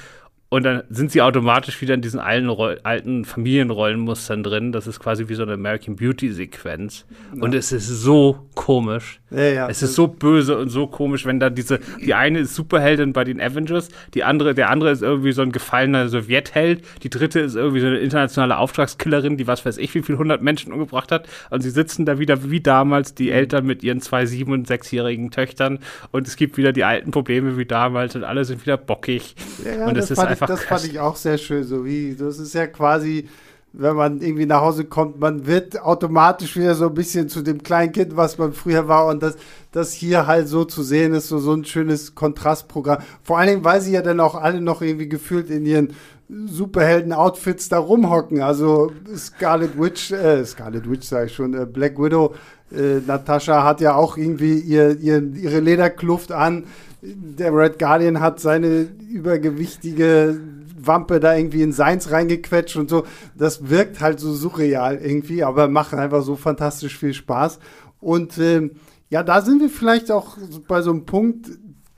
Und 0.49 0.63
dann 0.63 0.83
sind 0.89 1.11
sie 1.11 1.21
automatisch 1.21 1.81
wieder 1.81 1.93
in 1.93 2.01
diesen 2.01 2.21
alten, 2.21 2.49
alten 2.83 3.25
Familienrollenmustern 3.25 4.43
drin. 4.43 4.71
Das 4.71 4.87
ist 4.87 4.99
quasi 4.99 5.27
wie 5.27 5.35
so 5.35 5.43
eine 5.43 5.53
American 5.53 5.97
Beauty-Sequenz. 5.97 7.05
Und 7.37 7.53
es 7.53 7.73
ist 7.73 7.87
so 7.87 8.47
komisch. 8.55 9.19
Ja, 9.29 9.43
ja. 9.43 9.69
Es 9.69 9.83
ist 9.83 9.95
so 9.95 10.07
böse 10.07 10.57
und 10.57 10.69
so 10.69 10.87
komisch, 10.87 11.25
wenn 11.25 11.39
da 11.39 11.49
diese, 11.49 11.79
die 11.99 12.13
eine 12.13 12.39
ist 12.39 12.55
Superheldin 12.55 13.11
bei 13.11 13.25
den 13.25 13.41
Avengers, 13.41 13.89
die 14.13 14.23
andere, 14.23 14.53
der 14.53 14.69
andere 14.69 14.91
ist 14.91 15.01
irgendwie 15.01 15.33
so 15.33 15.41
ein 15.41 15.51
gefallener 15.51 16.07
Sowjetheld, 16.07 16.83
die 17.03 17.09
dritte 17.09 17.41
ist 17.41 17.55
irgendwie 17.55 17.81
so 17.81 17.87
eine 17.87 17.97
internationale 17.97 18.57
Auftragskillerin, 18.57 19.35
die 19.35 19.45
was 19.45 19.65
weiß 19.65 19.79
ich, 19.79 19.93
wie 19.95 20.01
viel 20.01 20.17
hundert 20.17 20.41
Menschen 20.41 20.71
umgebracht 20.71 21.11
hat. 21.11 21.27
Und 21.49 21.61
sie 21.61 21.71
sitzen 21.71 22.05
da 22.05 22.19
wieder 22.19 22.49
wie 22.49 22.61
damals, 22.61 23.15
die 23.15 23.31
Eltern 23.31 23.65
mit 23.65 23.83
ihren 23.83 23.99
zwei 23.99 24.25
sieben- 24.25 24.53
und 24.53 24.65
sechsjährigen 24.65 25.29
Töchtern. 25.29 25.79
Und 26.11 26.27
es 26.27 26.37
gibt 26.37 26.57
wieder 26.57 26.71
die 26.71 26.85
alten 26.85 27.11
Probleme 27.11 27.57
wie 27.57 27.65
damals 27.65 28.15
und 28.15 28.23
alle 28.23 28.45
sind 28.45 28.61
wieder 28.61 28.77
bockig. 28.77 29.35
Ja, 29.65 29.87
und 29.87 29.97
das, 29.97 30.05
es 30.05 30.11
ist 30.11 30.19
fand 30.19 30.27
ich, 30.27 30.31
einfach 30.31 30.47
das 30.47 30.63
fand 30.63 30.85
ich 30.85 30.99
auch 30.99 31.17
sehr 31.17 31.37
schön. 31.37 31.63
So 31.65 31.85
wie, 31.85 32.15
das 32.15 32.39
ist 32.39 32.53
ja 32.53 32.67
quasi 32.67 33.27
wenn 33.73 33.95
man 33.95 34.21
irgendwie 34.21 34.45
nach 34.45 34.61
Hause 34.61 34.85
kommt, 34.85 35.19
man 35.19 35.45
wird 35.45 35.81
automatisch 35.81 36.55
wieder 36.55 36.73
so 36.73 36.87
ein 36.87 36.93
bisschen 36.93 37.29
zu 37.29 37.41
dem 37.41 37.61
kleinen 37.61 37.91
Kind, 37.91 38.15
was 38.17 38.37
man 38.37 38.53
früher 38.53 38.87
war. 38.87 39.07
Und 39.07 39.21
das, 39.21 39.35
das 39.71 39.93
hier 39.93 40.25
halt 40.25 40.47
so 40.47 40.65
zu 40.65 40.81
sehen 40.83 41.13
ist, 41.13 41.27
so, 41.27 41.37
so 41.37 41.53
ein 41.53 41.65
schönes 41.65 42.15
Kontrastprogramm. 42.15 42.99
Vor 43.21 43.37
allen 43.37 43.49
Dingen, 43.49 43.65
weil 43.65 43.81
sie 43.81 43.91
ja 43.91 44.01
dann 44.01 44.19
auch 44.19 44.35
alle 44.35 44.61
noch 44.61 44.81
irgendwie 44.81 45.09
gefühlt 45.09 45.49
in 45.49 45.65
ihren 45.65 45.93
Superhelden-Outfits 46.29 47.69
da 47.69 47.77
rumhocken. 47.77 48.41
Also 48.41 48.91
Scarlet 49.15 49.79
Witch, 49.79 50.11
äh, 50.11 50.43
Scarlet 50.45 50.89
Witch 50.89 51.07
sage 51.07 51.27
ich 51.27 51.35
schon, 51.35 51.53
äh, 51.53 51.65
Black 51.65 51.99
Widow, 51.99 52.33
äh, 52.71 52.99
Natascha 53.05 53.63
hat 53.63 53.79
ja 53.79 53.95
auch 53.95 54.17
irgendwie 54.17 54.59
ihr, 54.59 54.97
ihr, 54.99 55.21
ihre 55.35 55.59
Lederkluft 55.59 56.31
an. 56.31 56.65
Der 57.01 57.53
Red 57.53 57.79
Guardian 57.79 58.19
hat 58.19 58.39
seine 58.39 58.87
übergewichtige 59.09 60.39
Wampe 60.87 61.19
da 61.19 61.35
irgendwie 61.35 61.61
in 61.61 61.73
Seins 61.73 62.11
reingequetscht 62.11 62.77
und 62.77 62.89
so. 62.89 63.05
Das 63.35 63.69
wirkt 63.69 63.99
halt 63.99 64.19
so 64.19 64.33
surreal 64.33 64.97
irgendwie, 64.97 65.43
aber 65.43 65.67
macht 65.67 65.93
einfach 65.93 66.23
so 66.23 66.35
fantastisch 66.35 66.97
viel 66.97 67.13
Spaß. 67.13 67.59
Und 67.99 68.37
ähm, 68.37 68.71
ja, 69.09 69.23
da 69.23 69.41
sind 69.41 69.61
wir 69.61 69.69
vielleicht 69.69 70.11
auch 70.11 70.37
bei 70.67 70.81
so 70.81 70.91
einem 70.91 71.05
Punkt, 71.05 71.49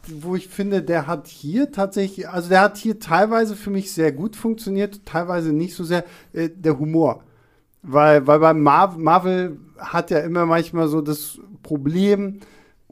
wo 0.07 0.35
ich 0.35 0.47
finde, 0.47 0.81
der 0.81 1.07
hat 1.07 1.27
hier 1.27 1.71
tatsächlich, 1.71 2.27
also 2.29 2.49
der 2.49 2.61
hat 2.61 2.77
hier 2.77 2.99
teilweise 2.99 3.55
für 3.55 3.69
mich 3.69 3.93
sehr 3.93 4.11
gut 4.11 4.35
funktioniert, 4.35 5.05
teilweise 5.05 5.53
nicht 5.53 5.75
so 5.75 5.83
sehr, 5.83 6.03
äh, 6.33 6.49
der 6.49 6.79
Humor. 6.79 7.23
Weil, 7.81 8.27
weil 8.27 8.39
bei 8.39 8.53
Mar 8.53 8.97
Marvel 8.97 9.57
hat 9.77 10.11
ja 10.11 10.19
immer 10.19 10.45
manchmal 10.45 10.87
so 10.87 11.01
das 11.01 11.39
Problem, 11.63 12.39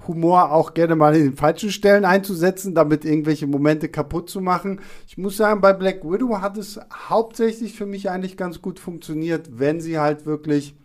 Humor 0.06 0.52
auch 0.52 0.74
gerne 0.74 0.96
mal 0.96 1.16
in 1.16 1.24
den 1.24 1.36
falschen 1.36 1.72
Stellen 1.72 2.06
einzusetzen, 2.06 2.76
damit 2.76 3.04
irgendwelche 3.04 3.48
Momente 3.48 3.90
kaputt 3.90 4.30
zu 4.30 4.42
machen. 4.42 4.82
Ich 5.08 5.18
muss 5.18 5.38
sagen, 5.38 5.60
bei 5.60 5.74
Black 5.74 6.04
Widow 6.04 6.40
hat 6.40 6.58
es 6.58 6.80
hauptsächlich 7.10 7.74
für 7.74 7.86
mich 7.86 8.10
eigentlich 8.10 8.38
ganz 8.38 8.62
gut 8.62 8.80
funktioniert, 8.80 9.60
wenn 9.60 9.82
sie 9.82 9.98
halt 9.98 10.26
wirklich 10.26 10.76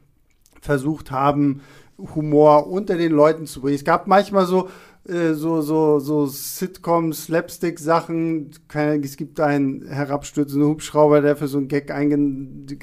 versucht 0.60 1.10
haben, 1.10 1.60
Humor 2.14 2.68
unter 2.68 2.96
den 2.96 3.12
Leuten 3.12 3.46
zu 3.46 3.60
bringen. 3.60 3.76
Es 3.76 3.84
gab 3.84 4.06
manchmal 4.06 4.46
so 4.46 4.68
äh, 5.08 5.34
so, 5.34 5.60
so, 5.62 5.98
so 5.98 6.26
Sitcom, 6.26 7.12
Slapstick-Sachen. 7.12 8.50
Es 9.02 9.16
gibt 9.16 9.40
einen 9.40 9.86
herabstürzenden 9.86 10.68
Hubschrauber, 10.68 11.20
der 11.20 11.36
für 11.36 11.48
so 11.48 11.58
einen 11.58 11.68
Gag 11.68 11.90
einge 11.90 12.18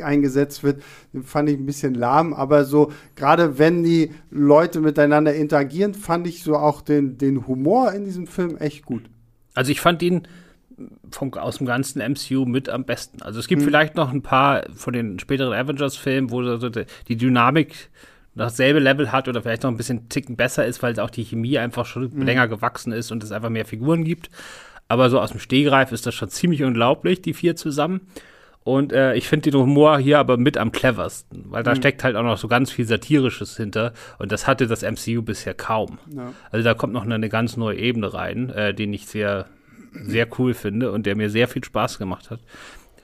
eingesetzt 0.04 0.64
wird. 0.64 0.84
Den 1.14 1.24
fand 1.24 1.50
ich 1.50 1.58
ein 1.58 1.66
bisschen 1.66 1.94
lahm, 1.94 2.34
aber 2.34 2.66
so, 2.66 2.92
gerade 3.16 3.58
wenn 3.58 3.84
die 3.84 4.12
Leute 4.32 4.82
miteinander 4.82 5.34
interagieren, 5.34 5.94
fand 5.94 6.28
ich 6.28 6.44
so 6.44 6.58
auch 6.58 6.82
den, 6.82 7.18
den 7.18 7.48
Humor 7.48 7.94
in 7.94 8.04
diesem 8.04 8.28
Film 8.28 8.58
echt 8.58 8.86
gut. 8.86 9.04
Also 9.54 9.72
ich 9.72 9.80
fand 9.80 10.02
ihn 10.02 10.28
vom, 11.12 11.34
aus 11.34 11.58
dem 11.58 11.68
ganzen 11.68 12.00
MCU 12.00 12.46
mit 12.46 12.70
am 12.70 12.86
besten. 12.86 13.22
Also 13.22 13.40
es 13.40 13.48
gibt 13.48 13.62
hm. 13.62 13.68
vielleicht 13.68 13.96
noch 13.96 14.12
ein 14.12 14.22
paar 14.22 14.64
von 14.76 14.94
den 14.94 15.20
späteren 15.20 15.54
Avengers-Filmen, 15.54 16.32
wo 16.32 16.44
so 16.58 16.70
die 16.70 17.18
Dynamik 17.18 17.90
dasselbe 18.40 18.80
Level 18.80 19.12
hat 19.12 19.28
oder 19.28 19.42
vielleicht 19.42 19.64
noch 19.64 19.72
ein 19.72 19.78
bisschen 19.78 20.10
Ticken 20.10 20.36
besser 20.36 20.66
ist, 20.66 20.82
weil 20.82 21.00
auch 21.00 21.10
die 21.10 21.24
Chemie 21.24 21.58
einfach 21.58 21.86
schon 21.86 22.10
mhm. 22.14 22.24
länger 22.24 22.48
gewachsen 22.48 22.92
ist 22.92 23.12
und 23.12 23.24
es 23.24 23.32
einfach 23.32 23.50
mehr 23.50 23.66
Figuren 23.66 24.04
gibt. 24.04 24.30
Aber 24.88 25.10
so 25.10 25.20
aus 25.20 25.32
dem 25.32 25.40
Stehgreif 25.40 25.92
ist 25.92 26.08
das 26.08 26.16
schon 26.16 26.30
ziemlich 26.30 26.64
unglaublich, 26.64 27.22
die 27.22 27.34
vier 27.34 27.56
zusammen. 27.56 28.02
Und 28.64 28.92
äh, 28.92 29.16
ich 29.16 29.28
finde 29.28 29.52
den 29.52 29.60
Humor 29.60 30.00
hier 30.00 30.20
aber 30.20 30.38
mit 30.38 30.58
am 30.58 30.72
cleversten, 30.72 31.46
weil 31.50 31.64
da 31.64 31.72
mhm. 31.72 31.78
steckt 31.78 32.04
halt 32.04 32.16
auch 32.16 32.24
noch 32.24 32.38
so 32.38 32.48
ganz 32.48 32.72
viel 32.72 32.86
Satirisches 32.86 33.56
hinter. 33.56 33.94
Und 34.18 34.32
das 34.32 34.48
hatte 34.48 34.68
das 34.68 34.82
MCU 34.82 35.22
bisher 35.22 35.54
kaum. 35.54 35.98
Ja. 36.14 36.34
Also 36.52 36.64
da 36.64 36.74
kommt 36.74 36.94
noch 36.94 37.04
eine, 37.04 37.30
ganz 37.30 37.56
neue 37.56 37.78
Ebene 37.78 38.14
rein, 38.14 38.50
äh, 38.50 38.74
den 38.74 38.94
ich 38.94 39.06
sehr, 39.06 39.46
sehr 39.94 40.28
cool 40.38 40.54
finde 40.54 40.92
und 40.92 41.06
der 41.06 41.16
mir 41.16 41.30
sehr 41.30 41.48
viel 41.48 41.64
Spaß 41.64 41.98
gemacht 42.00 42.30
hat. 42.32 42.42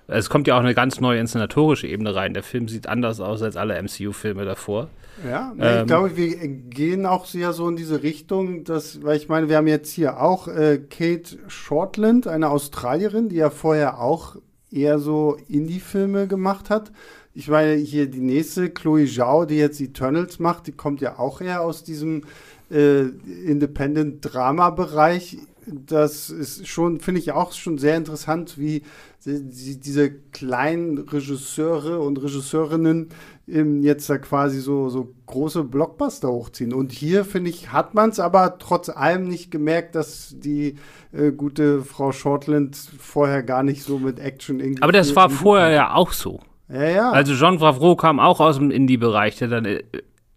Es 0.08 0.30
kommt 0.30 0.48
ja 0.48 0.56
auch 0.56 0.62
eine 0.62 0.76
ganz 0.76 1.00
neue 1.00 1.20
inszenatorische 1.20 1.88
Ebene 1.88 2.14
rein. 2.14 2.34
Der 2.34 2.44
Film 2.44 2.68
sieht 2.68 2.88
anders 2.88 3.20
aus 3.20 3.42
als 3.42 3.58
alle 3.58 3.82
MCU-Filme 3.82 4.46
davor. 4.46 4.90
Ja, 5.28 5.54
ähm, 5.58 5.82
ich 5.82 5.88
glaube, 5.88 6.16
wir 6.18 6.48
gehen 6.48 7.06
auch 7.06 7.26
sehr 7.26 7.54
so 7.54 7.68
in 7.70 7.76
diese 7.76 8.04
Richtung, 8.04 8.64
dass, 8.66 9.02
weil 9.04 9.18
ich 9.18 9.30
meine, 9.30 9.50
wir 9.50 9.58
haben 9.58 9.68
jetzt 9.68 9.92
hier 9.92 10.22
auch 10.22 10.48
äh, 10.48 10.78
Kate 10.78 11.38
Shortland, 11.48 12.28
eine 12.28 12.50
Australierin, 12.50 13.30
die 13.30 13.38
ja 13.38 13.50
vorher 13.50 14.00
auch 14.00 14.36
eher 14.72 15.00
so 15.00 15.38
Indie-Filme 15.48 16.28
gemacht 16.28 16.70
hat. 16.70 16.92
Ich 17.34 17.48
meine, 17.48 17.74
hier 17.74 18.06
die 18.08 18.22
nächste, 18.22 18.70
Chloe 18.70 19.08
Zhao, 19.08 19.46
die 19.46 19.58
jetzt 19.58 19.82
Eternals 19.82 20.38
macht, 20.40 20.68
die 20.68 20.72
kommt 20.74 21.02
ja 21.02 21.18
auch 21.18 21.42
eher 21.42 21.62
aus 21.62 21.84
diesem 21.84 22.24
äh, 22.70 23.02
Independent-Drama-Bereich 23.46 25.38
das 25.68 26.30
ist 26.30 26.68
schon, 26.68 27.00
finde 27.00 27.20
ich 27.20 27.32
auch 27.32 27.52
schon 27.54 27.78
sehr 27.78 27.98
interessant, 27.98 28.58
wie 28.58 28.84
die, 29.26 29.80
diese 29.80 30.12
kleinen 30.12 30.98
Regisseure 30.98 32.00
und 32.00 32.22
Regisseurinnen 32.22 33.10
jetzt 33.48 34.10
da 34.10 34.18
quasi 34.18 34.60
so, 34.60 34.90
so 34.90 35.14
große 35.28 35.64
Blockbuster 35.64 36.30
hochziehen. 36.30 36.74
Und 36.74 36.92
hier, 36.92 37.26
finde 37.26 37.52
ich, 37.52 37.72
hat 37.72 37.94
man 37.94 38.10
es 38.10 38.20
aber 38.20 38.58
trotz 38.58 38.90
allem 38.90 39.28
nicht 39.28 39.52
gemerkt, 39.52 39.94
dass 39.96 40.36
die 40.38 40.76
äh, 41.12 41.32
gute 41.32 41.84
Frau 41.84 42.12
Shortland 42.12 42.76
vorher 42.76 43.44
gar 43.44 43.62
nicht 43.62 43.84
so 43.84 44.00
mit 44.00 44.20
Action 44.20 44.60
irgendwie. 44.60 44.82
Aber 44.82 44.92
das 44.92 45.16
war 45.16 45.30
vorher 45.30 45.70
ja 45.70 45.94
auch 45.94 46.12
so. 46.12 46.40
Ja, 46.70 46.86
ja. 46.86 47.12
Also 47.12 47.36
Jean 47.36 47.60
Favreau 47.60 47.96
kam 47.96 48.20
auch 48.20 48.40
aus 48.40 48.58
dem 48.58 48.72
Indie-Bereich, 48.72 49.38
der 49.38 49.48
dann 49.48 49.66
äh, 49.66 49.84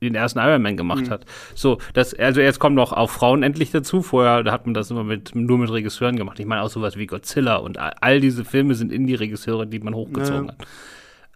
den 0.06 0.14
ersten 0.14 0.38
Iron 0.38 0.62
Man 0.62 0.76
gemacht 0.76 1.06
mhm. 1.06 1.10
hat. 1.10 1.24
So, 1.54 1.78
das, 1.94 2.14
also 2.14 2.40
jetzt 2.40 2.58
kommen 2.58 2.74
noch 2.76 2.92
auch 2.92 3.10
Frauen 3.10 3.42
endlich 3.42 3.70
dazu. 3.70 4.02
Vorher 4.02 4.50
hat 4.50 4.66
man 4.66 4.74
das 4.74 4.90
immer 4.90 5.04
mit, 5.04 5.34
nur 5.34 5.58
mit 5.58 5.70
Regisseuren 5.70 6.16
gemacht. 6.16 6.38
Ich 6.38 6.46
meine 6.46 6.62
auch 6.62 6.70
sowas 6.70 6.96
wie 6.96 7.06
Godzilla 7.06 7.56
und 7.56 7.78
all 7.78 8.20
diese 8.20 8.44
Filme 8.44 8.74
sind 8.74 8.92
Indie-Regisseure, 8.92 9.66
die 9.66 9.80
man 9.80 9.94
hochgezogen 9.94 10.46
ja. 10.46 10.52
hat. 10.52 10.66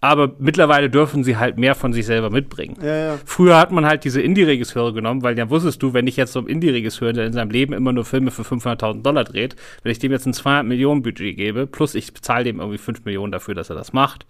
Aber 0.04 0.34
mittlerweile 0.40 0.90
dürfen 0.90 1.22
sie 1.22 1.36
halt 1.36 1.58
mehr 1.58 1.76
von 1.76 1.92
sich 1.92 2.06
selber 2.06 2.28
mitbringen. 2.28 2.76
Ja, 2.82 2.96
ja. 2.96 3.18
Früher 3.24 3.56
hat 3.56 3.70
man 3.70 3.86
halt 3.86 4.02
diese 4.02 4.20
Indie-Regisseure 4.20 4.92
genommen, 4.92 5.22
weil 5.22 5.36
dann 5.36 5.48
wusstest 5.48 5.80
du, 5.80 5.94
wenn 5.94 6.08
ich 6.08 6.16
jetzt 6.16 6.32
so 6.32 6.40
einem 6.40 6.48
Indie-Regisseur, 6.48 7.12
der 7.12 7.26
in 7.26 7.32
seinem 7.32 7.52
Leben 7.52 7.72
immer 7.72 7.92
nur 7.92 8.04
Filme 8.04 8.32
für 8.32 8.42
500.000 8.42 9.02
Dollar 9.02 9.22
dreht, 9.22 9.54
wenn 9.84 9.92
ich 9.92 10.00
dem 10.00 10.10
jetzt 10.10 10.26
ein 10.26 10.32
200 10.32 10.66
Millionen 10.66 11.02
Budget 11.02 11.36
gebe, 11.36 11.68
plus 11.68 11.94
ich 11.94 12.12
bezahle 12.12 12.42
dem 12.42 12.58
irgendwie 12.58 12.78
5 12.78 13.04
Millionen 13.04 13.30
dafür, 13.30 13.54
dass 13.54 13.70
er 13.70 13.76
das 13.76 13.92
macht, 13.92 14.26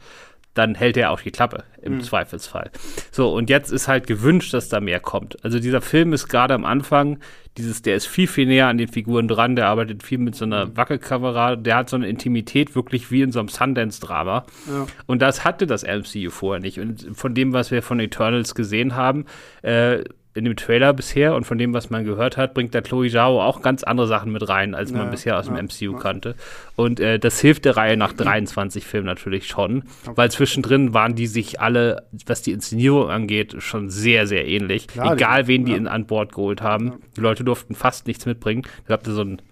dann 0.55 0.75
hält 0.75 0.97
er 0.97 1.11
auch 1.11 1.21
die 1.21 1.31
Klappe 1.31 1.65
im 1.81 1.95
mhm. 1.95 2.01
Zweifelsfall. 2.03 2.71
So, 3.11 3.33
und 3.33 3.49
jetzt 3.49 3.71
ist 3.73 3.89
halt 3.89 4.07
gewünscht, 4.07 4.53
dass 4.53 4.69
da 4.69 4.81
mehr 4.81 5.01
kommt. 5.01 5.43
Also 5.45 5.59
dieser 5.59 5.81
Film 5.81 6.13
ist 6.13 6.29
gerade 6.29 6.55
am 6.55 6.65
Anfang, 6.65 7.19
dieses, 7.57 7.83
der 7.83 7.97
ist 7.97 8.07
viel, 8.07 8.27
viel 8.27 8.47
näher 8.47 8.69
an 8.69 8.79
den 8.79 8.89
Figuren 8.89 9.29
dran, 9.29 9.57
der 9.57 9.69
arbeitet 9.69 10.03
viel 10.03 10.19
mit 10.19 10.35
so 10.35 10.45
einer 10.45 10.67
mhm. 10.67 10.77
Wackelkamera, 10.77 11.57
der 11.57 11.77
hat 11.77 11.89
so 11.89 11.97
eine 11.97 12.09
Intimität 12.09 12.75
wirklich 12.75 13.11
wie 13.11 13.23
in 13.23 13.33
so 13.33 13.41
einem 13.41 13.49
Sundance-Drama. 13.49 14.47
Ja. 14.69 14.87
Und 15.07 15.23
das 15.23 15.45
hatte 15.45 15.67
das 15.67 15.85
MCU 15.85 16.31
vorher 16.31 16.61
nicht. 16.61 16.79
Und 16.79 17.09
von 17.15 17.35
dem, 17.35 17.53
was 17.53 17.71
wir 17.71 17.83
von 17.83 18.01
Eternals 18.01 18.55
gesehen 18.55 18.95
haben, 18.95 19.27
äh, 19.63 20.05
in 20.35 20.45
dem 20.45 20.57
Trailer 20.57 20.93
bisher 20.95 21.35
und 21.35 21.45
von 21.45 21.59
dem, 21.59 21.75
was 21.75 21.91
man 21.91 22.05
gehört 22.05 22.37
hat, 22.37 22.55
bringt 22.55 22.73
der 22.73 22.83
Chloe 22.83 23.11
Zhao 23.11 23.43
auch 23.43 23.61
ganz 23.61 23.83
andere 23.83 24.07
Sachen 24.07 24.33
mit 24.33 24.49
rein, 24.49 24.75
als 24.75 24.93
man 24.93 25.11
bisher 25.11 25.39
aus 25.39 25.47
ja, 25.47 25.55
dem 25.55 25.67
MCU 25.67 25.93
ja. 25.93 25.99
kannte. 25.99 26.35
Und 26.75 27.01
äh, 27.01 27.19
das 27.19 27.39
hilft 27.41 27.67
der 27.67 27.77
Reihe 27.77 27.97
nach 27.99 28.15
23 28.15 28.87
Filmen 28.87 29.07
natürlich 29.07 29.47
schon, 29.47 29.85
okay. 30.05 30.13
weil 30.17 30.31
zwischendrin 30.31 30.95
waren 30.95 31.15
die 31.15 31.27
sich 31.27 31.61
alle, 31.61 32.07
was 32.27 32.41
die 32.41 32.53
Inszenierung 32.53 33.11
angeht, 33.11 33.57
schon 33.59 33.91
sehr, 33.91 34.27
sehr 34.27 34.47
ähnlich. 34.47 34.89
Klar, 34.89 35.15
Egal, 35.15 35.47
wen 35.49 35.67
die 35.67 35.75
in, 35.75 35.87
an 35.87 36.07
Bord 36.07 36.33
geholt 36.33 36.63
haben. 36.63 36.95
Die 37.17 37.21
Leute 37.21 37.45
durften 37.45 37.75
fast 37.75 38.07
nichts 38.07 38.25
mitbringen. 38.25 38.63
Da 38.87 38.97
gab 38.97 39.07
es 39.07 39.15
so 39.15 39.23
ein 39.23 39.43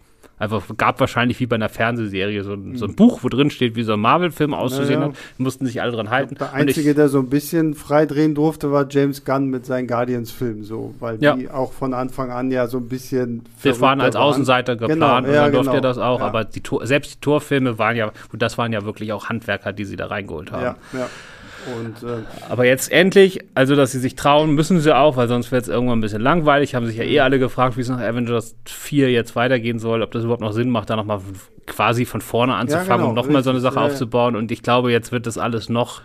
einfach 0.41 0.65
gab 0.77 0.99
wahrscheinlich 0.99 1.39
wie 1.39 1.47
bei 1.47 1.57
einer 1.57 1.69
Fernsehserie 1.69 2.43
so 2.43 2.55
ein, 2.55 2.77
so 2.77 2.87
ein 2.87 2.97
Buch, 2.97 3.21
wo 3.23 3.29
drin 3.29 3.51
steht, 3.51 3.77
wie 3.77 3.83
so 3.83 3.93
ein 3.93 4.01
Marvel-Film 4.01 4.55
auszusehen 4.55 5.01
naja. 5.01 5.13
hat. 5.13 5.19
Mussten 5.39 5.67
sich 5.67 5.83
alle 5.83 5.93
dran 5.93 6.11
halten. 6.11 6.35
Der 6.35 6.55
Einzige, 6.55 6.91
ich, 6.91 6.97
der 6.97 7.09
so 7.09 7.19
ein 7.19 7.29
bisschen 7.29 7.75
frei 7.75 8.07
drehen 8.07 8.35
durfte, 8.35 8.73
war 8.73 8.87
James 8.89 9.25
Gunn 9.25 9.49
mit 9.49 9.67
seinen 9.67 9.87
Guardians-Filmen, 9.87 10.65
so, 10.65 10.95
weil 10.99 11.23
ja. 11.23 11.37
die 11.37 11.51
auch 11.51 11.73
von 11.73 11.93
Anfang 11.93 12.31
an 12.31 12.51
ja 12.51 12.67
so 12.67 12.79
ein 12.79 12.89
bisschen. 12.89 13.43
Wir 13.63 13.79
waren 13.81 14.01
als 14.01 14.17
Außenseiter 14.17 14.77
geplant 14.77 14.99
genau, 14.99 15.17
und 15.19 15.27
dann 15.27 15.53
durfte 15.53 15.71
er 15.71 15.75
genau. 15.77 15.89
das 15.89 15.99
auch, 15.99 16.21
ja. 16.21 16.27
aber 16.27 16.45
die 16.45 16.63
selbst 16.83 17.15
die 17.15 17.21
Torfilme 17.21 17.79
waren 17.79 17.97
ja, 17.97 18.11
und 18.33 18.41
das 18.41 18.57
waren 18.57 18.73
ja 18.73 18.85
wirklich 18.85 19.13
auch 19.13 19.29
Handwerker, 19.29 19.75
die 19.75 19.85
sie 19.85 19.97
da 19.97 20.07
reingeholt 20.07 20.53
haben. 20.53 20.63
Ja, 20.63 20.77
ja. 20.95 21.09
Und, 21.77 22.03
äh, 22.09 22.23
Aber 22.49 22.65
jetzt 22.65 22.91
endlich, 22.91 23.41
also 23.55 23.77
dass 23.77 23.93
sie 23.93 23.99
sich 23.99 24.15
trauen, 24.15 24.55
müssen 24.55 24.81
sie 24.81 24.97
auch, 24.97 25.17
weil 25.17 25.29
sonst 25.29 25.53
wird 25.53 25.63
es 25.63 25.69
irgendwann 25.69 25.99
ein 25.99 26.03
bisschen 26.03 26.23
langweilig. 26.23 26.75
Haben 26.75 26.87
sich 26.87 26.97
ja 26.97 27.05
eh 27.05 27.21
alle 27.21 27.39
gefragt, 27.39 27.77
wie 27.77 27.83
es 27.83 27.89
nach 27.89 28.01
Avengers 28.01 28.57
4 28.67 29.11
jetzt 29.11 29.37
weitergehen 29.37 29.79
soll, 29.79 30.03
ob 30.03 30.11
das 30.13 30.25
überhaupt 30.25 30.43
noch 30.43 30.53
Sinn 30.53 30.71
macht, 30.71 30.91
da 30.91 30.97
nochmal 30.97 31.21
quasi 31.67 32.05
von 32.05 32.21
vorne 32.21 32.55
anzufangen 32.55 32.89
ja, 32.89 32.97
genau, 32.97 33.09
und 33.11 33.15
nochmal 33.15 33.45
so 33.45 33.51
eine 33.51 33.61
Sache 33.61 33.77
ja, 33.77 33.83
aufzubauen. 33.83 34.37
Und 34.37 34.51
ich 34.51 34.63
glaube, 34.63 34.91
jetzt 34.91 35.13
wird 35.13 35.27
das 35.27 35.39
alles 35.39 35.69
noch 35.69 36.03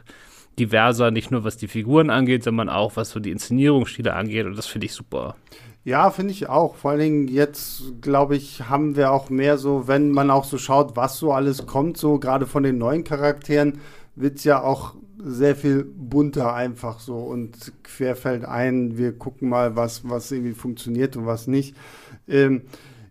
diverser, 0.60 1.12
nicht 1.12 1.32
nur 1.32 1.44
was 1.44 1.58
die 1.58 1.68
Figuren 1.68 2.10
angeht, 2.10 2.44
sondern 2.44 2.70
auch 2.70 2.96
was 2.96 3.10
so 3.10 3.20
die 3.20 3.32
Inszenierungsstile 3.32 4.14
angeht. 4.14 4.46
Und 4.46 4.58
das 4.58 4.68
finde 4.68 4.86
ich 4.86 4.94
super. 4.94 5.36
Ja, 5.84 6.10
finde 6.10 6.32
ich 6.32 6.50
auch. 6.50 6.76
Vor 6.76 6.92
allen 6.92 7.00
Dingen 7.00 7.28
jetzt, 7.28 8.02
glaube 8.02 8.36
ich, 8.36 8.70
haben 8.70 8.96
wir 8.96 9.12
auch 9.12 9.30
mehr 9.30 9.58
so, 9.58 9.88
wenn 9.88 10.10
man 10.12 10.32
auch 10.32 10.44
so 10.44 10.58
schaut, 10.58 10.96
was 10.96 11.18
so 11.18 11.32
alles 11.32 11.68
kommt, 11.68 11.98
so 11.98 12.18
gerade 12.18 12.48
von 12.48 12.64
den 12.64 12.80
neuen 12.80 13.04
Charakteren, 13.04 13.80
wird 14.16 14.38
es 14.38 14.44
ja 14.46 14.62
auch 14.62 14.96
sehr 15.26 15.56
viel 15.56 15.84
bunter 15.84 16.54
einfach 16.54 17.00
so 17.00 17.18
und 17.18 17.74
querfällt 17.84 18.46
ein, 18.46 18.98
wir 18.98 19.18
gucken 19.18 19.50
mal, 19.50 19.76
was, 19.76 20.08
was 20.08 20.32
irgendwie 20.32 20.54
funktioniert 20.54 21.18
und 21.18 21.26
was 21.26 21.48
nicht. 21.48 21.76
Ähm, 22.28 22.62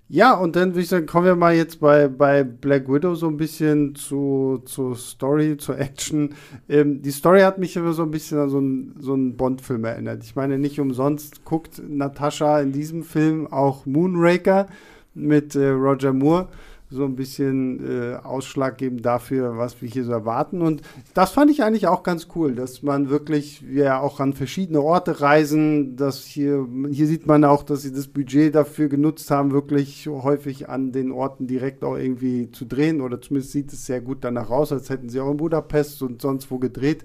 Ja, 0.09 0.35
und 0.35 0.55
dann 0.55 0.73
würde 0.73 0.83
ich 0.83 0.89
sagen, 0.89 1.07
kommen 1.07 1.25
wir 1.25 1.35
mal 1.35 1.55
jetzt 1.55 1.81
bei, 1.81 2.09
bei 2.09 2.45
Black 2.45 2.89
Widow 2.89 3.15
so 3.15 3.27
ein 3.27 3.39
bisschen 3.39 3.95
zu, 3.95 4.63
zur 4.67 4.97
Story, 4.97 5.57
zur 5.57 5.79
Action. 5.79 6.35
Ähm, 6.69 7.01
die 7.01 7.11
Story 7.11 7.41
hat 7.41 7.59
mich 7.59 7.75
immer 7.75 7.95
so 7.95 8.03
ein 8.03 8.11
bisschen 8.11 8.39
an 8.39 8.51
so 8.51 8.59
einen, 8.59 8.97
so 9.01 9.15
einen 9.15 9.37
Bond-Film 9.37 9.85
erinnert. 9.85 10.23
Ich 10.23 10.37
meine, 10.37 10.59
nicht 10.59 10.79
umsonst 10.79 11.45
guckt 11.47 11.83
Natascha 11.89 12.61
in 12.61 12.71
diesem 12.71 13.03
Film 13.03 13.47
auch 13.51 13.87
Moonraker 13.87 14.69
mit 15.15 15.57
äh, 15.57 15.69
Roger 15.71 16.13
Moore 16.13 16.49
so 16.95 17.05
ein 17.05 17.17
bisschen 17.17 17.81
äh, 17.87 18.17
ausschlaggebend 18.17 19.05
dafür, 19.05 19.59
was 19.59 19.83
wir 19.83 19.89
hier 19.89 20.05
so 20.05 20.13
erwarten. 20.13 20.63
Und 20.63 20.83
das 21.13 21.33
fand 21.33 21.51
ich 21.51 21.63
eigentlich 21.63 21.87
auch 21.87 22.03
ganz 22.03 22.29
cool, 22.35 22.55
dass 22.55 22.83
man 22.83 23.11
wirklich, 23.11 23.65
wir 23.67 24.01
auch 24.01 24.21
an 24.21 24.33
verschiedene 24.33 24.81
Orte 24.81 25.21
reisen, 25.21 25.97
dass 25.97 26.25
hier, 26.25 26.67
hier 26.91 27.07
sieht 27.07 27.27
man 27.27 27.45
auch, 27.45 27.63
dass 27.63 27.83
sie 27.83 27.93
das 27.93 28.09
Budget 28.09 28.55
dafür 28.55 28.89
genutzt 28.89 29.31
haben, 29.31 29.53
wirklich 29.53 30.07
häufig 30.07 30.69
an 30.69 30.93
den 30.93 31.13
Orten 31.13 31.47
direkt 31.47 31.85
auch 31.85 31.97
irgendwie 31.97 32.51
zu 32.51 32.65
drehen. 32.65 33.01
Oder 33.01 33.21
zumindest 33.21 33.53
sieht 33.53 33.73
es 33.73 33.87
sehr 33.87 34.01
gut 34.01 34.19
danach 34.23 34.51
aus, 34.51 34.73
als 34.73 34.91
hätten 34.91 35.09
sie 35.09 35.21
auch 35.21 35.31
in 35.31 35.37
Budapest 35.37 36.03
und 36.03 36.23
sonst 36.23 36.51
wo 36.51 36.59
gedreht. 36.59 37.05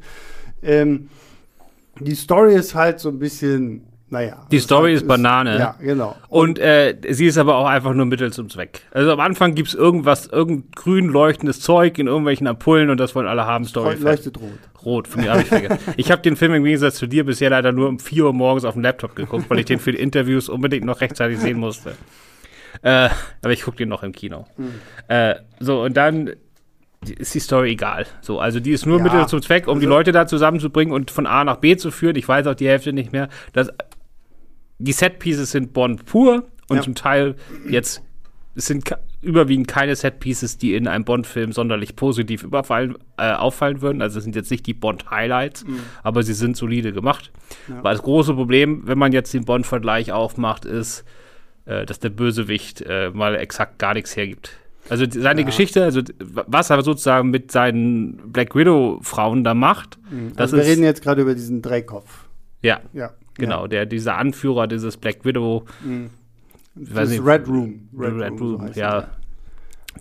Ähm, 0.61 1.09
die 1.99 2.15
Story 2.15 2.55
ist 2.55 2.75
halt 2.75 2.99
so 2.99 3.09
ein 3.09 3.19
bisschen 3.19 3.88
naja. 4.09 4.45
Die 4.51 4.59
Story 4.59 4.93
ist, 4.93 5.01
ist 5.01 5.07
Banane. 5.07 5.57
Ja, 5.57 5.75
genau. 5.79 6.15
Und, 6.29 6.59
äh, 6.59 6.95
sie 7.09 7.27
ist 7.27 7.37
aber 7.37 7.55
auch 7.55 7.67
einfach 7.67 7.93
nur 7.93 8.05
Mittel 8.05 8.33
zum 8.33 8.49
Zweck. 8.49 8.81
Also 8.91 9.11
am 9.11 9.19
Anfang 9.19 9.55
gibt 9.55 9.69
es 9.69 9.75
irgendwas, 9.75 10.27
irgendein 10.27 10.71
grün 10.75 11.07
leuchtendes 11.07 11.59
Zeug 11.61 11.97
in 11.99 12.07
irgendwelchen 12.07 12.47
Ampullen 12.47 12.89
und 12.89 12.99
das 12.99 13.15
wollen 13.15 13.27
alle 13.27 13.45
haben. 13.45 13.65
Story. 13.65 13.95
Leuchtet 13.99 14.39
rot. 14.39 14.49
Rot, 14.83 15.07
von 15.07 15.21
mir 15.21 15.31
habe 15.31 15.41
ich 15.43 15.47
vergessen. 15.47 15.93
ich 15.97 16.11
habe 16.11 16.21
den 16.21 16.35
Film 16.35 16.53
im 16.53 16.63
Gegensatz 16.63 16.95
zu 16.95 17.07
dir 17.07 17.25
bisher 17.25 17.49
leider 17.49 17.71
nur 17.71 17.89
um 17.89 17.99
4 17.99 18.25
Uhr 18.25 18.33
morgens 18.33 18.65
auf 18.65 18.73
dem 18.73 18.83
Laptop 18.83 19.15
geguckt, 19.15 19.45
weil 19.49 19.59
ich 19.59 19.65
den 19.65 19.79
für 19.79 19.91
die 19.91 19.99
Interviews 19.99 20.49
unbedingt 20.49 20.85
noch 20.85 21.01
rechtzeitig 21.01 21.39
sehen 21.39 21.59
musste. 21.59 21.91
Äh, 22.81 23.09
aber 23.41 23.53
ich 23.53 23.63
gucke 23.63 23.77
den 23.77 23.89
noch 23.89 24.03
im 24.03 24.13
Kino. 24.13 24.45
Mhm. 24.57 24.73
Äh, 25.07 25.35
so, 25.59 25.83
und 25.83 25.97
dann 25.97 26.31
ist 27.07 27.33
die 27.33 27.39
Story 27.39 27.71
egal. 27.71 28.05
So, 28.21 28.39
also 28.39 28.59
die 28.59 28.71
ist 28.71 28.85
nur 28.85 28.97
ja, 28.97 29.03
Mittel 29.03 29.27
zum 29.27 29.41
Zweck, 29.41 29.67
um 29.67 29.75
also, 29.75 29.81
die 29.81 29.87
Leute 29.87 30.11
da 30.11 30.27
zusammenzubringen 30.27 30.93
und 30.93 31.11
von 31.11 31.27
A 31.27 31.43
nach 31.43 31.57
B 31.57 31.77
zu 31.77 31.91
führen. 31.91 32.15
Ich 32.15 32.27
weiß 32.27 32.47
auch 32.47 32.55
die 32.55 32.67
Hälfte 32.67 32.93
nicht 32.93 33.11
mehr. 33.11 33.29
Das 33.53 33.69
die 34.79 34.93
Set-Pieces 34.93 35.51
sind 35.51 35.73
Bond 35.73 36.05
pur 36.05 36.45
und 36.67 36.77
ja. 36.77 36.83
zum 36.83 36.95
Teil 36.95 37.35
jetzt 37.69 38.01
es 38.55 38.65
sind 38.65 38.89
überwiegend 39.21 39.67
keine 39.67 39.95
Set-Pieces, 39.95 40.57
die 40.57 40.75
in 40.75 40.87
einem 40.87 41.05
Bond-Film 41.05 41.51
sonderlich 41.51 41.95
positiv 41.95 42.43
überfallen, 42.43 42.97
äh, 43.17 43.31
auffallen 43.31 43.81
würden. 43.81 44.01
Also 44.01 44.17
es 44.17 44.23
sind 44.23 44.35
jetzt 44.35 44.51
nicht 44.51 44.65
die 44.65 44.73
Bond-Highlights, 44.73 45.65
mhm. 45.65 45.79
aber 46.03 46.23
sie 46.23 46.33
sind 46.33 46.57
solide 46.57 46.91
gemacht. 46.93 47.31
Ja. 47.67 47.83
Weil 47.83 47.95
das 47.95 48.03
große 48.03 48.33
Problem, 48.33 48.81
wenn 48.85 48.97
man 48.97 49.11
jetzt 49.11 49.33
den 49.33 49.45
Bond-Vergleich 49.45 50.11
aufmacht, 50.11 50.65
ist, 50.65 51.05
äh, 51.65 51.85
dass 51.85 51.99
der 51.99 52.09
Bösewicht 52.09 52.81
äh, 52.81 53.11
mal 53.11 53.35
exakt 53.35 53.79
gar 53.79 53.93
nichts 53.93 54.15
hergibt. 54.15 54.51
Also 54.89 55.05
seine 55.09 55.41
ja. 55.41 55.45
Geschichte, 55.45 55.83
also 55.83 56.01
was 56.19 56.69
er 56.69 56.81
sozusagen 56.81 57.29
mit 57.29 57.51
seinen 57.51 58.31
Black 58.31 58.55
Widow-Frauen 58.55 59.43
da 59.43 59.53
macht. 59.53 59.99
Mhm. 60.09 60.33
Also 60.35 60.57
wir 60.57 60.65
reden 60.65 60.83
jetzt 60.83 61.01
gerade 61.01 61.21
über 61.21 61.35
diesen 61.35 61.61
Dreikopf. 61.61 62.25
Ja. 62.61 62.79
Ja. 62.93 63.11
Genau, 63.39 63.63
ja. 63.63 63.67
der, 63.67 63.85
dieser 63.85 64.17
Anführer 64.17 64.67
dieses 64.67 64.97
Black 64.97 65.25
Widow. 65.25 65.65
Mhm. 65.83 66.09
Das 66.75 67.09
nicht, 67.09 67.25
Red 67.25 67.47
Room. 67.47 67.89
Red, 67.97 68.13
Red 68.13 68.31
Room, 68.39 68.55
Room 68.61 68.73
so 68.73 68.79
ja. 68.79 69.07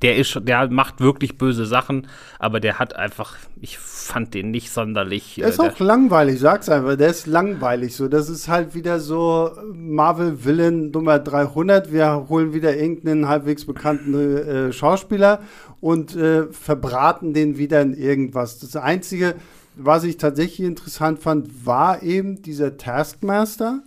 Der 0.02 0.16
ist, 0.16 0.38
der 0.42 0.70
macht 0.70 1.00
wirklich 1.00 1.38
böse 1.38 1.66
Sachen, 1.66 2.06
aber 2.38 2.60
der 2.60 2.78
hat 2.78 2.94
einfach, 2.94 3.36
ich 3.60 3.78
fand 3.78 4.34
den 4.34 4.50
nicht 4.50 4.70
sonderlich. 4.70 5.36
Der 5.36 5.48
ist 5.48 5.58
äh, 5.58 5.62
auch 5.62 5.78
langweilig, 5.80 6.38
sag's 6.38 6.68
einfach, 6.68 6.96
der 6.96 7.08
ist 7.08 7.26
langweilig 7.26 7.96
so. 7.96 8.06
Das 8.06 8.28
ist 8.28 8.48
halt 8.48 8.74
wieder 8.74 9.00
so 9.00 9.50
Marvel 9.72 10.44
Villain 10.44 10.90
Nummer 10.90 11.18
300. 11.18 11.90
Wir 11.90 12.26
holen 12.28 12.52
wieder 12.52 12.76
irgendeinen 12.76 13.28
halbwegs 13.28 13.64
bekannten 13.64 14.14
äh, 14.14 14.72
Schauspieler 14.72 15.40
und 15.80 16.14
äh, 16.14 16.44
verbraten 16.52 17.32
den 17.32 17.56
wieder 17.58 17.80
in 17.80 17.94
irgendwas. 17.94 18.60
Das 18.60 18.76
Einzige, 18.76 19.34
was 19.78 20.04
ich 20.04 20.16
tatsächlich 20.16 20.66
interessant 20.66 21.20
fand, 21.20 21.64
war 21.64 22.02
eben 22.02 22.42
dieser 22.42 22.76
Taskmaster, 22.76 23.82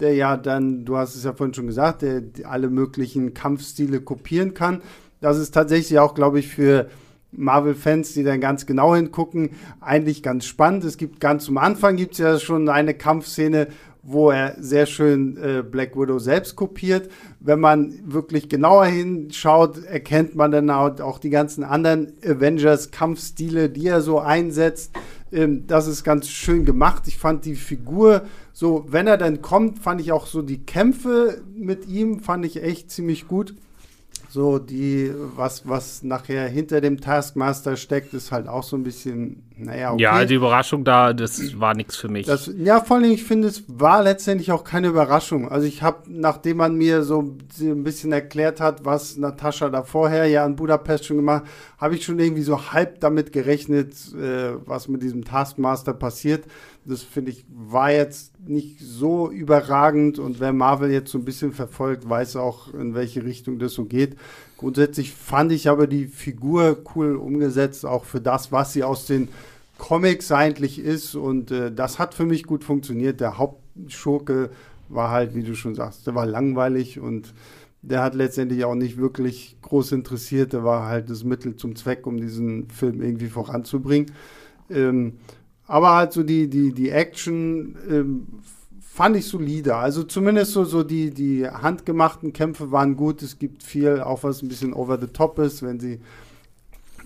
der 0.00 0.14
ja 0.14 0.36
dann, 0.36 0.84
du 0.84 0.96
hast 0.96 1.14
es 1.14 1.24
ja 1.24 1.32
vorhin 1.32 1.54
schon 1.54 1.66
gesagt, 1.66 2.02
der 2.02 2.22
alle 2.44 2.68
möglichen 2.68 3.34
Kampfstile 3.34 4.00
kopieren 4.00 4.54
kann. 4.54 4.82
Das 5.20 5.38
ist 5.38 5.52
tatsächlich 5.52 5.98
auch, 5.98 6.14
glaube 6.14 6.38
ich, 6.40 6.48
für 6.48 6.88
Marvel-Fans, 7.32 8.14
die 8.14 8.24
dann 8.24 8.40
ganz 8.40 8.66
genau 8.66 8.94
hingucken, 8.94 9.50
eigentlich 9.80 10.22
ganz 10.22 10.44
spannend. 10.44 10.84
Es 10.84 10.96
gibt 10.96 11.20
ganz 11.20 11.44
zum 11.44 11.58
Anfang 11.58 11.96
gibt 11.96 12.12
es 12.12 12.18
ja 12.18 12.38
schon 12.38 12.68
eine 12.68 12.94
Kampfszene, 12.94 13.68
wo 14.02 14.30
er 14.30 14.54
sehr 14.58 14.86
schön 14.86 15.36
äh, 15.36 15.62
Black 15.62 15.94
Widow 15.96 16.18
selbst 16.18 16.56
kopiert. 16.56 17.10
Wenn 17.40 17.60
man 17.60 17.94
wirklich 18.04 18.48
genauer 18.48 18.86
hinschaut, 18.86 19.84
erkennt 19.84 20.34
man 20.34 20.50
dann 20.50 20.70
auch 20.70 21.18
die 21.18 21.30
ganzen 21.30 21.62
anderen 21.62 22.14
Avengers-Kampfstile, 22.24 23.68
die 23.68 23.86
er 23.86 24.00
so 24.00 24.18
einsetzt. 24.18 24.92
Ähm, 25.32 25.66
das 25.66 25.86
ist 25.86 26.04
ganz 26.04 26.28
schön 26.28 26.64
gemacht. 26.64 27.04
Ich 27.06 27.18
fand 27.18 27.44
die 27.44 27.56
Figur 27.56 28.22
so, 28.52 28.86
wenn 28.88 29.06
er 29.06 29.18
dann 29.18 29.42
kommt, 29.42 29.78
fand 29.78 30.00
ich 30.00 30.12
auch 30.12 30.26
so 30.26 30.42
die 30.42 30.64
Kämpfe 30.64 31.42
mit 31.54 31.86
ihm, 31.86 32.20
fand 32.20 32.44
ich 32.44 32.62
echt 32.62 32.90
ziemlich 32.90 33.28
gut 33.28 33.54
so 34.28 34.58
die, 34.58 35.12
was, 35.36 35.66
was 35.68 36.02
nachher 36.02 36.46
hinter 36.48 36.80
dem 36.80 37.00
Taskmaster 37.00 37.76
steckt, 37.76 38.12
ist 38.14 38.30
halt 38.30 38.46
auch 38.46 38.62
so 38.62 38.76
ein 38.76 38.82
bisschen, 38.82 39.42
naja, 39.58 39.92
okay. 39.92 40.02
Ja, 40.02 40.24
die 40.24 40.34
Überraschung 40.34 40.84
da, 40.84 41.12
das 41.12 41.58
war 41.58 41.74
nichts 41.74 41.96
für 41.96 42.08
mich. 42.08 42.26
Das, 42.26 42.50
ja, 42.56 42.80
vor 42.80 42.96
allem, 42.96 43.10
ich 43.10 43.24
finde, 43.24 43.48
es 43.48 43.64
war 43.66 44.02
letztendlich 44.02 44.52
auch 44.52 44.62
keine 44.62 44.88
Überraschung. 44.88 45.48
Also 45.50 45.66
ich 45.66 45.82
habe, 45.82 46.02
nachdem 46.08 46.58
man 46.58 46.76
mir 46.76 47.02
so 47.02 47.36
ein 47.60 47.82
bisschen 47.82 48.12
erklärt 48.12 48.60
hat, 48.60 48.84
was 48.84 49.16
Natascha 49.16 49.68
da 49.68 49.82
vorher 49.82 50.26
ja 50.26 50.46
in 50.46 50.56
Budapest 50.56 51.06
schon 51.06 51.16
gemacht, 51.16 51.44
habe 51.78 51.96
ich 51.96 52.04
schon 52.04 52.18
irgendwie 52.18 52.42
so 52.42 52.72
halb 52.72 53.00
damit 53.00 53.32
gerechnet, 53.32 53.94
äh, 54.14 54.54
was 54.64 54.88
mit 54.88 55.02
diesem 55.02 55.24
Taskmaster 55.24 55.92
passiert. 55.92 56.44
Das 56.84 57.02
finde 57.02 57.32
ich 57.32 57.44
war 57.50 57.90
jetzt 57.90 58.32
nicht 58.48 58.80
so 58.80 59.30
überragend 59.30 60.18
und 60.18 60.40
wer 60.40 60.52
Marvel 60.52 60.90
jetzt 60.90 61.10
so 61.10 61.18
ein 61.18 61.24
bisschen 61.24 61.52
verfolgt, 61.52 62.08
weiß 62.08 62.36
auch, 62.36 62.72
in 62.72 62.94
welche 62.94 63.24
Richtung 63.24 63.58
das 63.58 63.74
so 63.74 63.84
geht. 63.84 64.16
Grundsätzlich 64.58 65.12
fand 65.12 65.52
ich 65.52 65.68
aber 65.68 65.86
die 65.86 66.06
Figur 66.06 66.78
cool 66.94 67.14
umgesetzt, 67.14 67.86
auch 67.86 68.04
für 68.04 68.20
das, 68.20 68.50
was 68.50 68.72
sie 68.72 68.82
aus 68.82 69.06
den 69.06 69.28
Comics 69.78 70.32
eigentlich 70.32 70.80
ist 70.80 71.14
und 71.14 71.52
äh, 71.52 71.72
das 71.72 72.00
hat 72.00 72.12
für 72.12 72.26
mich 72.26 72.42
gut 72.42 72.64
funktioniert. 72.64 73.20
Der 73.20 73.38
Hauptschurke 73.38 74.50
war 74.88 75.10
halt, 75.10 75.36
wie 75.36 75.44
du 75.44 75.54
schon 75.54 75.76
sagst, 75.76 76.08
der 76.08 76.16
war 76.16 76.26
langweilig 76.26 76.98
und 76.98 77.32
der 77.82 78.02
hat 78.02 78.16
letztendlich 78.16 78.64
auch 78.64 78.74
nicht 78.74 78.98
wirklich 78.98 79.56
groß 79.62 79.92
interessiert. 79.92 80.52
Der 80.52 80.64
war 80.64 80.86
halt 80.86 81.08
das 81.08 81.22
Mittel 81.22 81.54
zum 81.54 81.76
Zweck, 81.76 82.04
um 82.06 82.16
diesen 82.16 82.68
Film 82.68 83.00
irgendwie 83.00 83.28
voranzubringen. 83.28 84.10
Ähm, 84.68 85.14
aber 85.66 85.94
halt 85.94 86.12
so 86.12 86.24
die, 86.24 86.50
die, 86.50 86.72
die 86.72 86.90
Action 86.90 87.76
ähm, 87.88 88.26
fand 88.98 89.16
ich 89.16 89.28
solide. 89.28 89.76
Also 89.76 90.02
zumindest 90.02 90.50
so, 90.50 90.64
so 90.64 90.82
die, 90.82 91.12
die 91.14 91.46
handgemachten 91.46 92.32
Kämpfe 92.32 92.72
waren 92.72 92.96
gut. 92.96 93.22
Es 93.22 93.38
gibt 93.38 93.62
viel, 93.62 94.00
auch 94.00 94.24
was 94.24 94.42
ein 94.42 94.48
bisschen 94.48 94.72
over 94.74 94.98
the 95.00 95.06
top 95.06 95.38
ist, 95.38 95.62
wenn 95.62 95.78
sie 95.78 96.00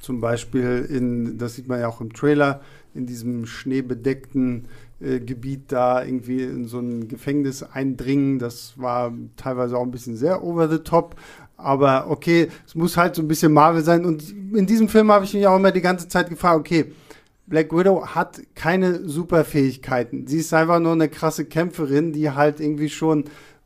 zum 0.01 0.19
Beispiel 0.19 0.89
in, 0.89 1.37
das 1.37 1.55
sieht 1.55 1.69
man 1.69 1.81
ja 1.81 1.89
auch 1.89 2.01
im 2.01 2.15
Trailer, 2.15 2.63
in 2.95 3.05
diesem 3.05 3.45
schneebedeckten 3.45 4.69
äh, 5.03 5.21
Gebiet 5.21 5.65
da 5.69 6.03
irgendwie 6.03 6.43
in 6.43 6.65
so 6.65 6.79
ein 6.79 7.09
Gefängnis 7.09 7.63
eindringen. 7.63 8.39
Das 8.39 8.73
war 8.77 9.13
teilweise 9.37 9.77
auch 9.77 9.85
ein 9.85 9.91
bisschen 9.91 10.17
sehr 10.17 10.43
over 10.43 10.71
the 10.71 10.79
top. 10.79 11.17
Aber 11.59 12.09
okay, 12.09 12.49
es 12.67 12.75
muss 12.75 12.97
halt 12.97 13.17
so 13.17 13.21
ein 13.21 13.29
bisschen 13.29 13.53
Marvel 13.53 13.85
sein. 13.85 14.07
Und 14.07 14.31
in 14.31 14.65
diesem 14.67 14.89
Film 14.89 15.13
habe 15.13 15.27
ich 15.27 15.35
mich 15.35 15.47
auch 15.47 15.57
immer 15.57 15.73
die 15.73 15.83
ganze 15.83 16.09
Zeit 16.09 16.31
gefragt, 16.31 16.59
okay, 16.59 16.87
Black 17.47 17.73
Widow 17.73 18.07
hat 18.07 18.41
keine 18.55 19.09
Superfähigkeiten. 19.09 20.27
Sie 20.27 20.39
ist 20.39 20.55
einfach 20.55 20.81
nur 20.81 20.93
eine 20.93 21.09
krasse 21.09 21.45
Kämpferin, 21.45 22.13
die 22.13 22.31
halt 22.31 22.61
irgendwie 22.61 22.89
schon 22.89 23.25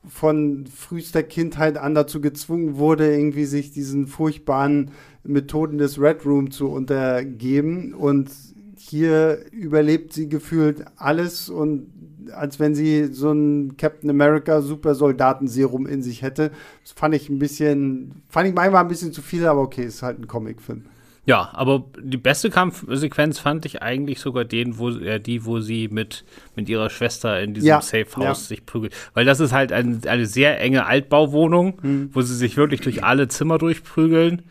von 0.08 0.66
frühester 0.66 1.22
Kindheit 1.22 1.76
an 1.76 1.94
dazu 1.94 2.20
gezwungen 2.20 2.76
wurde, 2.76 3.14
irgendwie 3.14 3.44
sich 3.44 3.72
diesen 3.72 4.06
furchtbaren 4.06 4.92
Methoden 5.24 5.78
des 5.78 6.00
Red 6.00 6.24
Room 6.24 6.50
zu 6.50 6.68
untergeben. 6.68 7.92
Und 7.92 8.30
hier 8.78 9.40
überlebt 9.52 10.12
sie 10.12 10.28
gefühlt 10.28 10.84
alles 10.96 11.48
und 11.48 11.88
als 12.32 12.58
wenn 12.58 12.74
sie 12.74 13.12
so 13.12 13.32
ein 13.32 13.76
Captain 13.76 14.10
America 14.10 14.60
Supersoldaten-Serum 14.60 15.86
in 15.86 16.02
sich 16.02 16.22
hätte. 16.22 16.50
Das 16.82 16.92
fand 16.92 17.14
ich 17.14 17.28
ein 17.28 17.38
bisschen, 17.38 18.22
fand 18.28 18.48
ich 18.48 18.54
manchmal 18.54 18.82
ein 18.82 18.88
bisschen 18.88 19.12
zu 19.12 19.22
viel, 19.22 19.46
aber 19.46 19.60
okay, 19.60 19.84
ist 19.84 20.02
halt 20.02 20.18
ein 20.18 20.26
Comicfilm. 20.26 20.84
Ja, 21.26 21.50
aber 21.54 21.84
die 22.00 22.16
beste 22.16 22.50
Kampfsequenz 22.50 23.40
fand 23.40 23.66
ich 23.66 23.82
eigentlich 23.82 24.20
sogar 24.20 24.44
den, 24.44 24.78
wo 24.78 24.90
äh, 24.90 25.18
die, 25.18 25.44
wo 25.44 25.58
sie 25.58 25.88
mit, 25.88 26.24
mit 26.54 26.68
ihrer 26.68 26.88
Schwester 26.88 27.40
in 27.40 27.52
diesem 27.52 27.68
ja, 27.68 27.82
Safe 27.82 28.06
House 28.16 28.22
ja. 28.22 28.34
sich 28.34 28.64
prügelt. 28.64 28.94
Weil 29.12 29.24
das 29.24 29.40
ist 29.40 29.52
halt 29.52 29.72
ein, 29.72 30.02
eine 30.06 30.26
sehr 30.26 30.60
enge 30.60 30.86
Altbauwohnung, 30.86 31.78
mhm. 31.82 32.10
wo 32.12 32.22
sie 32.22 32.36
sich 32.36 32.56
wirklich 32.56 32.80
durch 32.80 33.02
alle 33.02 33.26
Zimmer 33.26 33.58
durchprügeln. 33.58 34.42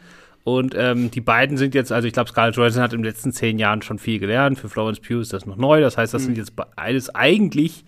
Und 0.43 0.75
ähm, 0.77 1.09
die 1.09 1.21
beiden 1.21 1.57
sind 1.57 1.73
jetzt, 1.75 1.93
also 1.93 2.07
ich 2.07 2.13
glaube, 2.13 2.29
Scarlett 2.29 2.57
Johansson 2.57 2.83
hat 2.83 2.91
in 2.91 3.01
den 3.01 3.05
letzten 3.05 3.31
zehn 3.31 3.57
Jahren 3.57 3.81
schon 3.81 3.97
viel 3.97 4.19
gelernt. 4.19 4.59
Für 4.59 4.67
Florence 4.67 4.99
Pugh 4.99 5.21
ist 5.21 5.31
das 5.31 5.45
noch 5.45 5.55
neu. 5.55 5.79
Das 5.79 5.97
heißt, 5.97 6.13
das 6.13 6.23
mhm. 6.23 6.25
sind 6.25 6.37
jetzt 6.37 6.53
alles 6.75 7.09
eigentlich 7.15 7.85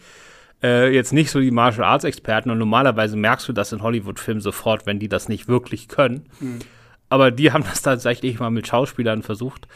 äh, 0.63 0.93
jetzt 0.93 1.11
nicht 1.11 1.29
so 1.29 1.39
die 1.39 1.51
Martial 1.51 1.83
Arts 1.83 2.05
Experten 2.05 2.49
und 2.49 2.57
normalerweise 2.57 3.17
merkst 3.17 3.47
du 3.49 3.53
das 3.53 3.73
in 3.73 3.81
Hollywood-Filmen 3.81 4.41
sofort, 4.41 4.85
wenn 4.85 4.97
die 4.97 5.09
das 5.09 5.29
nicht 5.29 5.47
wirklich 5.47 5.87
können. 5.87 6.25
Mhm. 6.39 6.59
Aber 7.09 7.31
die 7.31 7.53
haben 7.53 7.63
das 7.63 7.81
tatsächlich 7.81 8.39
mal 8.39 8.49
mit 8.49 8.67
Schauspielern 8.67 9.23
versucht. 9.23 9.67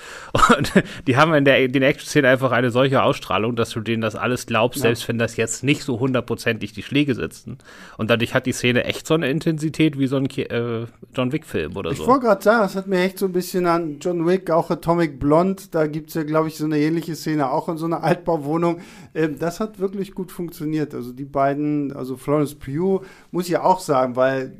Und 0.57 0.73
die 1.07 1.15
haben 1.15 1.33
in 1.33 1.45
der, 1.45 1.63
in 1.63 1.71
der 1.71 1.87
Action-Szene 1.87 2.27
einfach 2.27 2.51
eine 2.51 2.71
solche 2.71 3.03
Ausstrahlung, 3.03 3.55
dass 3.55 3.69
du 3.69 3.79
denen 3.79 4.01
das 4.01 4.15
alles 4.15 4.45
glaubst, 4.45 4.79
ja. 4.79 4.83
selbst 4.83 5.07
wenn 5.07 5.17
das 5.17 5.37
jetzt 5.37 5.63
nicht 5.63 5.83
so 5.83 5.99
hundertprozentig 5.99 6.73
die 6.73 6.83
Schläge 6.83 7.15
sitzen. 7.15 7.57
Und 7.97 8.09
dadurch 8.09 8.33
hat 8.33 8.45
die 8.45 8.51
Szene 8.51 8.83
echt 8.83 9.07
so 9.07 9.13
eine 9.13 9.29
Intensität 9.29 9.97
wie 9.97 10.07
so 10.07 10.17
ein 10.17 10.25
äh, 10.25 10.87
John 11.15 11.31
Wick-Film 11.31 11.77
oder 11.77 11.91
ich 11.91 11.97
so. 11.97 12.03
Ich 12.03 12.09
wollte 12.09 12.25
gerade 12.25 12.43
sagen, 12.43 12.61
das 12.63 12.75
hat 12.75 12.87
mir 12.87 12.99
echt 12.99 13.17
so 13.17 13.27
ein 13.27 13.33
bisschen 13.33 13.65
an 13.65 13.99
John 13.99 14.27
Wick, 14.27 14.51
auch 14.51 14.69
Atomic 14.69 15.17
Blonde. 15.17 15.63
Da 15.71 15.87
gibt 15.87 16.09
es 16.09 16.15
ja, 16.15 16.23
glaube 16.23 16.49
ich, 16.49 16.57
so 16.57 16.65
eine 16.65 16.79
ähnliche 16.79 17.15
Szene, 17.15 17.49
auch 17.49 17.69
in 17.69 17.77
so 17.77 17.85
einer 17.85 18.03
Altbauwohnung. 18.03 18.81
Ähm, 19.15 19.39
das 19.39 19.61
hat 19.61 19.79
wirklich 19.79 20.13
gut 20.13 20.33
funktioniert. 20.33 20.93
Also 20.93 21.13
die 21.13 21.25
beiden, 21.25 21.93
also 21.93 22.17
Florence 22.17 22.55
Pugh, 22.55 23.05
muss 23.31 23.45
ich 23.45 23.51
ja 23.51 23.63
auch 23.63 23.79
sagen, 23.79 24.17
weil 24.17 24.53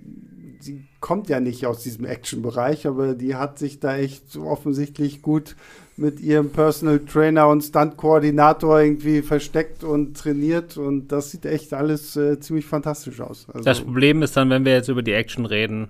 sie 0.62 0.86
kommt 1.02 1.30
ja 1.30 1.40
nicht 1.40 1.66
aus 1.66 1.84
diesem 1.84 2.06
Action-Bereich, 2.06 2.88
aber 2.88 3.14
die 3.16 3.36
hat 3.36 3.60
sich 3.60 3.80
da 3.80 3.98
echt 3.98 4.32
so 4.32 4.44
offensichtlich 4.44 5.22
gut 5.22 5.56
mit 5.98 6.20
ihrem 6.20 6.52
Personal 6.52 7.00
Trainer 7.00 7.48
und 7.48 7.62
Stunt-Koordinator 7.62 8.80
irgendwie 8.80 9.22
versteckt 9.22 9.84
und 9.84 10.16
trainiert 10.16 10.78
und 10.78 11.10
das 11.10 11.32
sieht 11.32 11.46
echt 11.46 11.74
alles 11.74 12.16
äh, 12.16 12.40
ziemlich 12.40 12.66
fantastisch 12.66 13.20
aus. 13.20 13.48
Also 13.50 13.66
das 13.66 13.82
Problem 13.82 14.22
ist 14.22 14.38
dann, 14.38 14.50
wenn 14.50 14.64
wir 14.64 14.74
jetzt 14.74 14.88
über 14.88 15.04
die 15.04 15.14
Action 15.14 15.46
reden, 15.46 15.90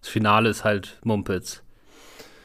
das 0.00 0.10
Finale 0.10 0.48
ist 0.48 0.64
halt 0.64 0.98
Mumpitz. 1.04 1.62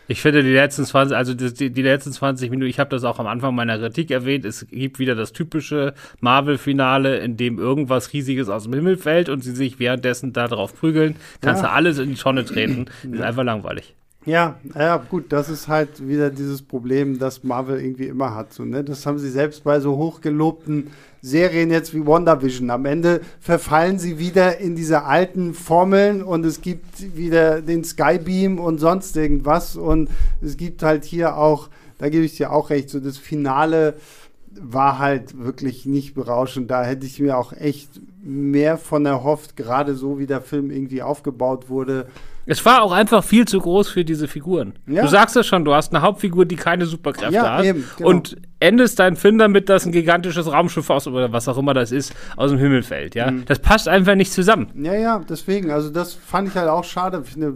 Ich 0.08 0.22
finde 0.22 0.44
die 0.44 0.54
letzten 0.54 0.86
20, 0.86 1.16
also 1.16 1.34
die, 1.34 1.72
die 1.72 1.82
letzten 1.82 2.12
20 2.12 2.50
Minuten, 2.50 2.70
ich 2.70 2.80
habe 2.80 2.90
das 2.90 3.04
auch 3.04 3.20
am 3.20 3.28
Anfang 3.28 3.56
meiner 3.56 3.78
Kritik 3.78 4.12
erwähnt, 4.12 4.46
es 4.46 4.68
gibt 4.70 5.00
wieder 5.00 5.16
das 5.16 5.34
typische 5.34 5.94
Marvel-Finale, 6.20 7.18
in 7.18 7.38
dem 7.38 7.58
irgendwas 7.58 8.14
Riesiges 8.14 8.50
aus 8.50 8.64
dem 8.64 8.74
Himmel 8.74 8.98
fällt 8.98 9.30
und 9.30 9.44
sie 9.44 9.56
sich 9.56 9.80
währenddessen 9.80 10.34
da 10.34 10.48
drauf 10.48 10.76
prügeln. 10.76 11.16
Kannst 11.42 11.64
ja. 11.64 11.70
du 11.70 11.74
alles 11.74 11.98
in 11.98 12.10
die 12.10 12.16
Tonne 12.16 12.46
treten. 12.46 12.86
Ist 13.12 13.22
einfach 13.22 13.44
langweilig. 13.44 13.96
Ja, 14.26 14.56
ja, 14.74 14.98
gut, 14.98 15.26
das 15.30 15.50
ist 15.50 15.68
halt 15.68 16.08
wieder 16.08 16.32
dieses 16.32 16.64
Problem, 16.64 17.20
das 17.20 17.44
Marvel 17.44 17.80
irgendwie 17.80 18.08
immer 18.08 18.34
hat. 18.34 18.54
So, 18.54 18.66
ne? 18.66 18.84
Das 18.84 19.06
haben 19.06 19.20
sie 19.20 19.30
selbst 19.30 19.64
bei 19.64 19.80
so 19.80 19.98
hochgelobten 19.98 20.88
Serien 21.26 21.72
jetzt 21.72 21.96
wie 21.96 22.06
WandaVision. 22.06 22.70
Am 22.70 22.86
Ende 22.86 23.22
verfallen 23.40 23.98
sie 23.98 24.20
wieder 24.20 24.60
in 24.60 24.76
diese 24.76 25.06
alten 25.06 25.56
Formeln 25.56 26.22
und 26.22 26.46
es 26.46 26.62
gibt 26.62 27.16
wieder 27.18 27.62
den 27.62 27.84
Skybeam 27.84 28.60
und 28.60 28.78
sonst 28.78 29.18
irgendwas. 29.18 29.76
Und 29.76 30.10
es 30.44 30.56
gibt 30.56 30.84
halt 30.84 31.04
hier 31.04 31.36
auch, 31.38 31.70
da 31.98 32.10
gebe 32.10 32.26
ich 32.26 32.38
dir 32.38 32.52
auch 32.52 32.70
recht, 32.70 32.92
so 32.92 33.00
das 33.00 33.18
Finale 33.18 33.96
war 34.52 35.00
halt 35.00 35.36
wirklich 35.44 35.88
nicht 35.88 36.14
berauschend. 36.14 36.70
Da 36.70 36.84
hätte 36.84 37.08
ich 37.08 37.20
mir 37.20 37.40
auch 37.40 37.54
echt 37.54 37.90
mehr 38.24 38.78
von 38.78 39.04
erhofft, 39.08 39.58
gerade 39.58 39.96
so 39.96 40.20
wie 40.20 40.28
der 40.28 40.42
Film 40.42 40.70
irgendwie 40.70 41.02
aufgebaut 41.02 41.70
wurde. 41.70 42.06
Es 42.46 42.64
war 42.66 42.84
auch 42.84 42.92
einfach 42.92 43.24
viel 43.24 43.46
zu 43.46 43.60
groß 43.60 43.90
für 43.90 44.06
diese 44.06 44.28
Figuren. 44.28 44.74
Ja. 44.88 45.02
Du 45.02 45.08
sagst 45.08 45.36
es 45.36 45.48
schon, 45.48 45.66
du 45.66 45.74
hast 45.74 45.94
eine 45.94 46.04
Hauptfigur, 46.04 46.46
die 46.46 46.56
keine 46.56 46.86
Superkräfte 46.86 47.34
ja, 47.34 47.58
hat. 47.58 47.66
Eben, 47.66 47.84
genau. 47.98 48.10
Und 48.10 48.38
endest 48.60 49.00
deinen 49.00 49.16
Film 49.16 49.38
damit, 49.38 49.70
dass 49.70 49.86
ein 49.86 49.92
gigantisches 49.92 50.52
Raumschiff 50.52 50.90
aus 50.90 51.08
oder 51.08 51.32
was 51.32 51.48
auch 51.48 51.58
immer 51.58 51.74
das 51.74 51.92
ist, 51.92 52.14
aus 52.36 52.52
dem 52.52 52.60
Himmel 52.60 52.84
fällt. 52.84 53.16
Ja? 53.16 53.32
Mhm. 53.32 53.46
Das 53.46 53.60
passt 53.60 53.88
einfach 53.88 54.16
nicht 54.16 54.32
zusammen. 54.32 54.68
Ja, 54.76 54.94
ja, 54.94 55.22
deswegen. 55.28 55.72
Also, 55.72 55.90
das 55.90 56.14
fand 56.14 56.50
ich 56.50 56.56
halt 56.56 56.70
auch 56.70 56.84
schade. 56.84 57.24
Finde, 57.24 57.56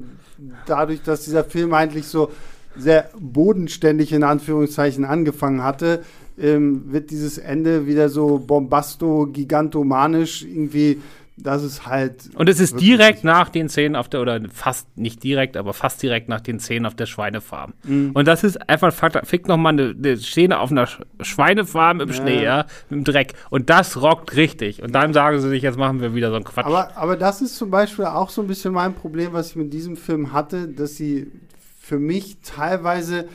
dadurch, 0.66 1.04
dass 1.04 1.24
dieser 1.24 1.44
Film 1.44 1.74
eigentlich 1.74 2.08
so 2.08 2.32
sehr 2.76 3.10
bodenständig 3.20 4.12
in 4.14 4.24
Anführungszeichen 4.24 5.06
angefangen 5.06 5.64
hatte, 5.64 6.04
ähm, 6.40 6.92
wird 6.92 7.12
dieses 7.12 7.38
Ende 7.38 7.86
wieder 7.86 8.10
so 8.10 8.40
bombasto, 8.40 9.28
gigantomanisch 9.32 10.44
irgendwie 10.44 11.02
das 11.42 11.64
ist 11.64 11.86
halt. 11.86 12.30
Und 12.36 12.50
es 12.50 12.60
ist 12.60 12.80
direkt 12.80 13.24
nach 13.24 13.50
den 13.50 13.70
Szenen 13.70 13.96
auf 13.96 14.10
der, 14.10 14.22
oder 14.22 14.40
fast 14.54 14.98
nicht 14.98 15.24
direkt, 15.24 15.58
aber 15.58 15.74
fast 15.74 16.02
direkt 16.02 16.30
nach 16.30 16.42
den 16.42 16.60
Szenen 16.60 16.86
auf 16.86 16.96
der 16.96 17.06
Schweinefarm. 17.06 17.74
Mhm. 17.84 18.12
Und 18.14 18.28
das 18.28 18.44
ist 18.44 18.70
einfach, 18.70 18.94
fick 19.24 19.48
nochmal 19.48 19.74
eine, 19.74 19.96
eine 19.98 20.18
Szene 20.18 20.60
auf 20.60 20.72
einer 20.72 20.88
Schweinefarm 21.22 22.02
im 22.02 22.10
ja. 22.10 22.16
Schnee, 22.16 22.44
ja, 22.44 22.66
im 22.90 23.04
Dreck. 23.04 23.34
Und 23.50 23.70
das 23.70 24.02
rockt 24.02 24.36
richtig. 24.36 24.84
Und 24.84 24.94
dann 24.94 25.14
sagen 25.14 25.40
sie 25.40 25.50
sich, 25.50 25.64
jetzt 25.64 25.78
machen 25.78 26.02
wir 26.02 26.14
wieder 26.14 26.30
so 26.30 26.36
einen 26.36 26.46
Quatsch. 26.46 26.66
Aber, 26.66 26.96
aber 26.98 27.16
das 27.16 27.42
ist 27.42 27.56
zum 27.56 27.70
Beispiel 27.70 28.06
auch 28.06 28.30
so 28.30 28.42
ein 28.42 28.48
bisschen 28.48 28.74
mein 28.74 28.94
Problem, 28.94 29.34
was 29.34 29.52
ich 29.52 29.56
mit 29.56 29.74
diesem 29.74 29.98
Film 29.98 30.34
hatte, 30.34 30.68
dass 30.68 30.96
sie 30.96 31.32
für 31.80 32.00
mich 32.00 32.38
teilweise 32.44 33.28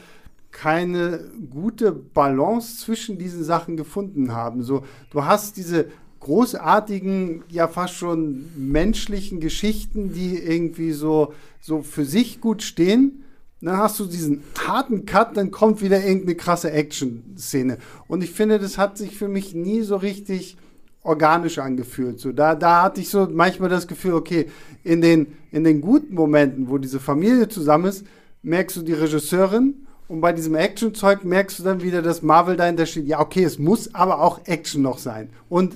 keine 0.54 1.24
gute 1.50 1.90
Balance 1.90 2.78
zwischen 2.78 3.18
diesen 3.18 3.42
Sachen 3.42 3.76
gefunden 3.76 4.32
haben. 4.32 4.62
So, 4.62 4.84
du 5.10 5.24
hast 5.24 5.56
diese 5.56 5.86
großartigen, 6.24 7.44
ja 7.48 7.68
fast 7.68 7.94
schon 7.94 8.46
menschlichen 8.56 9.40
Geschichten, 9.40 10.12
die 10.12 10.38
irgendwie 10.38 10.92
so, 10.92 11.34
so 11.60 11.82
für 11.82 12.04
sich 12.04 12.40
gut 12.40 12.62
stehen. 12.62 13.24
Dann 13.60 13.76
hast 13.76 14.00
du 14.00 14.06
diesen 14.06 14.42
harten 14.66 15.06
Cut, 15.06 15.36
dann 15.36 15.50
kommt 15.50 15.80
wieder 15.80 16.02
irgendeine 16.02 16.34
krasse 16.34 16.70
Action-Szene. 16.70 17.78
Und 18.08 18.22
ich 18.22 18.32
finde, 18.32 18.58
das 18.58 18.76
hat 18.78 18.98
sich 18.98 19.16
für 19.16 19.28
mich 19.28 19.54
nie 19.54 19.82
so 19.82 19.96
richtig 19.96 20.56
organisch 21.02 21.58
angefühlt. 21.58 22.18
So, 22.18 22.32
da, 22.32 22.54
da 22.54 22.82
hatte 22.82 23.00
ich 23.00 23.10
so 23.10 23.28
manchmal 23.30 23.68
das 23.68 23.86
Gefühl, 23.86 24.14
okay, 24.14 24.46
in 24.82 25.00
den, 25.00 25.26
in 25.52 25.64
den 25.64 25.80
guten 25.80 26.14
Momenten, 26.14 26.68
wo 26.68 26.78
diese 26.78 27.00
Familie 27.00 27.48
zusammen 27.48 27.86
ist, 27.86 28.04
merkst 28.42 28.76
du 28.78 28.82
die 28.82 28.92
Regisseurin 28.92 29.86
und 30.14 30.20
bei 30.20 30.32
diesem 30.32 30.54
Action-Zeug 30.54 31.24
merkst 31.24 31.58
du 31.58 31.64
dann 31.64 31.82
wieder, 31.82 32.00
dass 32.00 32.22
Marvel 32.22 32.56
dahinter 32.56 32.86
steht. 32.86 33.08
Ja, 33.08 33.18
okay, 33.18 33.42
es 33.42 33.58
muss 33.58 33.96
aber 33.96 34.20
auch 34.20 34.46
Action 34.46 34.80
noch 34.80 34.98
sein. 34.98 35.30
Und 35.48 35.74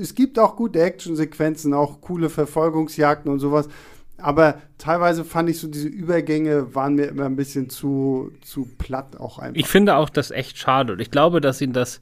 es 0.00 0.14
gibt 0.14 0.38
auch 0.38 0.54
gute 0.54 0.80
Action-Sequenzen, 0.80 1.74
auch 1.74 2.00
coole 2.00 2.30
Verfolgungsjagden 2.30 3.32
und 3.32 3.40
sowas. 3.40 3.68
Aber 4.16 4.62
teilweise 4.78 5.24
fand 5.24 5.50
ich 5.50 5.58
so, 5.58 5.66
diese 5.66 5.88
Übergänge 5.88 6.72
waren 6.72 6.94
mir 6.94 7.06
immer 7.06 7.24
ein 7.24 7.34
bisschen 7.34 7.68
zu, 7.68 8.30
zu 8.42 8.68
platt 8.78 9.18
auch 9.18 9.40
einfach. 9.40 9.58
Ich 9.58 9.66
finde 9.66 9.96
auch 9.96 10.08
das 10.08 10.30
echt 10.30 10.56
schade. 10.56 10.92
Und 10.92 11.00
ich 11.00 11.10
glaube, 11.10 11.40
dass 11.40 11.60
ihnen 11.60 11.72
das 11.72 12.00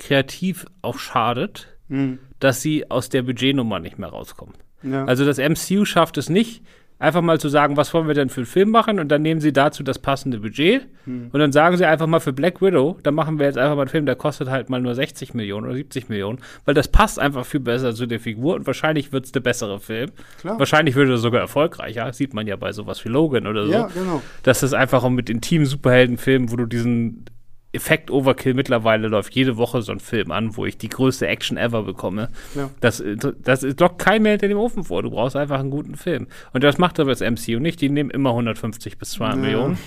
kreativ 0.00 0.66
auch 0.82 0.98
schadet, 0.98 1.68
hm. 1.88 2.18
dass 2.40 2.62
sie 2.62 2.90
aus 2.90 3.10
der 3.10 3.22
Budgetnummer 3.22 3.78
nicht 3.78 3.96
mehr 4.00 4.08
rauskommen. 4.08 4.56
Ja. 4.82 5.04
Also 5.04 5.24
das 5.24 5.38
MCU 5.38 5.84
schafft 5.84 6.18
es 6.18 6.28
nicht, 6.28 6.64
einfach 6.98 7.22
mal 7.22 7.38
zu 7.38 7.48
sagen, 7.48 7.76
was 7.76 7.94
wollen 7.94 8.08
wir 8.08 8.14
denn 8.14 8.28
für 8.28 8.40
einen 8.40 8.46
Film 8.46 8.70
machen 8.70 8.98
und 8.98 9.08
dann 9.08 9.22
nehmen 9.22 9.40
sie 9.40 9.52
dazu 9.52 9.82
das 9.82 9.98
passende 9.98 10.38
Budget 10.38 10.86
hm. 11.04 11.28
und 11.32 11.38
dann 11.38 11.52
sagen 11.52 11.76
sie 11.76 11.86
einfach 11.86 12.06
mal 12.06 12.20
für 12.20 12.32
Black 12.32 12.60
Widow, 12.60 12.98
dann 13.02 13.14
machen 13.14 13.38
wir 13.38 13.46
jetzt 13.46 13.58
einfach 13.58 13.76
mal 13.76 13.82
einen 13.82 13.90
Film, 13.90 14.06
der 14.06 14.16
kostet 14.16 14.48
halt 14.50 14.68
mal 14.68 14.80
nur 14.80 14.94
60 14.94 15.34
Millionen 15.34 15.66
oder 15.66 15.74
70 15.74 16.08
Millionen, 16.08 16.38
weil 16.64 16.74
das 16.74 16.88
passt 16.88 17.18
einfach 17.18 17.46
viel 17.46 17.60
besser 17.60 17.94
zu 17.94 18.06
der 18.06 18.20
Figur 18.20 18.54
und 18.54 18.66
wahrscheinlich 18.66 19.12
wird 19.12 19.26
es 19.26 19.32
der 19.32 19.40
bessere 19.40 19.78
Film. 19.78 20.10
Klar. 20.40 20.58
Wahrscheinlich 20.58 20.96
würde 20.96 21.12
er 21.12 21.18
sogar 21.18 21.40
erfolgreicher, 21.40 22.12
sieht 22.12 22.34
man 22.34 22.46
ja 22.46 22.56
bei 22.56 22.72
sowas 22.72 23.04
wie 23.04 23.08
Logan 23.08 23.46
oder 23.46 23.66
so. 23.66 23.72
Ja, 23.72 23.86
genau. 23.86 24.22
Dass 24.42 24.60
das 24.60 24.72
einfach 24.72 25.04
auch 25.04 25.10
mit 25.10 25.30
intimen 25.30 25.66
Superheldenfilmen, 25.66 26.50
wo 26.50 26.56
du 26.56 26.66
diesen 26.66 27.24
Effekt-Overkill 27.72 28.54
mittlerweile 28.54 29.08
läuft 29.08 29.34
jede 29.34 29.56
Woche 29.58 29.82
so 29.82 29.92
ein 29.92 30.00
Film 30.00 30.30
an, 30.30 30.56
wo 30.56 30.64
ich 30.64 30.78
die 30.78 30.88
größte 30.88 31.26
Action 31.26 31.58
ever 31.58 31.82
bekomme. 31.82 32.30
Ja. 32.54 32.70
Das, 32.80 33.02
das 33.42 33.62
lockt 33.78 33.98
kein 33.98 34.22
mehr 34.22 34.32
hinter 34.32 34.48
dem 34.48 34.58
Ofen 34.58 34.84
vor. 34.84 35.02
Du 35.02 35.10
brauchst 35.10 35.36
einfach 35.36 35.60
einen 35.60 35.70
guten 35.70 35.96
Film. 35.96 36.28
Und 36.52 36.64
das 36.64 36.78
macht 36.78 36.98
aber 36.98 37.10
das 37.10 37.20
MCU 37.20 37.58
nicht. 37.58 37.80
Die 37.80 37.90
nehmen 37.90 38.10
immer 38.10 38.30
150 38.30 38.98
bis 38.98 39.10
200 39.12 39.36
ja. 39.36 39.42
Millionen. 39.42 39.78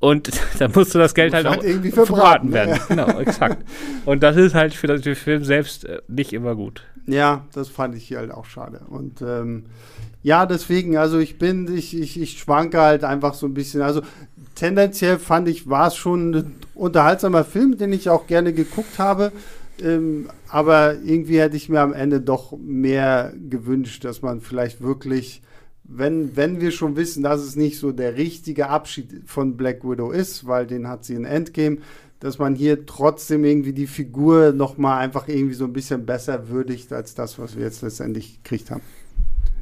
Und 0.00 0.30
dann 0.58 0.72
musst 0.74 0.94
du 0.94 0.98
das 0.98 1.14
Geld 1.14 1.32
halt, 1.32 1.46
halt, 1.46 1.60
auch 1.60 1.64
irgendwie 1.64 1.92
verbraten 1.92 2.52
werden. 2.52 2.74
Ja. 2.74 2.84
Genau, 2.88 3.18
exakt. 3.20 3.64
Und 4.04 4.22
das 4.22 4.36
ist 4.36 4.54
halt 4.54 4.74
für 4.74 4.88
den 4.88 5.14
Film 5.14 5.44
selbst 5.44 5.84
äh, 5.84 6.02
nicht 6.08 6.32
immer 6.32 6.56
gut. 6.56 6.82
Ja, 7.06 7.46
das 7.54 7.68
fand 7.68 7.94
ich 7.94 8.12
halt 8.14 8.30
auch 8.30 8.46
schade. 8.46 8.80
Und 8.88 9.22
ähm, 9.22 9.66
ja, 10.22 10.46
deswegen, 10.46 10.96
also 10.96 11.18
ich 11.18 11.38
bin, 11.38 11.74
ich, 11.74 11.98
ich, 11.98 12.20
ich 12.20 12.38
schwanke 12.38 12.80
halt 12.80 13.04
einfach 13.04 13.34
so 13.34 13.46
ein 13.46 13.54
bisschen. 13.54 13.82
Also 13.82 14.00
tendenziell 14.54 15.18
fand 15.18 15.48
ich, 15.48 15.68
war 15.68 15.88
es 15.88 15.96
schon 15.96 16.34
ein 16.34 16.54
unterhaltsamer 16.74 17.44
Film, 17.44 17.76
den 17.76 17.92
ich 17.92 18.08
auch 18.08 18.26
gerne 18.26 18.52
geguckt 18.52 18.98
habe. 18.98 19.32
Ähm, 19.82 20.28
aber 20.48 20.96
irgendwie 21.02 21.40
hätte 21.40 21.56
ich 21.56 21.68
mir 21.68 21.80
am 21.80 21.92
Ende 21.92 22.20
doch 22.20 22.56
mehr 22.56 23.32
gewünscht, 23.48 24.04
dass 24.04 24.22
man 24.22 24.40
vielleicht 24.40 24.80
wirklich, 24.80 25.42
wenn, 25.82 26.36
wenn 26.36 26.60
wir 26.60 26.70
schon 26.70 26.96
wissen, 26.96 27.24
dass 27.24 27.40
es 27.40 27.56
nicht 27.56 27.78
so 27.78 27.90
der 27.90 28.16
richtige 28.16 28.68
Abschied 28.68 29.22
von 29.26 29.56
Black 29.56 29.82
Widow 29.82 30.12
ist, 30.12 30.46
weil 30.46 30.66
den 30.66 30.88
hat 30.88 31.04
sie 31.04 31.14
in 31.14 31.24
Endgame, 31.24 31.78
dass 32.20 32.38
man 32.38 32.54
hier 32.54 32.86
trotzdem 32.86 33.44
irgendwie 33.44 33.72
die 33.72 33.88
Figur 33.88 34.52
noch 34.52 34.78
mal 34.78 34.98
einfach 34.98 35.28
irgendwie 35.28 35.54
so 35.54 35.64
ein 35.64 35.72
bisschen 35.72 36.06
besser 36.06 36.48
würdigt 36.48 36.92
als 36.92 37.14
das, 37.14 37.38
was 37.38 37.56
wir 37.56 37.64
jetzt 37.64 37.82
letztendlich 37.82 38.42
gekriegt 38.42 38.70
haben. 38.70 38.82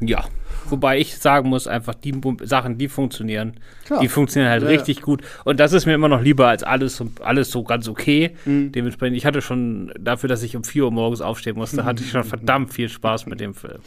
Ja, 0.07 0.25
wobei 0.69 0.99
ich 0.99 1.17
sagen 1.19 1.49
muss, 1.49 1.67
einfach 1.67 1.95
die 1.95 2.15
Sachen, 2.43 2.79
die 2.79 2.89
funktionieren, 2.89 3.55
Klar. 3.85 4.01
die 4.01 4.09
funktionieren 4.09 4.51
halt 4.51 4.63
ja, 4.63 4.69
richtig 4.69 4.99
ja. 4.99 5.03
gut. 5.05 5.23
Und 5.45 5.61
das 5.61 5.73
ist 5.73 5.87
mir 5.87 5.95
immer 5.95 6.09
noch 6.09 6.23
lieber 6.23 6.49
als 6.49 6.63
alles, 6.63 7.03
alles 7.21 7.51
so 7.51 7.63
ganz 7.63 7.89
okay. 7.89 8.33
Mhm. 8.45 8.73
Dementsprechend, 8.73 9.17
ich 9.17 9.27
hatte 9.27 9.43
schon 9.43 9.93
dafür, 9.99 10.29
dass 10.29 10.43
ich 10.43 10.57
um 10.57 10.65
4 10.65 10.85
Uhr 10.85 10.91
morgens 10.91 11.21
aufstehen 11.21 11.57
musste, 11.57 11.85
hatte 11.87 12.03
ich 12.03 12.11
schon 12.11 12.25
verdammt 12.25 12.73
viel 12.73 12.89
Spaß 12.89 13.27
mit 13.27 13.41
dem 13.41 13.55
Film. 13.55 13.79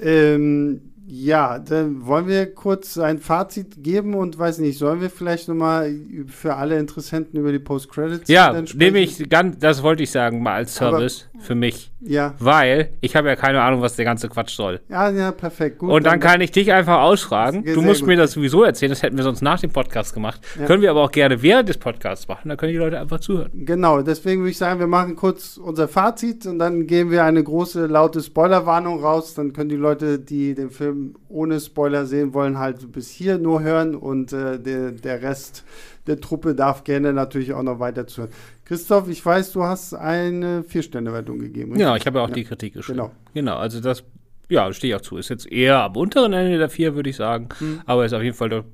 Ähm, 0.00 0.80
Ja, 1.06 1.58
dann 1.58 2.06
wollen 2.06 2.26
wir 2.26 2.54
kurz 2.54 2.96
ein 2.96 3.18
Fazit 3.18 3.82
geben 3.82 4.14
und 4.14 4.38
weiß 4.38 4.58
nicht, 4.58 4.78
sollen 4.78 5.02
wir 5.02 5.10
vielleicht 5.10 5.48
nochmal 5.48 5.94
für 6.28 6.56
alle 6.56 6.78
Interessenten 6.78 7.38
über 7.38 7.52
die 7.52 7.58
Post-Credits 7.58 8.28
Ja, 8.28 8.62
nehme 8.74 9.00
ich 9.00 9.28
ganz, 9.28 9.58
das 9.58 9.82
wollte 9.82 10.02
ich 10.02 10.10
sagen, 10.10 10.42
mal 10.42 10.54
als 10.54 10.74
Service 10.74 11.28
Aber, 11.34 11.44
für 11.44 11.54
mich. 11.54 11.92
Ja. 12.00 12.34
Weil 12.38 12.90
ich 13.02 13.16
habe 13.16 13.28
ja 13.28 13.36
keine 13.36 13.60
Ahnung, 13.60 13.82
was 13.82 13.96
der 13.96 14.06
ganze 14.06 14.28
Quatsch 14.28 14.56
soll. 14.56 14.80
Ja, 14.88 15.10
ja, 15.10 15.30
perfekt. 15.32 15.78
Gut, 15.78 15.90
und 15.90 16.04
dann, 16.04 16.20
dann 16.20 16.20
kann 16.20 16.40
ich 16.40 16.52
dich 16.52 16.72
einfach 16.72 17.00
ausfragen. 17.00 17.64
Du 17.64 17.82
musst 17.82 18.00
gut. 18.00 18.08
mir 18.08 18.16
das 18.16 18.32
sowieso 18.32 18.62
erzählen, 18.62 18.90
das 18.90 19.02
hätten 19.02 19.16
wir 19.16 19.24
sonst 19.24 19.42
nach 19.42 19.60
dem 19.60 19.70
Podcast 19.70 20.14
gemacht. 20.14 20.40
Ja. 20.58 20.64
Können 20.66 20.80
wir 20.80 20.90
aber 20.90 21.02
auch 21.02 21.12
gerne 21.12 21.42
während 21.42 21.68
des 21.68 21.76
Podcasts 21.76 22.28
machen, 22.28 22.48
dann 22.48 22.56
können 22.56 22.72
die 22.72 22.78
Leute 22.78 22.98
einfach 22.98 23.20
zuhören. 23.20 23.50
Genau, 23.52 24.00
deswegen 24.00 24.40
würde 24.40 24.50
ich 24.52 24.58
sagen, 24.58 24.80
wir 24.80 24.86
machen 24.86 25.16
kurz 25.16 25.58
unser 25.58 25.86
Fazit 25.86 26.46
und 26.46 26.58
dann 26.58 26.86
geben 26.86 27.10
wir 27.10 27.24
eine 27.24 27.42
große, 27.42 27.86
laute 27.86 28.22
Spoilerwarnung 28.22 29.00
raus. 29.00 29.34
Dann 29.34 29.52
können 29.52 29.68
die 29.68 29.76
Leute, 29.76 30.18
die 30.18 30.54
den 30.54 30.70
Film 30.70 30.93
ohne 31.28 31.60
Spoiler 31.60 32.06
sehen 32.06 32.34
wollen, 32.34 32.58
halt 32.58 32.92
bis 32.92 33.10
hier 33.10 33.38
nur 33.38 33.62
hören 33.62 33.94
und 33.94 34.32
äh, 34.32 34.58
der, 34.58 34.92
der 34.92 35.22
Rest 35.22 35.64
der 36.06 36.20
Truppe 36.20 36.54
darf 36.54 36.84
gerne 36.84 37.12
natürlich 37.12 37.52
auch 37.54 37.62
noch 37.62 37.80
weiter 37.80 38.06
zuhören. 38.06 38.32
Christoph, 38.64 39.08
ich 39.08 39.24
weiß, 39.24 39.52
du 39.52 39.64
hast 39.64 39.94
eine 39.94 40.62
Vier-Sterne-Wertung 40.62 41.38
gegeben. 41.38 41.72
Richtig? 41.72 41.86
Ja, 41.86 41.96
ich 41.96 42.06
habe 42.06 42.18
ja 42.18 42.24
auch 42.24 42.28
ja. 42.28 42.34
die 42.34 42.44
Kritik 42.44 42.74
geschrieben. 42.74 42.98
Genau. 42.98 43.12
Genau, 43.34 43.56
also 43.56 43.80
das, 43.80 44.04
ja, 44.48 44.72
stehe 44.72 44.94
ich 44.94 45.00
auch 45.00 45.02
zu. 45.02 45.16
Ist 45.16 45.30
jetzt 45.30 45.50
eher 45.50 45.82
am 45.82 45.96
unteren 45.96 46.32
Ende 46.32 46.58
der 46.58 46.70
Vier, 46.70 46.94
würde 46.94 47.10
ich 47.10 47.16
sagen. 47.16 47.48
Mhm. 47.60 47.80
Aber 47.86 48.04
ist 48.04 48.12
auf 48.12 48.22
jeden 48.22 48.36
Fall 48.36 48.64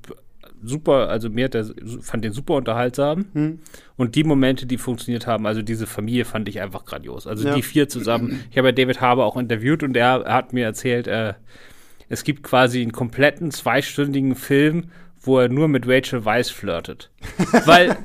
super, 0.63 1.09
also 1.09 1.31
mir 1.31 1.47
hat 1.47 1.55
der, 1.55 1.67
fand 2.01 2.25
den 2.25 2.33
super 2.33 2.55
unterhaltsam. 2.55 3.27
Mhm. 3.33 3.59
Und 3.97 4.15
die 4.15 4.25
Momente, 4.25 4.67
die 4.67 4.79
funktioniert 4.79 5.27
haben, 5.27 5.47
also 5.47 5.63
diese 5.63 5.87
Familie 5.87 6.25
fand 6.25 6.49
ich 6.49 6.61
einfach 6.61 6.85
grandios. 6.85 7.27
Also 7.27 7.47
ja. 7.49 7.55
die 7.55 7.63
vier 7.63 7.89
zusammen. 7.89 8.45
Ich 8.51 8.59
habe 8.59 8.69
ja 8.69 8.73
David 8.73 9.01
Harbour 9.01 9.25
auch 9.25 9.37
interviewt 9.37 9.83
und 9.83 9.97
er 9.97 10.25
hat 10.27 10.53
mir 10.53 10.65
erzählt, 10.65 11.07
äh, 11.07 11.35
es 12.11 12.25
gibt 12.25 12.43
quasi 12.43 12.83
einen 12.83 12.93
kompletten 12.93 13.51
zweistündigen 13.51 14.35
Film, 14.35 14.91
wo 15.23 15.39
er 15.39 15.49
nur 15.49 15.69
mit 15.69 15.87
Rachel 15.87 16.25
Weiss 16.25 16.51
flirtet. 16.51 17.11
Weil 17.67 17.97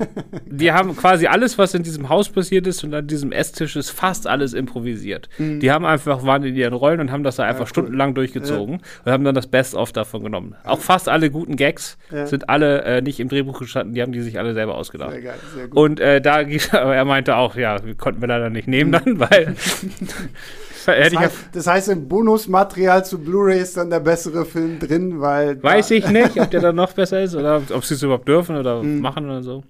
die 0.44 0.70
haben 0.70 0.94
quasi 0.96 1.26
alles, 1.26 1.56
was 1.56 1.72
in 1.72 1.82
diesem 1.82 2.08
Haus 2.08 2.28
passiert 2.28 2.66
ist 2.66 2.84
und 2.84 2.92
an 2.94 3.06
diesem 3.06 3.32
Esstisch 3.32 3.74
ist 3.74 3.90
fast 3.90 4.26
alles 4.26 4.52
improvisiert. 4.52 5.28
Mhm. 5.38 5.60
Die 5.60 5.70
haben 5.70 5.86
einfach, 5.86 6.24
waren 6.24 6.44
in 6.44 6.54
ihren 6.54 6.74
Rollen 6.74 7.00
und 7.00 7.10
haben 7.10 7.24
das 7.24 7.36
da 7.36 7.44
einfach 7.44 7.64
ja, 7.64 7.66
stundenlang 7.66 8.14
durchgezogen 8.14 8.74
ja. 8.74 8.80
und 9.04 9.12
haben 9.12 9.24
dann 9.24 9.34
das 9.34 9.46
Best-of 9.46 9.92
davon 9.92 10.22
genommen. 10.24 10.54
Ja. 10.64 10.70
Auch 10.70 10.80
fast 10.80 11.08
alle 11.08 11.30
guten 11.30 11.56
Gags 11.56 11.96
sind 12.10 12.48
alle 12.48 12.82
äh, 12.82 13.02
nicht 13.02 13.18
im 13.18 13.28
Drehbuch 13.28 13.58
gestanden, 13.58 13.94
die 13.94 14.02
haben 14.02 14.12
die 14.12 14.20
sich 14.20 14.38
alle 14.38 14.54
selber 14.54 14.76
ausgedacht. 14.76 15.12
Sehr 15.12 15.22
geil, 15.22 15.38
sehr 15.54 15.68
gut. 15.68 15.76
Und 15.76 16.00
äh, 16.00 16.20
da, 16.20 16.44
aber 16.72 16.94
er 16.94 17.04
meinte 17.06 17.36
auch, 17.36 17.56
ja, 17.56 17.78
konnten 17.96 18.20
wir 18.20 18.28
leider 18.28 18.50
nicht 18.50 18.68
nehmen 18.68 18.92
dann, 18.92 19.18
weil 19.18 19.56
das, 20.86 21.16
heißt, 21.16 21.36
das 21.52 21.66
heißt, 21.66 21.88
im 21.88 22.08
Bonusmaterial 22.08 23.04
zu 23.04 23.18
Blu-ray 23.18 23.60
ist 23.60 23.76
dann 23.76 23.90
der 23.90 24.00
bessere 24.00 24.44
Film 24.44 24.78
drin, 24.78 25.20
weil. 25.20 25.62
Weiß 25.62 25.90
ich 25.90 26.08
nicht, 26.08 26.40
ob 26.40 26.50
der 26.50 26.60
dann 26.60 26.76
noch 26.76 26.92
besser 26.92 27.22
ist 27.22 27.34
oder 27.34 27.62
ob 27.70 27.84
sie 27.84 27.94
es 27.94 28.02
überhaupt 28.02 28.28
dürfen 28.28 28.56
oder 28.56 28.82
mhm. 28.82 29.00
machen 29.00 29.26
oder 29.26 29.42
so. 29.42 29.64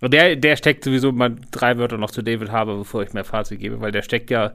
Und 0.00 0.12
der, 0.12 0.36
der 0.36 0.56
steckt 0.56 0.84
sowieso 0.84 1.12
mal 1.12 1.36
drei 1.52 1.78
Wörter 1.78 1.96
noch 1.96 2.10
zu 2.10 2.22
David 2.22 2.50
Harbour, 2.50 2.78
bevor 2.78 3.02
ich 3.02 3.12
mehr 3.12 3.24
Fazit 3.24 3.60
gebe, 3.60 3.80
weil 3.80 3.92
der 3.92 4.02
steckt 4.02 4.30
ja. 4.30 4.52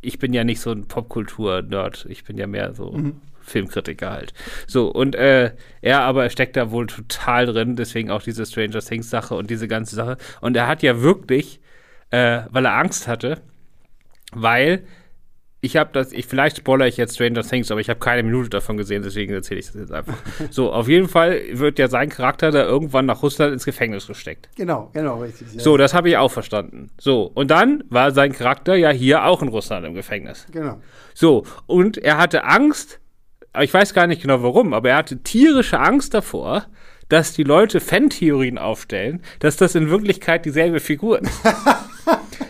Ich 0.00 0.20
bin 0.20 0.32
ja 0.32 0.44
nicht 0.44 0.60
so 0.60 0.70
ein 0.70 0.86
Popkultur-Nerd, 0.86 2.06
ich 2.08 2.24
bin 2.24 2.38
ja 2.38 2.46
mehr 2.46 2.74
so. 2.74 2.92
Mhm. 2.92 3.20
Filmkritiker 3.40 4.10
halt. 4.10 4.34
So, 4.66 4.88
und 4.88 5.14
äh, 5.14 5.52
er 5.80 6.02
aber 6.02 6.28
steckt 6.30 6.56
da 6.56 6.70
wohl 6.70 6.86
total 6.86 7.46
drin, 7.46 7.76
deswegen 7.76 8.10
auch 8.10 8.22
diese 8.22 8.46
Stranger 8.46 8.80
Things 8.80 9.10
Sache 9.10 9.34
und 9.34 9.50
diese 9.50 9.68
ganze 9.68 9.96
Sache. 9.96 10.18
Und 10.40 10.56
er 10.56 10.68
hat 10.68 10.82
ja 10.82 11.00
wirklich, 11.00 11.60
äh, 12.10 12.42
weil 12.50 12.66
er 12.66 12.76
Angst 12.76 13.08
hatte, 13.08 13.40
weil 14.32 14.84
ich 15.60 15.76
habe 15.76 15.90
das, 15.92 16.12
ich 16.12 16.26
vielleicht 16.26 16.58
spoilere 16.58 16.86
ich 16.86 16.96
jetzt 16.96 17.16
Stranger 17.16 17.42
Things, 17.42 17.70
aber 17.70 17.80
ich 17.80 17.90
habe 17.90 17.98
keine 17.98 18.22
Minute 18.22 18.48
davon 18.48 18.76
gesehen, 18.76 19.02
deswegen 19.02 19.32
erzähle 19.34 19.58
ich 19.58 19.66
das 19.66 19.74
jetzt 19.74 19.92
einfach. 19.92 20.16
so, 20.50 20.72
auf 20.72 20.88
jeden 20.88 21.08
Fall 21.08 21.40
wird 21.52 21.78
ja 21.78 21.88
sein 21.88 22.10
Charakter 22.10 22.52
da 22.52 22.64
irgendwann 22.64 23.06
nach 23.06 23.22
Russland 23.22 23.52
ins 23.52 23.64
Gefängnis 23.64 24.06
gesteckt. 24.06 24.48
Genau, 24.56 24.90
genau, 24.92 25.20
richtig. 25.20 25.54
Ja. 25.54 25.60
So, 25.60 25.76
das 25.76 25.94
habe 25.94 26.10
ich 26.10 26.16
auch 26.16 26.30
verstanden. 26.30 26.90
So, 27.00 27.24
und 27.34 27.50
dann 27.50 27.82
war 27.88 28.12
sein 28.12 28.32
Charakter 28.32 28.76
ja 28.76 28.90
hier 28.90 29.24
auch 29.24 29.42
in 29.42 29.48
Russland 29.48 29.84
im 29.84 29.94
Gefängnis. 29.94 30.46
Genau. 30.52 30.80
So, 31.14 31.44
und 31.66 31.98
er 31.98 32.18
hatte 32.18 32.44
Angst, 32.44 33.00
ich 33.60 33.74
weiß 33.74 33.94
gar 33.94 34.06
nicht 34.06 34.22
genau 34.22 34.42
warum, 34.42 34.72
aber 34.72 34.90
er 34.90 34.96
hatte 34.96 35.24
tierische 35.24 35.80
Angst 35.80 36.14
davor, 36.14 36.66
dass 37.08 37.32
die 37.32 37.42
Leute 37.42 37.80
Fantheorien 37.80 38.58
aufstellen, 38.58 39.22
dass 39.40 39.56
das 39.56 39.74
in 39.74 39.90
Wirklichkeit 39.90 40.44
dieselbe 40.44 40.78
Figur 40.78 41.20
ist. 41.20 41.32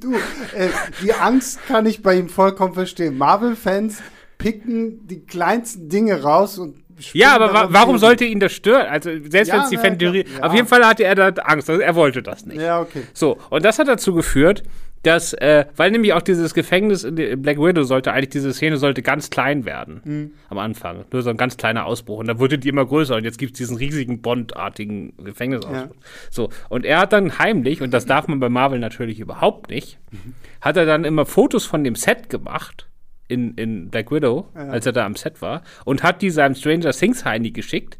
du, 0.00 0.14
äh, 0.14 0.68
die 1.02 1.12
Angst 1.14 1.64
kann 1.66 1.86
ich 1.86 2.02
bei 2.02 2.16
ihm 2.16 2.28
vollkommen 2.28 2.74
verstehen. 2.74 3.18
Marvel-Fans 3.18 3.98
picken 4.38 5.06
die 5.06 5.24
kleinsten 5.24 5.88
Dinge 5.88 6.22
raus 6.22 6.58
und 6.58 6.82
ja, 7.14 7.34
aber 7.34 7.52
wa 7.52 7.66
warum 7.70 7.98
sollte 7.98 8.24
ihn 8.24 8.38
das 8.38 8.52
stören? 8.52 8.86
Also, 8.86 9.10
selbst 9.28 9.48
ja, 9.48 9.54
wenn 9.54 9.62
es 9.62 9.70
die 9.70 9.76
Fantheorie. 9.76 10.24
Ja. 10.38 10.44
Auf 10.44 10.54
jeden 10.54 10.68
Fall 10.68 10.86
hatte 10.86 11.04
er 11.04 11.14
da 11.14 11.28
Angst. 11.42 11.68
Also 11.68 11.80
er 11.80 11.94
wollte 11.96 12.22
das 12.22 12.46
nicht. 12.46 12.60
Ja, 12.60 12.80
okay. 12.80 13.02
So, 13.12 13.38
und 13.50 13.64
das 13.64 13.78
hat 13.78 13.88
dazu 13.88 14.14
geführt, 14.14 14.62
dass, 15.02 15.32
äh, 15.34 15.66
weil 15.76 15.90
nämlich 15.90 16.12
auch 16.12 16.22
dieses 16.22 16.54
Gefängnis 16.54 17.04
in 17.04 17.16
Black 17.42 17.58
Widow 17.58 17.82
sollte 17.82 18.12
eigentlich, 18.12 18.30
diese 18.30 18.52
Szene 18.52 18.76
sollte 18.76 19.02
ganz 19.02 19.30
klein 19.30 19.64
werden 19.64 20.00
mhm. 20.04 20.30
am 20.48 20.58
Anfang. 20.58 21.04
Nur 21.12 21.22
so 21.22 21.30
ein 21.30 21.36
ganz 21.36 21.56
kleiner 21.56 21.86
Ausbruch. 21.86 22.18
Und 22.18 22.28
dann 22.28 22.38
wurde 22.38 22.58
die 22.58 22.68
immer 22.68 22.86
größer 22.86 23.16
und 23.16 23.24
jetzt 23.24 23.38
gibt 23.38 23.52
es 23.54 23.58
diesen 23.58 23.76
riesigen 23.76 24.22
Bond-artigen 24.22 25.14
Gefängnisausbruch. 25.16 25.74
Ja. 25.74 25.90
So. 26.30 26.50
Und 26.68 26.84
er 26.84 27.00
hat 27.00 27.12
dann 27.12 27.38
heimlich, 27.38 27.82
und 27.82 27.92
das 27.92 28.06
darf 28.06 28.28
man 28.28 28.38
bei 28.40 28.48
Marvel 28.48 28.78
natürlich 28.78 29.18
überhaupt 29.18 29.70
nicht, 29.70 29.98
mhm. 30.10 30.34
hat 30.60 30.76
er 30.76 30.86
dann 30.86 31.04
immer 31.04 31.26
Fotos 31.26 31.66
von 31.66 31.84
dem 31.84 31.94
Set 31.94 32.30
gemacht. 32.30 32.88
In, 33.28 33.54
in 33.54 33.88
Black 33.88 34.10
Widow, 34.10 34.48
ja. 34.54 34.68
als 34.68 34.84
er 34.84 34.92
da 34.92 35.06
am 35.06 35.16
Set 35.16 35.40
war, 35.40 35.62
und 35.86 36.02
hat 36.02 36.20
die 36.20 36.28
seinem 36.28 36.54
Stranger 36.54 36.90
Things 36.90 37.24
Heini 37.24 37.50
geschickt, 37.50 37.98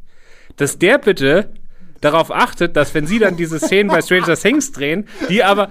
dass 0.57 0.79
der 0.79 0.99
bitte 0.99 1.55
darauf 2.03 2.31
achtet, 2.31 2.77
dass 2.77 2.95
wenn 2.95 3.07
sie 3.07 3.19
dann 3.19 3.37
diese 3.37 3.59
Szenen 3.59 3.89
bei 3.89 4.03
Stranger 4.03 4.37
Things 4.37 4.73
drehen, 4.73 5.07
die 5.31 5.43
aber 5.43 5.71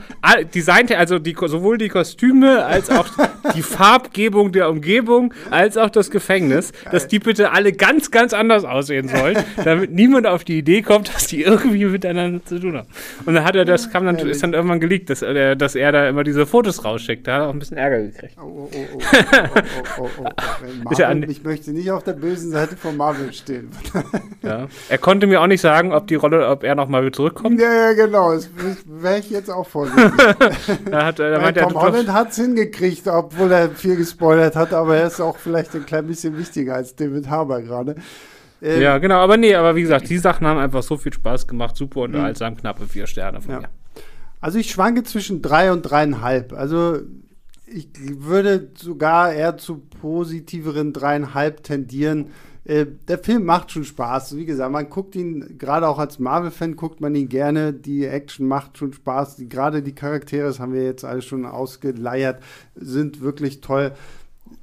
designt, 0.55 0.91
also 0.91 1.19
die, 1.19 1.35
sowohl 1.39 1.77
die 1.77 1.89
Kostüme 1.89 2.65
als 2.65 2.89
auch 2.89 3.07
die 3.55 3.61
Farbgebung 3.61 4.51
der 4.51 4.69
Umgebung 4.69 5.33
als 5.51 5.77
auch 5.77 5.89
das 5.89 6.09
Gefängnis, 6.09 6.71
dass 6.91 7.07
die 7.07 7.19
bitte 7.19 7.51
alle 7.51 7.73
ganz, 7.73 8.11
ganz 8.11 8.33
anders 8.33 8.63
aussehen 8.63 9.07
sollen, 9.07 9.37
damit 9.63 9.91
niemand 9.91 10.25
auf 10.25 10.43
die 10.43 10.57
Idee 10.57 10.81
kommt, 10.81 11.13
dass 11.13 11.27
die 11.27 11.43
irgendwie 11.43 11.85
miteinander 11.85 12.43
zu 12.45 12.59
tun 12.59 12.77
haben. 12.77 12.87
Und 13.25 13.35
dann 13.35 13.43
hat 13.43 13.55
er 13.55 13.65
das, 13.65 13.91
kam 13.91 14.05
dann, 14.05 14.17
ist 14.17 14.41
dann 14.41 14.53
irgendwann 14.53 14.79
geleakt, 14.79 15.09
dass 15.09 15.21
er, 15.21 15.55
dass 15.55 15.75
er 15.75 15.91
da 15.91 16.07
immer 16.07 16.23
diese 16.23 16.45
Fotos 16.45 16.83
rausschickt. 16.85 17.27
Da 17.27 17.33
hat 17.33 17.41
er 17.41 17.47
auch 17.49 17.53
ein 17.53 17.59
bisschen 17.59 17.77
Ärger 17.77 18.01
gekriegt. 18.03 18.35
Oh, 18.37 18.69
oh, 18.71 18.87
oh, 18.93 18.99
oh, 19.99 20.09
oh, 20.19 20.23
Marvel, 20.83 21.29
ich 21.29 21.43
möchte 21.43 21.71
nicht 21.71 21.91
auf 21.91 22.03
der 22.03 22.13
bösen 22.13 22.51
Seite 22.51 22.77
von 22.77 22.95
Marvel 22.95 23.33
stehen. 23.33 23.69
ja. 24.41 24.67
Er 24.89 24.97
konnte 24.97 25.27
mir 25.27 25.41
auch 25.41 25.47
nicht 25.47 25.61
sagen, 25.61 25.91
ob 25.91 26.07
die 26.07 26.15
Rolle, 26.21 26.47
ob 26.47 26.63
er 26.63 26.75
nochmal 26.75 27.01
wieder 27.01 27.13
zurückkommt. 27.13 27.59
Ja, 27.59 27.73
ja, 27.73 27.93
genau. 27.93 28.33
Das 28.33 28.49
wäre 28.85 29.19
ich 29.19 29.29
jetzt 29.29 29.49
auch 29.49 29.67
vorsichtig. 29.67 30.11
da 30.91 31.05
hat, 31.05 31.19
meint, 31.19 31.57
Tom 31.57 31.73
Holland 31.73 32.11
hat 32.11 32.31
es 32.31 32.37
hingekriegt, 32.37 33.07
obwohl 33.07 33.51
er 33.51 33.69
viel 33.69 33.95
gespoilert 33.95 34.55
hat, 34.55 34.73
aber 34.73 34.97
er 34.97 35.07
ist 35.07 35.19
auch 35.19 35.37
vielleicht 35.37 35.75
ein 35.75 35.85
klein 35.85 36.07
bisschen 36.07 36.37
wichtiger 36.37 36.75
als 36.75 36.95
David 36.95 37.29
Harbour 37.29 37.61
gerade. 37.61 37.95
Ähm, 38.61 38.81
ja, 38.81 38.97
genau, 38.99 39.15
aber 39.15 39.37
nee, 39.37 39.55
aber 39.55 39.75
wie 39.75 39.81
gesagt, 39.81 40.09
die 40.09 40.17
Sachen 40.17 40.45
haben 40.45 40.59
einfach 40.59 40.83
so 40.83 40.97
viel 40.97 41.13
Spaß 41.13 41.47
gemacht, 41.47 41.75
super 41.75 42.01
unterhaltsam, 42.01 42.55
knappe 42.55 42.85
vier 42.85 43.07
Sterne 43.07 43.41
von 43.41 43.51
ja. 43.51 43.59
mir. 43.61 43.69
Also 44.39 44.59
ich 44.59 44.71
schwanke 44.71 45.03
zwischen 45.03 45.41
drei 45.41 45.71
und 45.71 45.83
dreieinhalb. 45.83 46.53
Also 46.53 46.99
ich 47.67 47.87
würde 47.95 48.69
sogar 48.75 49.33
eher 49.33 49.57
zu 49.57 49.77
positiveren 50.01 50.93
dreieinhalb 50.93 51.63
tendieren. 51.63 52.27
Äh, 52.71 52.85
der 53.09 53.19
Film 53.19 53.43
macht 53.43 53.71
schon 53.71 53.83
Spaß. 53.83 54.37
Wie 54.37 54.45
gesagt, 54.45 54.71
man 54.71 54.89
guckt 54.89 55.13
ihn, 55.17 55.57
gerade 55.57 55.89
auch 55.89 55.99
als 55.99 56.19
Marvel-Fan, 56.19 56.77
guckt 56.77 57.01
man 57.01 57.13
ihn 57.15 57.27
gerne. 57.27 57.73
Die 57.73 58.05
Action 58.05 58.47
macht 58.47 58.77
schon 58.77 58.93
Spaß. 58.93 59.43
Gerade 59.49 59.83
die 59.83 59.93
Charaktere, 59.93 60.47
das 60.47 60.61
haben 60.61 60.71
wir 60.71 60.85
jetzt 60.85 61.03
alles 61.03 61.25
schon 61.25 61.45
ausgeleiert, 61.45 62.41
sind 62.75 63.19
wirklich 63.19 63.59
toll. 63.59 63.91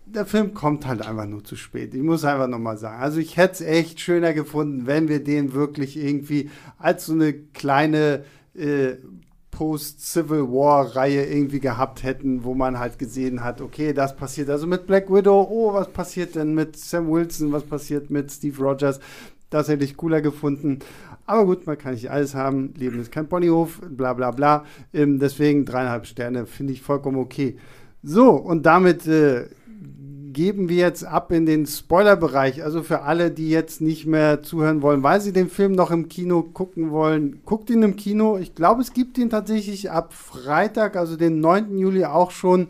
Der 0.06 0.24
Film 0.24 0.54
kommt 0.54 0.86
halt 0.86 1.02
einfach 1.02 1.26
nur 1.26 1.44
zu 1.44 1.54
spät. 1.54 1.94
Ich 1.94 2.00
muss 2.00 2.24
einfach 2.24 2.48
nochmal 2.48 2.78
sagen. 2.78 3.02
Also 3.02 3.18
ich 3.18 3.36
hätte 3.36 3.52
es 3.52 3.61
echt 3.61 4.00
schöner 4.00 4.32
gefunden, 4.32 4.86
wenn 4.86 5.09
wir 5.09 5.22
den 5.22 5.52
wirklich 5.52 5.98
irgendwie 5.98 6.48
als 6.78 7.04
so 7.04 7.12
eine 7.12 7.34
kleine 7.34 8.24
äh, 8.54 8.94
Post-Civil 9.59 10.52
War-Reihe 10.52 11.24
irgendwie 11.24 11.59
gehabt 11.59 12.04
hätten, 12.04 12.44
wo 12.44 12.54
man 12.54 12.78
halt 12.78 12.96
gesehen 12.96 13.42
hat, 13.42 13.61
okay, 13.61 13.92
das 13.92 14.14
passiert 14.14 14.50
also 14.50 14.68
mit 14.68 14.86
Black 14.86 15.12
Widow, 15.12 15.48
oh, 15.50 15.72
was 15.74 15.88
passiert 15.88 16.36
denn 16.36 16.54
mit 16.54 16.76
Sam 16.76 17.11
Wilson, 17.11 17.50
was 17.50 17.64
passiert 17.64 18.09
mit 18.09 18.30
Steve 18.30 18.56
Rogers, 18.62 19.00
das 19.50 19.66
hätte 19.66 19.82
ich 19.82 19.96
cooler 19.96 20.20
gefunden. 20.20 20.78
Aber 21.26 21.44
gut, 21.44 21.66
man 21.66 21.76
kann 21.76 21.94
nicht 21.94 22.09
alles 22.09 22.36
haben, 22.36 22.72
Leben 22.76 23.00
ist 23.00 23.11
kein 23.11 23.28
Ponyhof, 23.28 23.80
bla 23.80 24.12
bla 24.12 24.30
bla. 24.30 24.64
Ähm, 24.94 25.18
deswegen 25.18 25.64
dreieinhalb 25.64 26.06
Sterne 26.06 26.46
finde 26.46 26.74
ich 26.74 26.82
vollkommen 26.82 27.18
okay. 27.18 27.59
So, 28.04 28.30
und 28.30 28.64
damit 28.64 29.09
äh, 29.09 29.46
geben 30.39 30.68
wir 30.68 30.76
jetzt 30.76 31.05
ab 31.05 31.32
in 31.32 31.47
den 31.47 31.66
Spoilerbereich. 31.66 32.62
Also 32.62 32.84
für 32.84 33.03
alle, 33.03 33.32
die 33.32 33.51
jetzt 33.51 33.80
nicht 33.80 34.07
mehr 34.07 34.41
zuhören 34.41 34.82
wollen, 34.82 35.03
weil 35.03 35.20
sie 35.20 35.32
den 35.32 35.51
Film 35.51 35.72
noch 35.72 35.91
im 35.91 36.09
Kino 36.09 36.45
gucken 36.45 36.93
wollen, 36.93 37.41
guckt 37.45 37.70
ihn 37.70 37.82
im 37.82 37.97
Kino. 37.97 38.39
Ich 38.39 38.55
glaube, 38.55 38.80
es 38.80 38.93
gibt 38.93 39.18
ihn 39.18 39.30
tatsächlich 39.30 39.91
ab 39.91 40.14
Freitag, 40.14 40.95
also 40.95 41.16
den 41.16 41.41
9. 41.41 41.76
Juli 41.76 42.05
auch 42.05 42.30
schon 42.30 42.68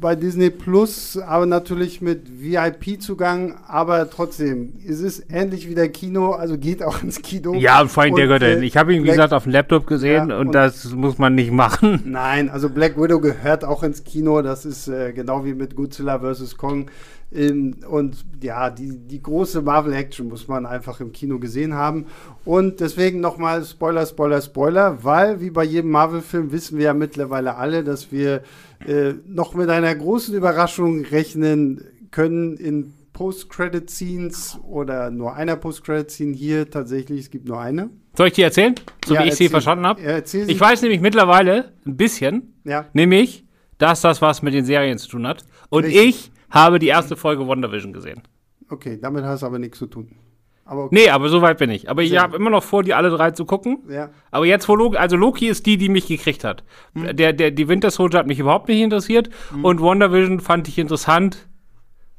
bei 0.00 0.14
Disney 0.14 0.50
Plus, 0.50 1.16
aber 1.18 1.46
natürlich 1.46 2.00
mit 2.00 2.40
VIP-Zugang, 2.40 3.54
aber 3.66 4.10
trotzdem, 4.10 4.74
es 4.86 5.00
ist 5.00 5.24
ähnlich 5.30 5.68
wie 5.68 5.74
der 5.74 5.88
Kino, 5.88 6.32
also 6.32 6.58
geht 6.58 6.82
auch 6.82 7.02
ins 7.02 7.22
Kino. 7.22 7.54
Ja, 7.54 7.80
und 7.80 7.90
vor 7.90 8.02
allem 8.02 8.14
der 8.14 8.26
gehört 8.26 8.42
äh. 8.42 8.62
Ich 8.62 8.76
habe 8.76 8.94
ihn, 8.94 9.02
wie 9.04 9.08
gesagt, 9.08 9.32
auf 9.32 9.44
dem 9.44 9.52
Laptop 9.52 9.86
gesehen 9.86 10.28
Ja, 10.30 10.36
und, 10.38 10.48
und- 10.48 10.54
das 10.54 10.92
muss 10.92 11.18
man 11.18 11.34
nicht 11.34 11.50
machen. 11.50 12.02
Nein, 12.04 12.50
also 12.50 12.68
Black 12.68 13.00
Widow 13.00 13.20
gehört 13.20 13.64
auch 13.64 13.82
ins 13.82 14.04
Kino. 14.04 14.42
Das 14.42 14.64
ist 14.64 14.88
äh, 14.88 15.12
genau 15.12 15.44
wie 15.44 15.54
mit 15.54 15.74
Godzilla 15.76 16.18
vs. 16.18 16.56
Kong. 16.56 16.90
Ähm, 17.32 17.76
und 17.88 18.24
ja, 18.40 18.70
die, 18.70 18.96
die 18.98 19.20
große 19.22 19.60
Marvel-Action 19.62 20.28
muss 20.28 20.46
man 20.48 20.64
einfach 20.66 21.00
im 21.00 21.12
Kino 21.12 21.38
gesehen 21.38 21.74
haben. 21.74 22.06
Und 22.44 22.80
deswegen 22.80 23.20
nochmal 23.20 23.64
Spoiler, 23.64 24.06
Spoiler, 24.06 24.40
Spoiler, 24.40 25.02
weil 25.04 25.40
wie 25.40 25.50
bei 25.50 25.64
jedem 25.64 25.90
Marvel-Film 25.90 26.52
wissen 26.52 26.78
wir 26.78 26.84
ja 26.86 26.94
mittlerweile 26.94 27.56
alle, 27.56 27.82
dass 27.84 28.12
wir 28.12 28.42
äh, 28.86 29.14
noch 29.26 29.54
mit 29.54 29.68
einer 29.70 29.94
großen 29.94 30.34
Überraschung 30.34 31.04
rechnen 31.04 31.82
können 32.12 32.56
in 32.56 32.92
Post-Credit-Scenes 33.12 34.58
oder 34.68 35.10
nur 35.10 35.34
einer 35.34 35.56
Post-Credit-Scene 35.56 36.34
hier 36.34 36.70
tatsächlich. 36.70 37.20
Es 37.20 37.30
gibt 37.30 37.48
nur 37.48 37.58
eine. 37.60 37.90
Soll 38.16 38.28
ich 38.28 38.34
dir 38.34 38.44
erzählen? 38.46 38.74
So 39.06 39.14
Ja, 39.14 39.24
wie 39.24 39.28
ich 39.28 39.34
sie 39.34 39.44
erzähl. 39.44 39.50
verstanden 39.50 39.86
habe? 39.86 40.02
Ja, 40.02 40.24
sie. 40.24 40.42
Ich 40.42 40.60
weiß 40.60 40.82
nämlich 40.82 41.00
mittlerweile 41.00 41.72
ein 41.86 41.96
bisschen, 41.96 42.54
Ja. 42.64 42.86
nämlich, 42.92 43.44
dass 43.78 44.00
das 44.00 44.22
was 44.22 44.42
mit 44.42 44.54
den 44.54 44.64
Serien 44.64 44.98
zu 44.98 45.08
tun 45.08 45.26
hat. 45.26 45.44
Und 45.68 45.84
Richtig. 45.84 46.06
ich 46.06 46.30
habe 46.50 46.78
die 46.78 46.88
erste 46.88 47.16
Folge 47.16 47.46
WandaVision 47.46 47.92
gesehen. 47.92 48.22
Okay, 48.68 48.98
damit 49.00 49.24
hat 49.24 49.36
es 49.36 49.44
aber 49.44 49.58
nichts 49.58 49.78
zu 49.78 49.86
tun. 49.86 50.16
Aber 50.64 50.84
okay. 50.84 50.94
Nee, 50.96 51.10
aber 51.10 51.28
so 51.28 51.42
weit 51.42 51.58
bin 51.58 51.70
ich. 51.70 51.88
Aber 51.88 52.02
ich 52.02 52.18
habe 52.18 52.36
immer 52.36 52.50
noch 52.50 52.64
vor, 52.64 52.82
die 52.82 52.92
alle 52.92 53.10
drei 53.10 53.30
zu 53.30 53.44
gucken. 53.44 53.78
Ja. 53.88 54.10
Aber 54.32 54.46
jetzt, 54.46 54.68
wo 54.68 54.74
Loki, 54.74 54.96
also 54.96 55.16
Loki 55.16 55.46
ist 55.46 55.64
die, 55.64 55.76
die 55.76 55.88
mich 55.88 56.08
gekriegt 56.08 56.42
hat. 56.42 56.64
Hm. 56.94 57.16
Der, 57.16 57.32
der, 57.32 57.52
die 57.52 57.68
Winter 57.68 57.90
Soldier 57.90 58.18
hat 58.18 58.26
mich 58.26 58.40
überhaupt 58.40 58.68
nicht 58.68 58.80
interessiert. 58.80 59.30
Und 59.62 59.80
WandaVision 59.80 60.40
fand 60.40 60.66
ich 60.66 60.78
interessant. 60.78 61.46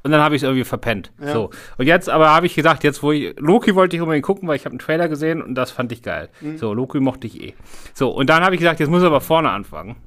Und 0.04 0.12
dann 0.12 0.22
habe 0.22 0.36
ich 0.36 0.40
es 0.40 0.44
irgendwie 0.44 0.64
verpennt. 0.64 1.12
Ja. 1.20 1.34
So. 1.34 1.50
Und 1.78 1.88
jetzt 1.88 2.10
aber 2.10 2.30
habe 2.30 2.46
ich 2.46 2.56
gesagt, 2.56 2.86
jetzt 2.86 3.04
wo 3.04 3.12
ich, 3.12 3.36
Loki 3.38 3.76
wollte 3.76 3.98
ich 3.98 4.02
unbedingt 4.02 4.26
gucken, 4.26 4.48
weil 4.48 4.56
ich 4.56 4.64
habe 4.64 4.72
einen 4.72 4.80
Trailer 4.80 5.10
gesehen 5.10 5.42
und 5.42 5.56
das 5.56 5.72
fand 5.72 5.92
ich 5.92 6.02
geil. 6.02 6.30
Hm. 6.40 6.58
So, 6.58 6.74
Loki 6.74 7.02
mochte 7.02 7.28
ich 7.28 7.42
eh. 7.42 7.54
So, 7.94 8.12
und 8.12 8.30
dann 8.30 8.44
habe 8.44 8.56
ich 8.56 8.60
gesagt, 8.60 8.80
jetzt 8.80 8.90
muss 8.90 9.02
ich 9.02 9.08
aber 9.08 9.20
vorne 9.20 9.50
anfangen. 9.50 9.98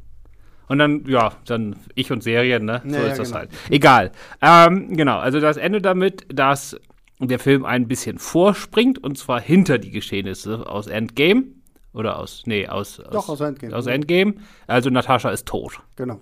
Und 0.70 0.78
dann, 0.78 1.04
ja, 1.08 1.32
dann 1.46 1.74
ich 1.96 2.12
und 2.12 2.22
Serien, 2.22 2.64
ne? 2.64 2.80
So 2.86 2.94
Ja, 2.94 3.02
ja, 3.02 3.08
ist 3.08 3.18
das 3.18 3.28
genau. 3.30 3.40
halt. 3.40 3.50
Egal. 3.70 4.12
Ähm, 4.40 4.96
genau, 4.96 5.18
also 5.18 5.40
das 5.40 5.56
endet 5.56 5.84
damit, 5.84 6.24
dass 6.32 6.76
der 7.18 7.40
Film 7.40 7.64
ein 7.64 7.88
bisschen 7.88 8.18
vorspringt 8.18 9.02
und 9.02 9.18
zwar 9.18 9.40
hinter 9.40 9.78
die 9.78 9.90
Geschehnisse 9.90 10.68
aus 10.68 10.86
Endgame. 10.86 11.46
Oder 11.92 12.20
aus, 12.20 12.44
nee, 12.46 12.68
aus, 12.68 13.02
Doch, 13.10 13.28
aus 13.28 13.40
Endgame. 13.40 13.74
Aus 13.74 13.86
Endgame. 13.86 14.34
Also 14.68 14.90
Natascha 14.90 15.30
ist 15.30 15.46
tot. 15.46 15.80
Genau. 15.96 16.20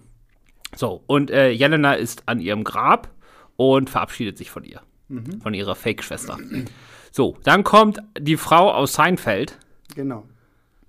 So, 0.74 1.02
und 1.06 1.30
äh, 1.30 1.50
Jelena 1.50 1.92
ist 1.92 2.22
an 2.24 2.40
ihrem 2.40 2.64
Grab 2.64 3.10
und 3.56 3.90
verabschiedet 3.90 4.38
sich 4.38 4.50
von 4.50 4.64
ihr. 4.64 4.80
Von 5.42 5.52
ihrer 5.52 5.74
Fake-Schwester. 5.74 6.38
So, 7.12 7.36
dann 7.44 7.64
kommt 7.64 7.98
die 8.18 8.38
Frau 8.38 8.72
aus 8.72 8.94
Seinfeld. 8.94 9.58
Genau. 9.94 10.24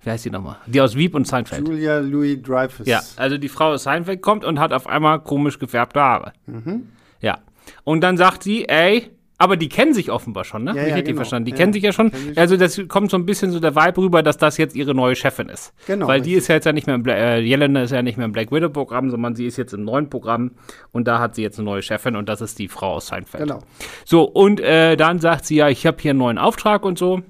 Wie 0.02 0.10
heißt 0.10 0.24
die 0.24 0.30
nochmal? 0.30 0.56
Die 0.66 0.80
aus 0.80 0.96
Wieb 0.96 1.14
und 1.14 1.26
Seinfeld. 1.26 1.68
Julia 1.68 1.98
Louis 1.98 2.40
Dreyfus. 2.42 2.86
Ja, 2.86 3.00
also 3.16 3.36
die 3.36 3.48
Frau 3.48 3.72
aus 3.72 3.82
Seinfeld 3.82 4.22
kommt 4.22 4.44
und 4.44 4.58
hat 4.58 4.72
auf 4.72 4.86
einmal 4.86 5.20
komisch 5.20 5.58
gefärbte 5.58 6.00
Haare. 6.00 6.32
Mhm. 6.46 6.88
Ja. 7.20 7.38
Und 7.84 8.00
dann 8.00 8.16
sagt 8.16 8.42
sie, 8.42 8.66
ey, 8.68 9.10
aber 9.36 9.56
die 9.56 9.70
kennen 9.70 9.94
sich 9.94 10.10
offenbar 10.10 10.44
schon, 10.44 10.64
ne? 10.64 10.72
Ja, 10.74 10.82
ich 10.82 10.88
ja, 10.88 10.94
richtig 10.96 11.06
genau. 11.12 11.16
verstanden. 11.20 11.46
Die 11.46 11.52
Ja, 11.52 11.56
kennen 11.56 11.72
sich 11.72 11.82
ja 11.82 11.92
schon. 11.92 12.12
Also 12.36 12.58
das 12.58 12.78
kommt 12.88 13.10
so 13.10 13.16
ein 13.16 13.24
bisschen 13.24 13.50
so 13.50 13.58
der 13.58 13.74
Vibe 13.74 14.02
rüber, 14.02 14.22
dass 14.22 14.36
das 14.36 14.58
jetzt 14.58 14.76
ihre 14.76 14.94
neue 14.94 15.16
Chefin 15.16 15.48
ist. 15.48 15.72
Genau, 15.86 16.06
Weil 16.06 16.20
die 16.20 16.34
richtig. 16.34 16.42
ist 16.42 16.48
ja 16.48 16.54
jetzt 16.56 16.64
ja 16.66 16.72
nicht 16.72 16.86
mehr 16.86 16.96
im 16.96 17.02
Bla 17.02 17.14
äh, 17.14 17.40
Jelena 17.40 17.82
ist 17.82 17.90
ja 17.90 18.02
nicht 18.02 18.18
mehr 18.18 18.26
im 18.26 18.32
Black 18.32 18.52
Widow 18.52 18.68
Programm, 18.68 19.08
sondern 19.08 19.34
sie 19.34 19.46
ist 19.46 19.56
jetzt 19.56 19.72
im 19.72 19.82
neuen 19.84 20.10
Programm 20.10 20.50
und 20.92 21.08
da 21.08 21.20
hat 21.20 21.36
sie 21.36 21.42
jetzt 21.42 21.58
eine 21.58 21.64
neue 21.64 21.80
Chefin 21.80 22.16
und 22.16 22.28
das 22.28 22.42
ist 22.42 22.58
die 22.58 22.68
Frau 22.68 22.96
aus 22.96 23.06
Seinfeld. 23.06 23.44
Genau. 23.44 23.60
So, 24.04 24.24
und 24.24 24.60
äh, 24.60 24.96
dann 24.96 25.20
sagt 25.20 25.46
sie 25.46 25.56
ja, 25.56 25.70
ich 25.70 25.86
habe 25.86 25.96
hier 26.00 26.10
einen 26.10 26.18
neuen 26.18 26.38
Auftrag 26.38 26.84
und 26.84 26.98
so. 26.98 27.22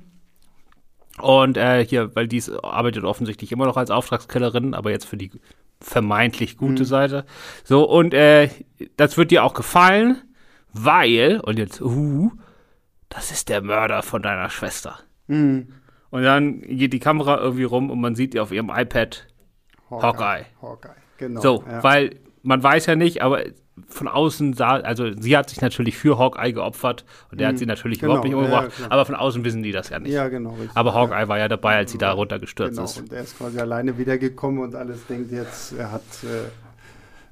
Und 1.21 1.57
äh, 1.57 1.85
hier, 1.85 2.15
weil 2.15 2.27
die 2.29 2.39
ist- 2.39 2.51
arbeitet 2.65 3.05
offensichtlich 3.05 3.53
immer 3.53 3.67
noch 3.67 3.77
als 3.77 3.91
Auftragskillerin, 3.91 4.75
aber 4.75 4.91
jetzt 4.91 5.07
für 5.07 5.17
die 5.17 5.31
vermeintlich 5.81 6.57
gute 6.57 6.85
Seite. 6.85 7.25
So, 7.65 7.89
und 7.89 8.13
äh, 8.13 8.51
das 8.97 9.17
wird 9.17 9.31
dir 9.31 9.45
auch 9.45 9.55
gefallen, 9.55 10.21
weil, 10.73 11.41
und 11.41 11.59
jetzt, 11.59 11.81
uh, 11.81 12.31
das 13.09 13.31
ist 13.31 13.49
der 13.49 13.63
Mörder 13.63 14.03
von 14.03 14.23
deiner 14.23 14.51
Schwester. 14.51 14.99
Und 16.11 16.23
dann 16.23 16.61
geht 16.61 16.93
die 16.93 16.99
Kamera 17.01 17.39
irgendwie 17.39 17.65
rum 17.65 17.91
und 17.91 18.01
man 18.01 18.15
sieht 18.15 18.35
ihr 18.35 18.43
auf 18.43 18.53
ihrem 18.53 18.71
iPad 18.71 19.27
Hawkeye. 19.91 20.45
Hawkeye, 20.61 20.91
genau. 21.19 21.41
So, 21.41 21.65
ja. 21.67 21.83
weil 21.83 22.17
man 22.43 22.63
weiß 22.63 22.87
ja 22.87 22.97
nicht, 22.97 23.23
aber 23.23 23.43
von 23.89 24.09
außen 24.09 24.53
sah, 24.55 24.77
also 24.81 25.13
sie 25.19 25.37
hat 25.37 25.51
sich 25.51 25.61
natürlich 25.61 25.97
für 25.97 26.19
Hawkeye 26.19 26.53
geopfert 26.53 27.05
und 27.31 27.41
der 27.41 27.49
hat 27.49 27.59
sie 27.59 27.67
natürlich 27.67 27.99
Genau, 28.01 28.13
überhaupt 28.13 28.25
nicht 28.25 28.33
ja, 28.33 28.39
umgebracht, 28.39 28.77
klar. 28.77 28.93
aber 28.93 29.05
von 29.07 29.15
außen 29.15 29.45
wissen 29.45 29.63
die 29.63 29.73
das 29.73 29.89
ja 29.91 29.99
nicht. 29.99 30.13
ja, 30.13 30.29
genau. 30.29 30.51
Richtig. 30.51 30.71
Aber 30.75 30.95
Hawkeye 30.95 31.29
war 31.29 31.39
ja 31.39 31.49
dabei, 31.49 31.77
als 31.77 31.93
sie 31.93 31.99
da 31.99 32.13
runtergestürzt 32.13 32.73
Genau, 32.73 32.85
ist. 32.85 32.99
und 32.99 33.13
er 33.13 33.23
ist 33.23 33.37
quasi 33.39 33.59
alleine 33.59 33.97
wiedergekommen 33.99 34.63
und 34.63 34.75
alles 34.75 35.07
denkt 35.07 35.31
jetzt, 35.33 35.73
er 35.79 35.93
hat 35.93 36.03
äh, 36.23 36.49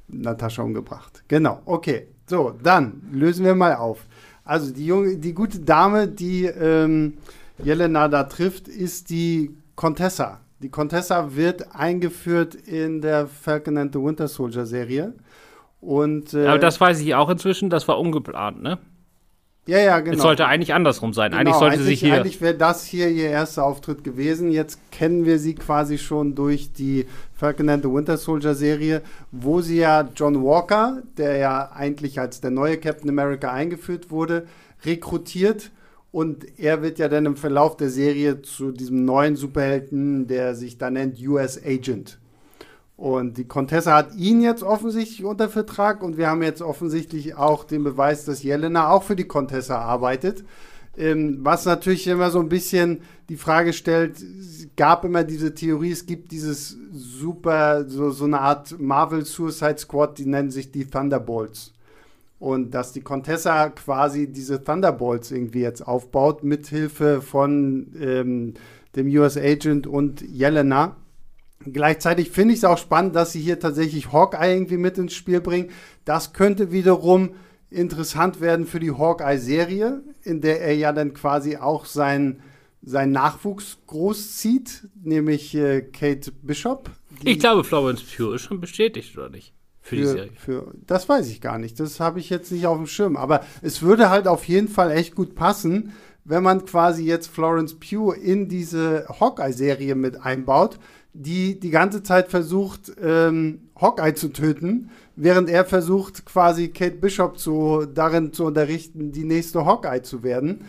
Natascha 0.09 0.62
umgebracht. 0.62 1.22
Genau, 1.28 1.61
okay. 1.64 2.09
So, 2.26 2.55
dann 2.62 3.03
lösen 3.12 3.44
wir 3.44 3.55
mal 3.55 3.74
auf. 3.76 4.07
Also 4.44 4.72
die 4.72 4.86
junge, 4.86 5.16
die 5.16 5.34
gute 5.34 5.61
Dame, 5.61 6.09
die 6.09 6.44
ähm, 6.46 7.14
Jelena 7.62 8.09
da 8.09 8.24
trifft, 8.24 8.68
ist 8.68 9.11
die 9.11 9.55
Contessa. 9.76 10.40
Die 10.61 10.70
Contessa 10.70 11.34
wird 11.36 11.74
eingeführt 11.74 12.55
in 12.55 13.01
der 13.01 13.26
Falcon 13.28 13.76
and 13.78 13.92
the 13.92 14.01
Winter 14.01 14.26
Soldier 14.26 14.66
Serie. 14.66 15.12
Und, 15.81 16.35
äh, 16.35 16.47
Aber 16.47 16.59
das 16.59 16.81
weiß 16.81 17.01
ich 17.01 17.14
auch 17.14 17.29
inzwischen, 17.29 17.70
das 17.70 17.87
war 17.87 17.99
ungeplant, 17.99 18.62
ne? 18.62 18.79
ja, 19.68 19.79
ja, 19.79 20.01
genau. 20.01 20.16
Es 20.16 20.22
sollte 20.22 20.47
eigentlich 20.47 20.72
andersrum 20.72 21.12
sein. 21.12 21.35
eigentlich 21.35 21.53
Genau, 21.53 21.59
sollte 21.59 21.83
sie 21.83 21.95
hier. 21.95 22.14
Eigentlich 22.14 22.41
wäre 22.41 22.55
das 22.55 22.87
hier 22.87 23.11
ihr 23.11 23.29
erster 23.29 23.64
Auftritt 23.64 24.03
gewesen. 24.03 24.51
Jetzt 24.51 24.81
kennen 24.91 25.26
wir 25.26 25.39
sie 25.39 25.55
quasi 25.55 25.99
schon 25.99 26.35
durch 26.35 26.72
die 26.72 27.05
Falcon 27.35 27.68
and 27.68 27.85
the 27.85 27.91
Winter 27.91 28.16
Soldier 28.16 28.55
Serie, 28.55 29.03
wo 29.31 29.61
sie 29.61 29.76
ja 29.81 30.09
John 30.16 30.43
Walker, 30.43 31.03
der 31.18 31.37
ja 31.37 31.70
eigentlich 31.70 32.18
als 32.18 32.41
der 32.41 32.51
neue 32.51 32.79
Captain 32.79 33.11
America 33.11 33.53
eingeführt 33.53 34.11
wurde, 34.11 34.47
rekrutiert. 34.87 35.70
Und 36.12 36.47
er 36.59 36.81
wird 36.81 36.99
ja 36.99 37.09
dann 37.09 37.26
im 37.26 37.37
Verlauf 37.37 37.76
der 37.76 37.91
Serie 37.91 38.41
zu 38.41 38.72
diesem 38.72 39.05
neuen 39.05 39.37
Superhelden, 39.37 40.26
der 40.29 40.55
sich 40.55 40.79
da 40.79 40.89
nennt 40.89 41.20
US 41.20 41.62
Agent. 41.62 42.18
Und 42.99 43.38
die 43.38 43.46
Contessa 43.46 43.94
hat 43.94 44.16
ihn 44.16 44.40
jetzt 44.40 44.64
offensichtlich 44.64 45.24
unter 45.24 45.49
Vertrag 45.49 46.03
und 46.03 46.18
wir 46.18 46.28
haben 46.28 46.42
jetzt 46.42 46.61
offensichtlich 46.61 47.36
auch 47.36 47.62
den 47.62 47.84
Beweis, 47.84 48.24
dass 48.24 48.42
Jelena 48.42 48.90
auch 48.90 49.05
für 49.05 49.14
die 49.14 49.28
Contessa 49.28 49.78
arbeitet. 49.78 50.44
Ähm, 50.96 51.38
was 51.42 51.64
natürlich 51.64 52.09
immer 52.09 52.32
so 52.32 52.40
ein 52.40 52.49
bisschen 52.49 53.03
die 53.28 53.36
Frage 53.36 53.72
stellt, 53.72 54.16
gab 54.74 55.05
immer 55.05 55.22
diese 55.22 55.55
Theorie, 55.55 55.92
es 55.92 56.07
gibt 56.07 56.32
dieses 56.32 56.76
super, 56.92 57.88
so, 57.88 58.11
so 58.11 58.24
eine 58.24 58.40
Art 58.40 58.80
Marvel 58.80 59.24
Suicide 59.24 59.78
Squad, 59.78 60.18
die 60.18 60.26
nennen 60.26 60.51
sich 60.51 60.72
die 60.72 60.84
Thunderbolts. 60.84 61.74
Und 62.40 62.72
dass 62.72 62.92
die 62.92 63.03
Contessa 63.03 63.68
quasi 63.68 64.26
diese 64.26 64.64
Thunderbolts 64.64 65.30
irgendwie 65.30 65.61
jetzt 65.61 65.86
aufbaut, 65.86 66.42
mithilfe 66.42 67.22
von 67.22 67.92
ähm, 68.01 68.55
dem 68.96 69.07
US 69.07 69.36
Agent 69.36 69.86
und 69.86 70.20
Jelena. 70.20 70.96
Gleichzeitig 71.65 72.31
finde 72.31 72.55
ich 72.55 72.61
es 72.61 72.65
auch 72.65 72.79
spannend, 72.79 73.17
dass 73.17 73.33
sie 73.33 73.41
hier 73.41 73.59
tatsächlich 73.59 74.13
Hawkeye 74.13 74.55
irgendwie 74.55 74.77
mit 74.77 74.97
ins 74.97 75.15
Spiel 75.15 75.41
bringen. 75.41 75.71
Das 76.05 76.33
könnte 76.33 76.71
wiederum 76.71 77.31
interessant 77.71 78.41
werden 78.41 78.67
für 78.67 78.81
die 78.81 78.93
Hawkeye-Serie, 78.93 80.03
in 80.23 80.41
der 80.41 80.61
er 80.61 80.75
ja 80.75 80.93
dann 80.93 81.15
quasi 81.15 81.57
auch 81.57 81.85
sein, 81.85 82.41
sein 82.83 83.11
Nachwuchs 83.11 83.79
großzieht, 83.87 84.89
nämlich 85.03 85.55
äh, 85.55 85.83
Kate 85.83 86.33
Bishop. 86.43 86.91
die 87.23 87.33
ich 87.33 87.41
glaube, 87.41 87.65
Florence 87.65 88.03
Pugh 88.03 88.35
ist 88.35 88.43
schon 88.43 88.61
bestätigt, 88.61 89.17
oder 89.19 89.29
nicht? 89.29 89.53
Für, 89.81 89.97
die 89.97 90.03
für, 90.03 90.09
Serie. 90.09 90.31
für, 90.37 90.75
das 90.87 91.09
weiß 91.09 91.29
ich 91.29 91.41
gar 91.41 91.59
nicht. 91.59 91.81
Das 91.81 91.99
habe 91.99 92.21
ich 92.21 92.31
jetzt 92.31 92.53
nicht 92.53 92.67
auf 92.67 92.77
dem 92.77 92.87
Schirm. 92.87 93.17
Aber 93.17 93.45
es 93.63 93.83
würde 93.83 94.11
halt 94.11 94.29
auf 94.29 94.45
jeden 94.45 94.69
Fall 94.69 94.91
echt 94.91 95.15
gut 95.15 95.35
passen, 95.35 95.93
wenn 96.25 96.43
man 96.43 96.67
quasi 96.67 97.05
jetzt 97.05 97.29
Florence 97.29 97.75
Pugh 97.75 98.13
in 98.13 98.49
diese 98.49 99.07
Hawkeye-Serie 99.09 99.95
mit 99.95 100.21
einbaut, 100.21 100.79
die 101.15 101.59
die 101.59 101.71
ganze 101.71 102.03
Zeit 102.03 102.29
versucht, 102.29 102.93
ähm, 103.03 103.63
Hawkeye 103.81 104.15
zu 104.15 104.29
töten, 104.33 104.91
während 105.17 105.49
er 105.49 105.65
versucht, 105.65 106.25
quasi 106.27 106.69
Kate 106.69 106.97
Bishop 106.97 107.39
zu, 107.39 107.87
darin 107.93 108.33
zu 108.33 108.45
unterrichten, 108.45 109.11
die 109.13 109.25
nächste 109.25 109.65
Hawkeye 109.65 110.03
zu 110.03 110.23
werden. 110.23 110.63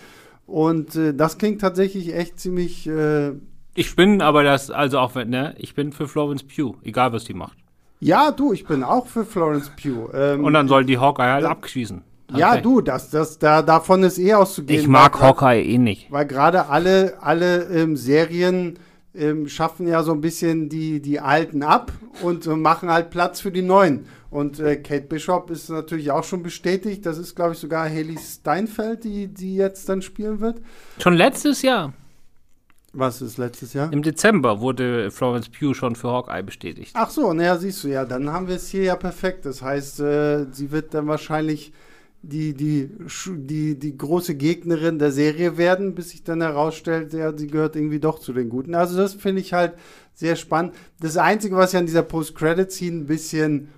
Und 0.48 0.96
äh, 0.96 1.14
das 1.14 1.38
klingt 1.38 1.62
tatsächlich 1.62 2.16
echt 2.16 2.40
ziemlich. 2.40 2.88
Äh, 2.88 3.34
Ich 3.76 3.96
bin 3.96 4.22
aber 4.22 4.44
das, 4.44 4.72
also 4.72 4.98
auch 5.00 5.14
wenn, 5.16 5.30
ne, 5.30 5.54
ich 5.58 5.76
bin 5.76 5.92
für 5.92 6.08
Florence 6.08 6.44
Pugh, 6.44 6.78
egal 6.84 7.14
was 7.14 7.24
die 7.26 7.34
macht. 7.36 7.58
ja, 8.00 8.32
du, 8.32 8.54
ich 8.54 8.66
bin 8.66 8.84
auch 8.84 9.06
für 9.08 9.26
Florence 9.26 9.70
Pugh. 9.82 10.10
Ähm, 10.14 10.44
Und 10.44 10.54
dann 10.54 10.68
soll 10.68 10.86
die 10.86 10.98
Hawkeye 10.98 11.32
halt 11.34 11.46
abschießen. 11.46 12.02
ja, 12.36 12.58
du, 12.58 12.82
das, 12.82 13.10
das, 13.12 13.38
da, 13.38 13.62
davon 13.62 14.02
ist 14.04 14.18
eh 14.18 14.34
auszugehen. 14.34 14.80
Ich 14.82 14.88
mag 14.88 15.20
weil- 15.20 15.28
Hawkeye 15.28 15.64
eh 15.64 15.78
nicht. 15.78 16.12
Weil 16.12 16.26
gerade 16.26 16.68
alle, 16.70 17.18
alle 17.22 17.66
ähm, 17.66 17.96
Serien 17.96 18.80
ähm, 19.16 19.48
schaffen 19.48 19.88
ja 19.88 20.04
so 20.04 20.12
ein 20.12 20.22
bisschen 20.22 20.70
die, 20.70 21.02
die 21.02 21.20
Alten 21.20 21.64
ab 21.64 21.92
und 22.22 22.46
äh, 22.46 22.56
machen 22.56 22.90
halt 22.90 23.10
Platz 23.10 23.42
für 23.42 23.52
die 23.52 23.62
Neuen. 23.62 24.06
Und 24.30 24.60
äh, 24.60 24.76
Kate 24.78 25.08
Bishop 25.08 25.50
ist 25.50 25.70
natürlich 25.70 26.12
auch 26.12 26.24
schon 26.24 26.44
bestätigt. 26.44 27.06
Das 27.06 27.18
ist, 27.18 27.36
glaube 27.36 27.54
ich, 27.54 27.60
sogar 27.60 27.90
Haley 27.90 28.18
Steinfeld, 28.18 29.04
die, 29.04 29.28
die 29.28 29.56
jetzt 29.56 29.90
dann 29.90 30.02
spielen 30.02 30.40
wird. 30.40 30.62
Schon 31.00 31.16
letztes 31.16 31.62
Jahr. 31.62 31.94
Was 32.94 33.22
ist 33.22 33.38
letztes 33.38 33.74
Jahr? 33.74 33.92
Im 33.94 34.02
Dezember 34.02 34.62
wurde 34.62 35.12
Florence 35.12 35.50
Pugh 35.50 35.76
schon 35.76 35.96
für 35.96 36.10
Hawkeye 36.10 36.42
bestätigt. 36.42 36.92
Ach 36.96 37.10
so, 37.10 37.34
naja, 37.34 37.58
siehst 37.58 37.84
du 37.84 37.88
ja, 37.88 38.06
dann 38.06 38.32
haben 38.32 38.48
wir 38.48 38.56
es 38.56 38.70
hier 38.70 38.84
ja 38.84 38.96
perfekt. 38.96 39.46
Das 39.46 39.62
heißt, 39.62 40.00
äh, 40.00 40.46
sie 40.52 40.72
wird 40.72 40.94
dann 40.94 41.08
wahrscheinlich 41.08 41.72
die, 42.22 42.54
die, 42.54 42.90
die, 43.28 43.80
die 43.80 43.98
große 43.98 44.36
Gegnerin 44.36 45.00
der 45.00 45.12
Serie 45.12 45.58
werden, 45.58 45.96
bis 45.96 46.10
sich 46.10 46.24
dann 46.24 46.42
herausstellt, 46.42 47.14
ja, 47.14 47.36
sie 47.38 47.48
gehört 47.48 47.76
irgendwie 47.76 48.00
doch 48.00 48.20
zu 48.20 48.34
den 48.34 48.50
Guten. 48.50 48.76
Also 48.76 48.98
das 48.98 49.14
finde 49.14 49.42
ich 49.42 49.54
halt 49.54 49.74
sehr 50.14 50.36
spannend. 50.36 50.74
Das 51.00 51.18
Einzige, 51.18 51.56
was 51.56 51.72
ja 51.72 51.80
an 51.80 51.86
dieser 51.86 52.04
Post-Credit-Scene 52.04 52.98
ein 52.98 53.06
bisschen 53.06 53.70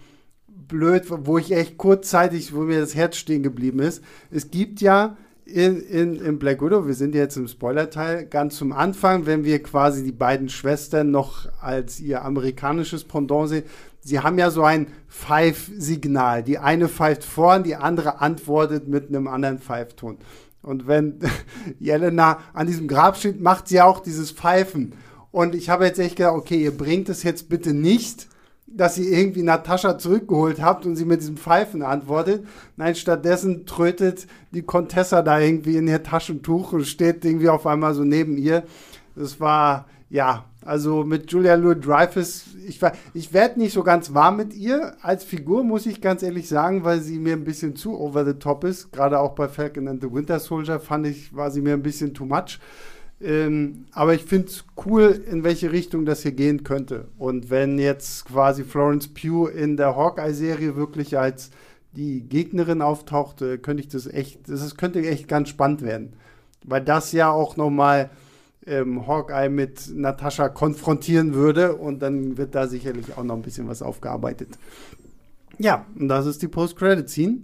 blöd, 0.47 1.03
wo 1.07 1.37
ich 1.37 1.51
echt 1.51 1.77
kurzzeitig, 1.77 2.55
wo 2.55 2.61
mir 2.61 2.79
das 2.79 2.95
Herz 2.95 3.17
stehen 3.17 3.43
geblieben 3.43 3.79
ist, 3.79 4.03
es 4.31 4.49
gibt 4.49 4.81
ja 4.81 5.17
in, 5.45 5.81
in, 5.81 6.15
in 6.15 6.39
Black 6.39 6.61
Widow, 6.61 6.87
wir 6.87 6.93
sind 6.93 7.13
jetzt 7.13 7.35
im 7.35 7.47
Spoiler-Teil, 7.47 8.25
ganz 8.25 8.55
zum 8.55 8.71
Anfang, 8.71 9.25
wenn 9.25 9.43
wir 9.43 9.61
quasi 9.61 10.03
die 10.03 10.11
beiden 10.11 10.49
Schwestern 10.49 11.11
noch 11.11 11.47
als 11.61 11.99
ihr 11.99 12.23
amerikanisches 12.23 13.03
Pendant 13.03 13.49
sehen, 13.49 13.63
sie 14.01 14.19
haben 14.19 14.37
ja 14.37 14.51
so 14.51 14.63
ein 14.63 14.87
Pfeif-Signal. 15.07 16.43
Die 16.43 16.57
eine 16.57 16.87
pfeift 16.87 17.23
vorn, 17.23 17.63
die 17.63 17.75
andere 17.75 18.21
antwortet 18.21 18.87
mit 18.87 19.09
einem 19.09 19.27
anderen 19.27 19.59
Pfeifton. 19.59 20.17
Und 20.61 20.87
wenn 20.87 21.19
Jelena 21.79 22.39
an 22.53 22.67
diesem 22.67 22.87
Grab 22.87 23.17
steht, 23.17 23.41
macht 23.41 23.67
sie 23.67 23.81
auch 23.81 23.99
dieses 23.99 24.31
Pfeifen. 24.31 24.93
Und 25.31 25.55
ich 25.55 25.69
habe 25.69 25.85
jetzt 25.85 25.99
echt 25.99 26.17
gedacht, 26.17 26.35
okay, 26.35 26.61
ihr 26.61 26.77
bringt 26.77 27.09
es 27.09 27.23
jetzt 27.23 27.47
bitte 27.49 27.73
nicht 27.73 28.27
dass 28.73 28.97
ihr 28.97 29.11
irgendwie 29.11 29.43
Natascha 29.43 29.97
zurückgeholt 29.97 30.61
habt 30.61 30.85
und 30.85 30.95
sie 30.95 31.05
mit 31.05 31.21
diesem 31.21 31.37
Pfeifen 31.37 31.81
antwortet. 31.83 32.45
Nein, 32.77 32.95
stattdessen 32.95 33.65
trötet 33.65 34.27
die 34.51 34.61
Contessa 34.61 35.21
da 35.21 35.39
irgendwie 35.39 35.77
in 35.77 35.87
ihr 35.87 36.03
Taschentuch 36.03 36.71
und 36.73 36.85
steht 36.85 37.25
irgendwie 37.25 37.49
auf 37.49 37.67
einmal 37.67 37.93
so 37.93 38.03
neben 38.03 38.37
ihr. 38.37 38.63
Das 39.15 39.39
war, 39.39 39.87
ja, 40.09 40.45
also 40.63 41.03
mit 41.03 41.31
Julia 41.31 41.55
Louis-Dreyfus, 41.55 42.45
ich, 42.67 42.79
ich 43.13 43.33
werde 43.33 43.59
nicht 43.59 43.73
so 43.73 43.83
ganz 43.83 44.13
warm 44.13 44.37
mit 44.37 44.53
ihr 44.53 44.95
als 45.01 45.23
Figur, 45.23 45.63
muss 45.63 45.87
ich 45.87 46.01
ganz 46.01 46.21
ehrlich 46.21 46.47
sagen, 46.47 46.83
weil 46.83 47.01
sie 47.01 47.17
mir 47.17 47.33
ein 47.33 47.43
bisschen 47.43 47.75
zu 47.75 47.99
over 47.99 48.25
the 48.25 48.33
top 48.33 48.63
ist. 48.63 48.91
Gerade 48.91 49.19
auch 49.19 49.33
bei 49.33 49.47
Falcon 49.47 49.87
and 49.87 50.01
the 50.01 50.11
Winter 50.11 50.39
Soldier 50.39 50.79
fand 50.79 51.07
ich, 51.07 51.35
war 51.35 51.49
sie 51.49 51.61
mir 51.61 51.73
ein 51.73 51.81
bisschen 51.81 52.13
too 52.13 52.25
much. 52.25 52.59
Ähm, 53.19 53.85
aber 53.91 54.13
ich 54.13 54.23
finde 54.23 54.47
es 54.47 54.63
cool, 54.85 55.23
in 55.29 55.43
welche 55.43 55.71
Richtung 55.71 56.05
das 56.05 56.21
hier 56.21 56.31
gehen 56.31 56.63
könnte. 56.63 57.07
Und 57.17 57.49
wenn 57.49 57.79
jetzt 57.79 58.25
quasi 58.25 58.63
Florence 58.63 59.07
Pugh 59.07 59.47
in 59.51 59.77
der 59.77 59.95
Hawkeye-Serie 59.95 60.75
wirklich 60.75 61.17
als 61.17 61.49
die 61.93 62.21
Gegnerin 62.21 62.81
auftaucht, 62.81 63.39
könnte 63.61 63.81
ich 63.81 63.89
das 63.89 64.07
echt, 64.07 64.47
das 64.47 64.77
könnte 64.77 65.05
echt 65.07 65.27
ganz 65.27 65.49
spannend 65.49 65.81
werden. 65.81 66.13
Weil 66.63 66.81
das 66.81 67.11
ja 67.11 67.31
auch 67.31 67.57
nochmal 67.57 68.11
ähm, 68.65 69.07
Hawkeye 69.07 69.49
mit 69.49 69.89
Natascha 69.93 70.49
konfrontieren 70.49 71.33
würde 71.33 71.75
und 71.75 71.99
dann 72.01 72.37
wird 72.37 72.55
da 72.55 72.67
sicherlich 72.67 73.17
auch 73.17 73.23
noch 73.23 73.35
ein 73.35 73.41
bisschen 73.41 73.67
was 73.67 73.81
aufgearbeitet. 73.81 74.49
Ja, 75.57 75.85
und 75.99 76.07
das 76.07 76.25
ist 76.25 76.41
die 76.41 76.47
Post-Credit-Scene. 76.47 77.37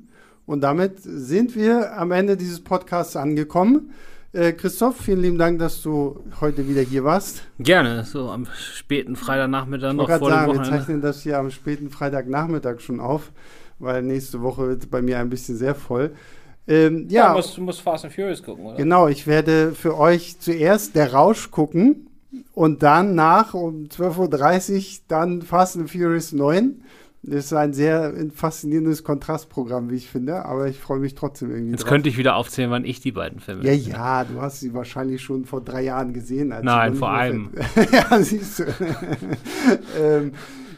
Und 0.45 0.61
damit 0.61 0.99
sind 1.01 1.55
wir 1.55 1.97
am 1.97 2.11
Ende 2.11 2.37
dieses 2.37 2.63
Podcasts 2.63 3.15
angekommen. 3.15 3.91
Äh, 4.33 4.53
Christoph, 4.53 4.97
vielen 4.97 5.21
lieben 5.21 5.37
Dank, 5.37 5.59
dass 5.59 5.81
du 5.81 6.23
heute 6.39 6.67
wieder 6.67 6.81
hier 6.81 7.03
warst. 7.03 7.43
Gerne, 7.59 8.05
so 8.05 8.29
am 8.29 8.47
späten 8.73 9.15
Freitagnachmittag 9.15 9.93
noch 9.93 10.07
vor 10.07 10.29
sagen. 10.29 10.53
Wir 10.53 10.63
zeichnen 10.63 11.01
das 11.01 11.21
hier 11.21 11.37
am 11.37 11.51
späten 11.51 11.89
Freitagnachmittag 11.89 12.79
schon 12.79 12.99
auf, 12.99 13.31
weil 13.79 14.03
nächste 14.03 14.41
Woche 14.41 14.67
wird 14.67 14.89
bei 14.89 15.01
mir 15.01 15.19
ein 15.19 15.29
bisschen 15.29 15.57
sehr 15.57 15.75
voll. 15.75 16.11
Ähm, 16.67 17.07
ja, 17.09 17.21
ja 17.21 17.29
du, 17.29 17.37
musst, 17.37 17.57
du 17.57 17.61
musst 17.61 17.81
Fast 17.81 18.05
and 18.05 18.13
Furious 18.13 18.43
gucken, 18.43 18.65
oder? 18.65 18.77
Genau, 18.77 19.07
ich 19.07 19.27
werde 19.27 19.73
für 19.73 19.97
euch 19.97 20.39
zuerst 20.39 20.95
Der 20.95 21.13
Rausch 21.13 21.51
gucken 21.51 22.07
und 22.53 22.83
dann 22.83 23.15
nach 23.15 23.53
um 23.53 23.85
12.30 23.85 24.75
Uhr 24.75 24.99
dann 25.07 25.41
Fast 25.41 25.77
and 25.77 25.89
Furious 25.89 26.33
9. 26.33 26.81
Das 27.23 27.45
ist 27.45 27.53
ein 27.53 27.73
sehr 27.73 28.13
faszinierendes 28.33 29.03
Kontrastprogramm, 29.03 29.89
wie 29.89 29.95
ich 29.95 30.07
finde, 30.07 30.45
aber 30.45 30.67
ich 30.67 30.77
freue 30.77 30.99
mich 30.99 31.13
trotzdem 31.13 31.51
irgendwie. 31.51 31.71
Jetzt 31.71 31.83
drauf. 31.83 31.89
könnte 31.89 32.09
ich 32.09 32.17
wieder 32.17 32.35
aufzählen, 32.35 32.71
wann 32.71 32.85
ich 32.85 33.01
die 33.01 33.11
beiden 33.11 33.39
Filme. 33.39 33.65
Ja, 33.65 33.73
ja, 33.73 34.23
du 34.23 34.39
hast 34.39 34.61
sie 34.61 34.73
wahrscheinlich 34.73 35.21
schon 35.21 35.45
vor 35.45 35.61
drei 35.61 35.83
Jahren 35.83 36.13
gesehen. 36.13 36.53
Nein, 36.61 36.95
vor 36.95 37.09
allem. 37.09 37.49
ja, 37.91 38.21
siehst 38.21 38.59
du. 38.59 38.63
ähm, 39.99 40.31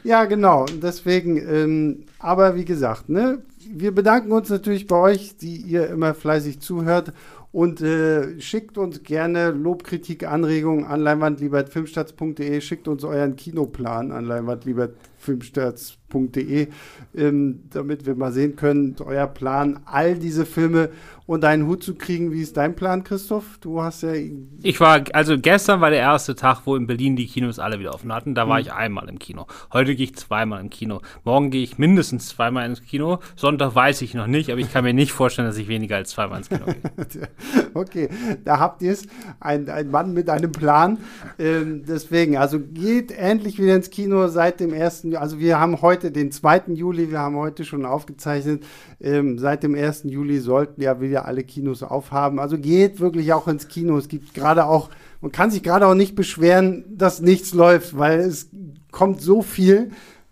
ja, 0.03 0.25
genau. 0.25 0.65
Deswegen, 0.81 1.37
ähm, 1.37 2.03
aber 2.19 2.55
wie 2.55 2.65
gesagt, 2.65 3.09
ne, 3.09 3.43
wir 3.71 3.93
bedanken 3.93 4.31
uns 4.31 4.49
natürlich 4.49 4.87
bei 4.87 4.97
euch, 4.97 5.37
die 5.37 5.57
ihr 5.57 5.87
immer 5.87 6.13
fleißig 6.13 6.59
zuhört 6.59 7.13
und 7.51 7.81
äh, 7.81 8.39
schickt 8.39 8.77
uns 8.77 9.01
gerne 9.01 9.49
Lobkritik, 9.49 10.27
Anregungen 10.27 10.85
an 10.85 11.01
leinwandliebertfilmstarts.de. 11.01 12.61
Schickt 12.61 12.87
uns 12.87 13.03
euren 13.03 13.35
Kinoplan 13.35 14.11
an 14.11 14.25
leinwandliebertfilmstarts.de, 14.25 16.67
ähm, 17.15 17.63
damit 17.71 18.05
wir 18.05 18.13
mal 18.13 18.31
sehen 18.31 18.55
können, 18.55 18.95
euer 19.03 19.25
Plan, 19.25 19.79
all 19.85 20.13
diese 20.13 20.45
Filme 20.45 20.91
und 21.25 21.43
einen 21.43 21.65
Hut 21.67 21.81
zu 21.83 21.95
kriegen. 21.95 22.31
Wie 22.31 22.41
ist 22.41 22.55
dein 22.57 22.75
Plan, 22.75 23.03
Christoph? 23.03 23.57
Du 23.61 23.81
hast 23.81 24.03
ja. 24.03 24.13
Ich 24.61 24.79
war, 24.79 25.03
also 25.13 25.39
gestern 25.39 25.81
war 25.81 25.89
der 25.89 25.99
erste 25.99 26.35
Tag, 26.35 26.61
wo 26.65 26.75
in 26.75 26.85
Berlin 26.85 27.15
die 27.15 27.25
Kinos 27.25 27.57
alle 27.57 27.79
wieder 27.79 27.95
offen 27.95 28.13
hatten. 28.13 28.35
Da 28.35 28.47
war 28.47 28.57
hm. 28.57 28.65
ich 28.65 28.73
einmal 28.73 29.09
im 29.09 29.17
Kino. 29.17 29.47
Heute 29.73 29.95
gehe 29.95 30.05
ich 30.05 30.15
zweimal 30.15 30.61
im 30.61 30.69
Kino. 30.69 31.01
Morgen 31.23 31.49
gehe 31.49 31.63
ich 31.63 31.79
mindestens 31.79 32.29
zweimal 32.29 32.67
ins 32.67 32.83
Kino. 32.83 33.17
Sonntag 33.35 33.58
weiß 33.59 34.01
ich 34.01 34.13
noch 34.13 34.27
nicht, 34.27 34.51
aber 34.51 34.59
ich 34.59 34.71
kann 34.71 34.83
mir 34.83 34.93
nicht 34.93 35.11
vorstellen, 35.11 35.47
dass 35.47 35.57
ich 35.57 35.67
weniger 35.67 35.95
als 35.95 36.11
zweimal 36.11 36.39
ins 36.39 36.49
Kino 36.49 36.65
gehe. 36.65 37.27
okay, 37.73 38.09
da 38.45 38.59
habt 38.59 38.81
ihr 38.81 38.91
es. 38.91 39.03
Ein, 39.39 39.69
ein 39.69 39.89
Mann 39.91 40.13
mit 40.13 40.29
einem 40.29 40.51
Plan. 40.51 40.97
Ähm, 41.37 41.83
deswegen, 41.87 42.37
also 42.37 42.59
geht 42.59 43.11
endlich 43.11 43.59
wieder 43.59 43.75
ins 43.75 43.89
Kino 43.89 44.27
seit 44.27 44.59
dem 44.59 44.73
ersten. 44.73 45.15
Also 45.15 45.39
wir 45.39 45.59
haben 45.59 45.81
heute 45.81 46.11
den 46.11 46.31
2. 46.31 46.63
Juli, 46.73 47.11
wir 47.11 47.19
haben 47.19 47.35
heute 47.35 47.65
schon 47.65 47.85
aufgezeichnet. 47.85 48.63
Ähm, 49.01 49.37
seit 49.39 49.63
dem 49.63 49.75
1. 49.75 50.03
Juli 50.05 50.39
sollten 50.39 50.81
ja 50.81 51.01
wieder 51.01 51.25
alle 51.25 51.43
Kinos 51.43 51.83
aufhaben. 51.83 52.39
Also 52.39 52.57
geht 52.57 52.99
wirklich 52.99 53.33
auch 53.33 53.47
ins 53.47 53.67
Kino. 53.67 53.97
Es 53.97 54.07
gibt 54.07 54.33
gerade 54.33 54.65
auch, 54.65 54.89
man 55.21 55.31
kann 55.31 55.51
sich 55.51 55.63
gerade 55.63 55.87
auch 55.87 55.95
nicht 55.95 56.15
beschweren, 56.15 56.85
dass 56.89 57.21
nichts 57.21 57.53
läuft, 57.53 57.97
weil 57.97 58.19
es 58.19 58.49
kommt 58.91 59.21
so 59.21 59.41
viel. 59.41 59.91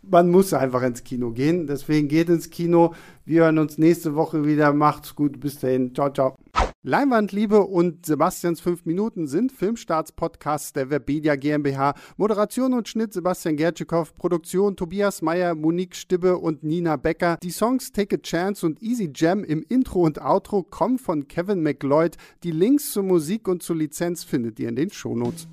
Man 0.10 0.30
muss 0.30 0.53
einfach 0.53 0.84
ins 0.84 1.03
Kino 1.03 1.32
gehen. 1.32 1.68
Deswegen 1.68 2.08
geht 2.08 2.30
ins 2.30 2.49
Kino. 2.49 2.93
Wir 3.26 3.43
hören 3.43 3.60
uns 3.60 3.78
nächste 3.78 4.16
Woche 4.16 4.45
wieder. 4.45 4.72
Macht's 4.74 5.16
gut. 5.16 5.39
Bis 5.39 5.60
dahin. 5.60 5.93
Ciao, 5.93 6.12
ciao. 6.12 6.36
Leinwandliebe 6.84 7.60
und 7.60 8.05
Sebastians 8.05 8.62
5 8.62 8.86
Minuten 8.86 9.28
sind 9.28 9.51
Filmstarts-Podcasts 9.51 10.72
der 10.72 10.89
Webedia 10.89 11.36
GmbH. 11.36 11.95
Moderation 12.16 12.74
und 12.74 12.88
Schnitt 12.88 13.12
Sebastian 13.12 13.58
Gertschikow, 13.58 14.16
Produktion 14.16 14.78
Tobias 14.78 15.22
Meyer, 15.22 15.53
Monique 15.53 15.97
Stibbe 15.97 16.38
und 16.38 16.64
Nina 16.64 16.95
Becker. 16.95 17.38
Die 17.43 17.51
Songs 17.51 17.91
Take 17.91 18.16
a 18.16 18.20
Chance 18.20 18.66
und 18.66 18.82
Easy 18.82 19.12
Jam 19.14 19.43
im 19.43 19.66
Intro 19.68 20.03
und 20.03 20.22
Outro 20.22 20.64
kommen 20.64 20.97
von 20.97 21.28
Kevin 21.28 21.62
McLeod. 21.62 22.16
Die 22.43 22.51
Links 22.51 22.93
zur 22.93 23.03
Musik 23.03 23.49
und 23.49 23.62
zur 23.62 23.76
Lizenz 23.76 24.24
findet 24.24 24.58
ihr 24.58 24.70
in 24.70 24.78
den 24.78 24.89
Shownotes. 24.89 25.49